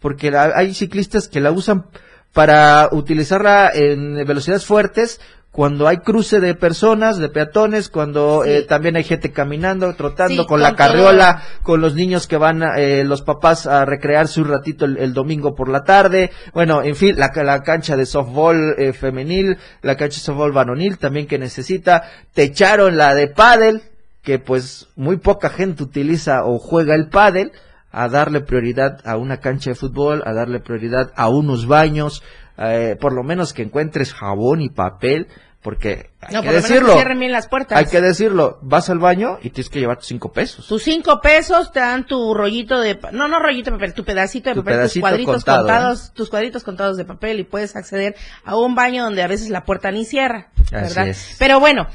porque 0.00 0.30
la- 0.30 0.52
hay 0.54 0.74
ciclistas 0.74 1.28
que 1.28 1.40
la 1.40 1.50
usan 1.50 1.86
para 2.32 2.88
utilizarla 2.92 3.70
en 3.72 4.14
velocidades 4.26 4.64
fuertes 4.66 5.20
cuando 5.54 5.86
hay 5.86 5.98
cruce 5.98 6.40
de 6.40 6.56
personas, 6.56 7.18
de 7.18 7.28
peatones, 7.28 7.88
cuando 7.88 8.40
Sí. 8.42 8.50
eh, 8.50 8.62
también 8.62 8.96
hay 8.96 9.04
gente 9.04 9.30
caminando, 9.30 9.94
trotando 9.94 10.42
Sí, 10.42 10.48
con 10.48 10.60
la 10.60 10.70
todo. 10.70 10.78
carriola, 10.78 11.42
con 11.62 11.80
los 11.80 11.94
niños 11.94 12.26
que 12.26 12.36
van 12.36 12.64
eh, 12.76 13.04
los 13.04 13.22
papás 13.22 13.68
a 13.68 13.84
recrearse 13.84 14.40
un 14.40 14.48
ratito 14.48 14.84
el, 14.84 14.96
el 14.98 15.12
domingo 15.14 15.54
por 15.54 15.68
la 15.68 15.84
tarde. 15.84 16.32
Bueno, 16.54 16.82
en 16.82 16.96
fin, 16.96 17.14
la, 17.16 17.30
la 17.44 17.62
cancha 17.62 17.96
de 17.96 18.04
softball 18.04 18.74
eh, 18.78 18.92
femenil, 18.92 19.56
la 19.80 19.96
cancha 19.96 20.16
de 20.16 20.24
softball 20.24 20.50
varonil 20.50 20.98
también 20.98 21.28
que 21.28 21.38
necesita. 21.38 22.02
Te 22.32 22.42
echaron 22.42 22.96
la 22.96 23.14
de 23.14 23.28
pádel, 23.28 23.82
que 24.24 24.40
pues 24.40 24.88
muy 24.96 25.18
poca 25.18 25.50
gente 25.50 25.84
utiliza 25.84 26.44
o 26.44 26.58
juega 26.58 26.96
el 26.96 27.08
pádel 27.10 27.52
a 27.92 28.08
darle 28.08 28.40
prioridad 28.40 28.98
a 29.04 29.16
una 29.16 29.36
cancha 29.36 29.70
de 29.70 29.76
fútbol, 29.76 30.20
a 30.26 30.32
darle 30.32 30.58
prioridad 30.58 31.12
a 31.14 31.28
unos 31.28 31.68
baños, 31.68 32.24
eh, 32.58 32.96
por 33.00 33.12
lo 33.12 33.22
menos 33.22 33.52
que 33.52 33.62
encuentres 33.62 34.12
jabón 34.12 34.60
y 34.60 34.68
papel, 34.68 35.28
porque 35.64 36.10
hay 36.20 36.34
no, 36.34 36.42
que 36.42 36.48
por 36.48 36.56
decirlo, 36.56 36.94
bien 37.16 37.32
las 37.32 37.48
puertas. 37.48 37.78
hay 37.78 37.86
que 37.86 38.02
decirlo, 38.02 38.58
vas 38.60 38.90
al 38.90 38.98
baño 38.98 39.38
y 39.42 39.48
tienes 39.48 39.70
que 39.70 39.80
llevar 39.80 39.96
tus 39.96 40.08
cinco 40.08 40.30
pesos. 40.30 40.66
Tus 40.68 40.82
cinco 40.82 41.22
pesos 41.22 41.72
te 41.72 41.80
dan 41.80 42.06
tu 42.06 42.34
rollito 42.34 42.80
de, 42.80 43.00
no, 43.12 43.28
no 43.28 43.38
rollito 43.38 43.70
de 43.70 43.78
papel, 43.78 43.94
tu 43.94 44.04
pedacito 44.04 44.50
de 44.50 44.56
Tu 44.56 44.62
papel, 44.62 44.82
tus 44.82 45.00
cuadritos 45.00 45.36
contado, 45.36 45.66
¿eh? 45.66 45.72
contados, 45.72 46.12
tus 46.12 46.28
cuadritos 46.28 46.64
contados 46.64 46.98
de 46.98 47.06
papel 47.06 47.40
y 47.40 47.44
puedes 47.44 47.76
acceder 47.76 48.14
a 48.44 48.56
un 48.56 48.74
baño 48.74 49.04
donde 49.04 49.22
a 49.22 49.26
veces 49.26 49.48
la 49.48 49.64
puerta 49.64 49.90
ni 49.90 50.04
cierra, 50.04 50.50
Así 50.64 50.74
¿verdad? 50.74 51.08
es. 51.08 51.36
Pero 51.38 51.60
bueno, 51.60 51.86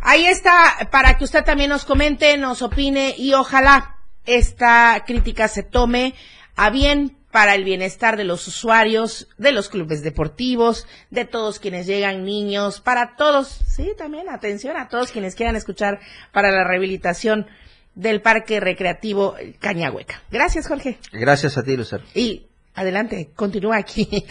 ahí 0.00 0.26
está 0.26 0.88
para 0.92 1.16
que 1.16 1.24
usted 1.24 1.42
también 1.42 1.70
nos 1.70 1.86
comente, 1.86 2.36
nos 2.36 2.60
opine 2.60 3.14
y 3.16 3.32
ojalá 3.32 3.96
esta 4.26 5.04
crítica 5.06 5.48
se 5.48 5.62
tome 5.62 6.14
a 6.54 6.68
bien 6.68 7.15
para 7.36 7.54
el 7.54 7.64
bienestar 7.64 8.16
de 8.16 8.24
los 8.24 8.48
usuarios, 8.48 9.28
de 9.36 9.52
los 9.52 9.68
clubes 9.68 10.02
deportivos, 10.02 10.86
de 11.10 11.26
todos 11.26 11.58
quienes 11.58 11.86
llegan, 11.86 12.24
niños, 12.24 12.80
para 12.80 13.14
todos, 13.14 13.48
sí, 13.48 13.92
también 13.98 14.30
atención 14.30 14.74
a 14.78 14.88
todos 14.88 15.12
quienes 15.12 15.34
quieran 15.34 15.54
escuchar 15.54 16.00
para 16.32 16.50
la 16.50 16.64
rehabilitación 16.64 17.46
del 17.94 18.22
Parque 18.22 18.58
Recreativo 18.58 19.36
Cañahueca. 19.58 20.22
Gracias, 20.30 20.66
Jorge. 20.66 20.96
Gracias 21.12 21.58
a 21.58 21.62
ti, 21.62 21.76
Lucero. 21.76 22.04
Y 22.14 22.46
Adelante, 22.74 23.28
continúa 23.36 23.76
aquí. 23.76 24.08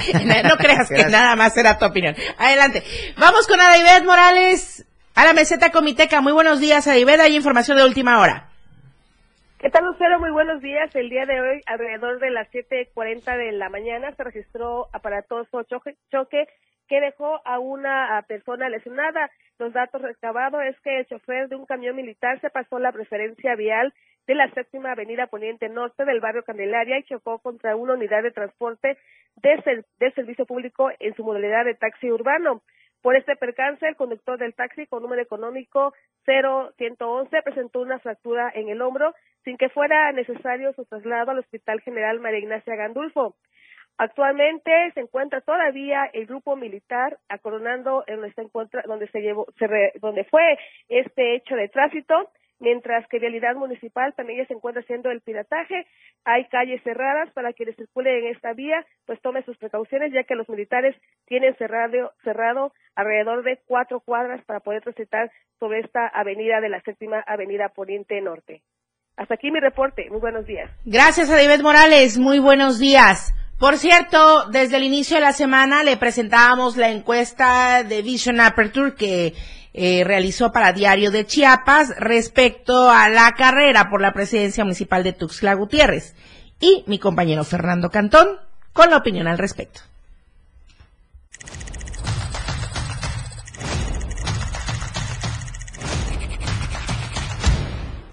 No 0.43 0.57
creas 0.57 0.89
que 0.89 1.05
nada 1.05 1.35
más 1.35 1.55
era 1.57 1.77
tu 1.77 1.85
opinión. 1.85 2.15
Adelante. 2.39 2.83
Vamos 3.19 3.45
con 3.45 3.61
Adaibet 3.61 4.03
Morales 4.03 4.83
a 5.13 5.25
la 5.25 5.33
meseta 5.33 5.71
Comiteca. 5.71 6.21
Muy 6.21 6.33
buenos 6.33 6.59
días, 6.59 6.87
Adaibet. 6.87 7.19
Hay 7.19 7.35
información 7.35 7.77
de 7.77 7.83
última 7.83 8.19
hora. 8.19 8.49
¿Qué 9.65 9.71
tal, 9.71 9.83
Lucero? 9.83 10.19
Muy 10.19 10.29
buenos 10.29 10.61
días. 10.61 10.95
El 10.95 11.09
día 11.09 11.25
de 11.25 11.41
hoy, 11.41 11.59
alrededor 11.65 12.19
de 12.19 12.29
las 12.29 12.47
7.40 12.51 13.35
de 13.35 13.51
la 13.51 13.67
mañana, 13.67 14.13
se 14.13 14.23
registró 14.23 14.89
aparatoso 14.93 15.63
choque, 15.63 15.95
choque 16.11 16.47
que 16.87 17.01
dejó 17.01 17.41
a 17.43 17.57
una 17.57 18.23
persona 18.27 18.69
lesionada. 18.69 19.31
Los 19.57 19.73
datos 19.73 20.03
recabados 20.03 20.61
es 20.69 20.79
que 20.81 20.99
el 20.99 21.07
chofer 21.07 21.49
de 21.49 21.55
un 21.55 21.65
camión 21.65 21.95
militar 21.95 22.39
se 22.41 22.51
pasó 22.51 22.77
la 22.77 22.91
preferencia 22.91 23.55
vial 23.55 23.91
de 24.27 24.35
la 24.35 24.51
séptima 24.51 24.91
avenida 24.91 25.25
poniente 25.25 25.67
norte 25.67 26.05
del 26.05 26.19
barrio 26.19 26.43
Candelaria 26.43 26.99
y 26.99 27.03
chocó 27.05 27.39
contra 27.39 27.75
una 27.75 27.93
unidad 27.93 28.21
de 28.21 28.29
transporte 28.29 28.99
de, 29.37 29.83
de 29.97 30.11
servicio 30.11 30.45
público 30.45 30.91
en 30.99 31.15
su 31.15 31.23
modalidad 31.23 31.65
de 31.65 31.73
taxi 31.73 32.11
urbano. 32.11 32.61
Por 33.05 33.15
este 33.15 33.35
percance, 33.35 33.87
el 33.87 33.95
conductor 33.95 34.39
del 34.39 34.55
taxi 34.55 34.87
con 34.87 35.03
número 35.03 35.21
económico 35.21 35.93
0111 36.25 37.39
presentó 37.43 37.81
una 37.81 37.99
fractura 37.99 38.51
en 38.55 38.69
el 38.69 38.81
hombro 38.81 39.13
sin 39.43 39.57
que 39.57 39.69
fuera 39.69 40.11
necesario 40.11 40.73
su 40.73 40.85
traslado 40.85 41.29
al 41.29 41.37
Hospital 41.37 41.81
General 41.81 42.19
María 42.19 42.39
Ignacia 42.39 42.75
Gandulfo. 42.75 43.35
Actualmente 43.99 44.71
se 44.95 45.01
encuentra 45.01 45.41
todavía 45.41 46.09
el 46.13 46.25
grupo 46.25 46.55
militar 46.55 47.19
acoronando 47.29 48.03
en 48.07 48.21
donde 48.21 48.33
se 48.33 48.41
encuentra, 48.41 48.81
donde 48.87 49.07
se 49.09 49.21
llevó, 49.21 49.45
donde 50.01 50.23
fue 50.23 50.57
este 50.89 51.35
hecho 51.35 51.55
de 51.55 51.69
tránsito, 51.69 52.31
mientras 52.59 53.07
que 53.07 53.19
Vialidad 53.19 53.55
Municipal 53.55 54.13
también 54.15 54.39
ya 54.39 54.47
se 54.47 54.53
encuentra 54.53 54.81
haciendo 54.81 55.11
el 55.11 55.21
pirataje. 55.21 55.85
Hay 56.23 56.45
calles 56.45 56.81
cerradas 56.83 57.31
para 57.33 57.53
quienes 57.53 57.75
circulen 57.75 58.25
en 58.25 58.35
esta 58.35 58.53
vía, 58.53 58.85
pues 59.05 59.21
tome 59.21 59.43
sus 59.43 59.57
precauciones, 59.57 60.11
ya 60.13 60.23
que 60.23 60.35
los 60.35 60.49
militares 60.49 60.95
tienen 61.25 61.55
cerrado, 61.55 62.13
cerrado 62.23 62.73
alrededor 62.95 63.43
de 63.43 63.59
cuatro 63.65 63.99
cuadras 63.99 64.43
para 64.45 64.59
poder 64.59 64.81
transitar 64.81 65.31
sobre 65.59 65.79
esta 65.79 66.07
avenida 66.07 66.61
de 66.61 66.69
la 66.69 66.81
séptima 66.81 67.23
avenida 67.25 67.69
Poniente 67.69 68.19
Norte. 68.21 68.61
Hasta 69.17 69.35
aquí 69.35 69.49
mi 69.51 69.59
reporte. 69.59 70.09
Muy 70.09 70.19
buenos 70.19 70.45
días. 70.45 70.69
Gracias 70.85 71.29
a 71.29 71.35
David 71.35 71.63
Morales. 71.63 72.17
Muy 72.17 72.39
buenos 72.39 72.79
días. 72.79 73.33
Por 73.57 73.77
cierto, 73.77 74.49
desde 74.49 74.75
el 74.75 74.83
inicio 74.83 75.15
de 75.15 75.21
la 75.21 75.31
semana 75.31 75.85
le 75.85 75.95
presentábamos 75.95 76.75
la 76.75 76.89
encuesta 76.89 77.83
de 77.83 78.01
Vision 78.01 78.41
Aperture 78.41 78.95
que 78.95 79.33
eh, 79.77 80.05
realizó 80.05 80.53
para 80.53 80.71
Diario 80.71 81.11
de 81.11 81.25
Chiapas 81.25 81.89
respecto 81.97 82.89
a 82.89 83.09
la 83.09 83.33
carrera 83.33 83.89
por 83.89 84.01
la 84.01 84.13
presidencia 84.13 84.63
municipal 84.63 85.03
de 85.03 85.11
Tuxtla 85.11 85.53
Gutiérrez. 85.53 86.15
Y 86.61 86.85
mi 86.87 86.97
compañero 86.97 87.43
Fernando 87.43 87.89
Cantón 87.89 88.39
con 88.71 88.89
la 88.89 88.95
opinión 88.95 89.27
al 89.27 89.37
respecto. 89.37 89.81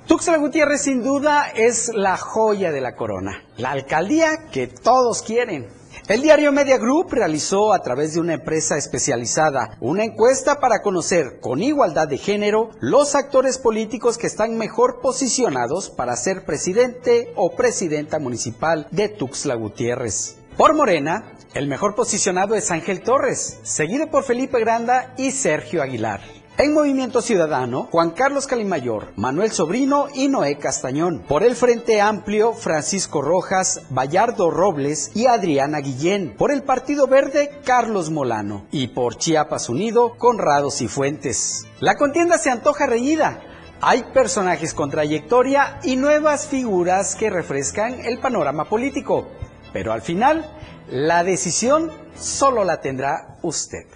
Tuxtla 0.08 0.38
Gutiérrez 0.38 0.82
sin 0.82 1.04
duda 1.04 1.46
es 1.54 1.92
la 1.94 2.16
joya 2.16 2.72
de 2.72 2.80
la 2.80 2.96
corona, 2.96 3.44
la 3.56 3.70
alcaldía 3.70 4.48
que 4.50 4.66
todos 4.66 5.22
quieren. 5.22 5.68
El 6.08 6.20
diario 6.20 6.50
Media 6.50 6.78
Group 6.78 7.12
realizó 7.12 7.72
a 7.72 7.80
través 7.80 8.14
de 8.14 8.20
una 8.20 8.34
empresa 8.34 8.76
especializada 8.76 9.76
una 9.78 10.02
encuesta 10.02 10.58
para 10.58 10.82
conocer 10.82 11.38
con 11.40 11.62
igualdad 11.62 12.08
de 12.08 12.18
género 12.18 12.70
los 12.80 13.14
actores 13.14 13.56
políticos 13.56 14.18
que 14.18 14.26
están 14.26 14.58
mejor 14.58 15.00
posicionados 15.00 15.90
para 15.90 16.16
ser 16.16 16.44
presidente 16.44 17.32
o 17.36 17.54
presidenta 17.54 18.18
municipal 18.18 18.88
de 18.90 19.10
Tuxtla 19.10 19.54
Gutiérrez. 19.54 20.38
Por 20.56 20.74
Morena, 20.74 21.34
el 21.54 21.68
mejor 21.68 21.94
posicionado 21.94 22.56
es 22.56 22.72
Ángel 22.72 23.02
Torres, 23.02 23.60
seguido 23.62 24.10
por 24.10 24.24
Felipe 24.24 24.58
Granda 24.58 25.14
y 25.16 25.30
Sergio 25.30 25.82
Aguilar. 25.82 26.41
En 26.58 26.74
Movimiento 26.74 27.22
Ciudadano, 27.22 27.88
Juan 27.90 28.10
Carlos 28.10 28.46
Calimayor, 28.46 29.14
Manuel 29.16 29.50
Sobrino 29.52 30.08
y 30.14 30.28
Noé 30.28 30.58
Castañón. 30.58 31.20
Por 31.26 31.44
el 31.44 31.56
Frente 31.56 32.02
Amplio, 32.02 32.52
Francisco 32.52 33.22
Rojas, 33.22 33.80
Bayardo 33.88 34.50
Robles 34.50 35.12
y 35.14 35.26
Adriana 35.26 35.78
Guillén. 35.78 36.34
Por 36.36 36.52
el 36.52 36.62
Partido 36.62 37.06
Verde, 37.06 37.58
Carlos 37.64 38.10
Molano. 38.10 38.66
Y 38.70 38.88
por 38.88 39.16
Chiapas 39.16 39.70
Unido, 39.70 40.18
Conrado 40.18 40.70
Cifuentes. 40.70 41.64
La 41.80 41.96
contienda 41.96 42.36
se 42.36 42.50
antoja 42.50 42.86
reñida. 42.86 43.40
Hay 43.80 44.04
personajes 44.12 44.74
con 44.74 44.90
trayectoria 44.90 45.80
y 45.82 45.96
nuevas 45.96 46.46
figuras 46.46 47.16
que 47.16 47.30
refrescan 47.30 47.94
el 48.04 48.18
panorama 48.18 48.66
político. 48.66 49.26
Pero 49.72 49.94
al 49.94 50.02
final, 50.02 50.54
la 50.90 51.24
decisión 51.24 51.90
solo 52.14 52.62
la 52.62 52.82
tendrá 52.82 53.38
usted. 53.40 53.86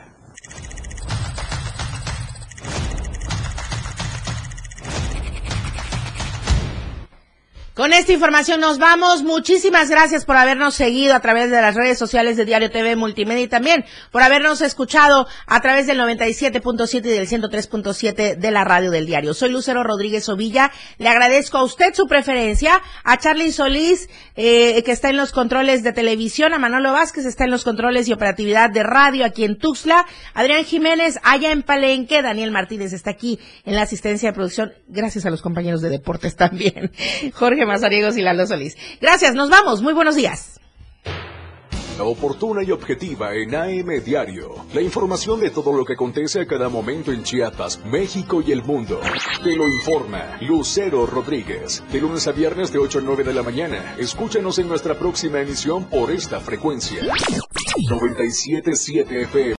Con 7.76 7.92
esta 7.92 8.14
información 8.14 8.58
nos 8.58 8.78
vamos. 8.78 9.22
Muchísimas 9.22 9.90
gracias 9.90 10.24
por 10.24 10.38
habernos 10.38 10.74
seguido 10.74 11.14
a 11.14 11.20
través 11.20 11.50
de 11.50 11.60
las 11.60 11.74
redes 11.74 11.98
sociales 11.98 12.38
de 12.38 12.46
Diario 12.46 12.70
TV 12.70 12.96
Multimedia 12.96 13.42
y 13.42 13.48
también 13.48 13.84
por 14.10 14.22
habernos 14.22 14.62
escuchado 14.62 15.26
a 15.46 15.60
través 15.60 15.86
del 15.86 16.00
97.7 16.00 16.94
y 16.94 17.00
del 17.00 17.28
103.7 17.28 18.36
de 18.38 18.50
la 18.50 18.64
radio 18.64 18.90
del 18.90 19.04
diario. 19.04 19.34
Soy 19.34 19.50
Lucero 19.50 19.84
Rodríguez 19.84 20.26
Ovilla. 20.30 20.72
Le 20.96 21.10
agradezco 21.10 21.58
a 21.58 21.64
usted 21.64 21.92
su 21.92 22.06
preferencia, 22.06 22.80
a 23.04 23.18
Charly 23.18 23.52
Solís, 23.52 24.08
eh, 24.36 24.82
que 24.82 24.92
está 24.92 25.10
en 25.10 25.18
los 25.18 25.32
controles 25.32 25.82
de 25.82 25.92
televisión, 25.92 26.54
a 26.54 26.58
Manolo 26.58 26.92
Vázquez, 26.92 27.26
está 27.26 27.44
en 27.44 27.50
los 27.50 27.62
controles 27.62 28.08
y 28.08 28.14
operatividad 28.14 28.70
de 28.70 28.84
radio 28.84 29.26
aquí 29.26 29.44
en 29.44 29.58
Tuxtla, 29.58 30.06
Adrián 30.32 30.64
Jiménez, 30.64 31.20
allá 31.22 31.52
en 31.52 31.62
Palenque, 31.62 32.22
Daniel 32.22 32.52
Martínez 32.52 32.94
está 32.94 33.10
aquí 33.10 33.38
en 33.66 33.74
la 33.74 33.82
asistencia 33.82 34.30
de 34.30 34.34
producción. 34.34 34.72
Gracias 34.88 35.26
a 35.26 35.30
los 35.30 35.42
compañeros 35.42 35.82
de 35.82 35.90
deportes 35.90 36.36
también. 36.36 36.90
Jorge 37.34 37.65
Y 38.16 38.22
Lalo 38.22 38.46
Solís. 38.46 38.76
Gracias, 39.00 39.34
nos 39.34 39.50
vamos. 39.50 39.82
Muy 39.82 39.92
buenos 39.92 40.14
días. 40.14 40.60
Oportuna 41.98 42.62
y 42.62 42.70
objetiva 42.72 43.34
en 43.34 43.54
AM 43.54 44.04
Diario. 44.04 44.54
La 44.74 44.82
información 44.82 45.40
de 45.40 45.50
todo 45.50 45.72
lo 45.72 45.84
que 45.84 45.94
acontece 45.94 46.42
a 46.42 46.46
cada 46.46 46.68
momento 46.68 47.10
en 47.10 47.22
Chiapas, 47.22 47.80
México 47.86 48.42
y 48.46 48.52
el 48.52 48.62
mundo. 48.62 49.00
Te 49.42 49.56
lo 49.56 49.66
informa 49.66 50.36
Lucero 50.42 51.06
Rodríguez. 51.06 51.82
De 51.90 52.00
lunes 52.00 52.28
a 52.28 52.32
viernes 52.32 52.70
de 52.70 52.78
8 52.78 52.98
a 52.98 53.02
9 53.02 53.24
de 53.24 53.32
la 53.32 53.42
mañana. 53.42 53.96
Escúchanos 53.98 54.58
en 54.58 54.68
nuestra 54.68 54.98
próxima 54.98 55.40
emisión 55.40 55.84
por 55.84 56.10
esta 56.10 56.38
frecuencia. 56.38 57.02
977 57.88 59.22
FM. 59.22 59.54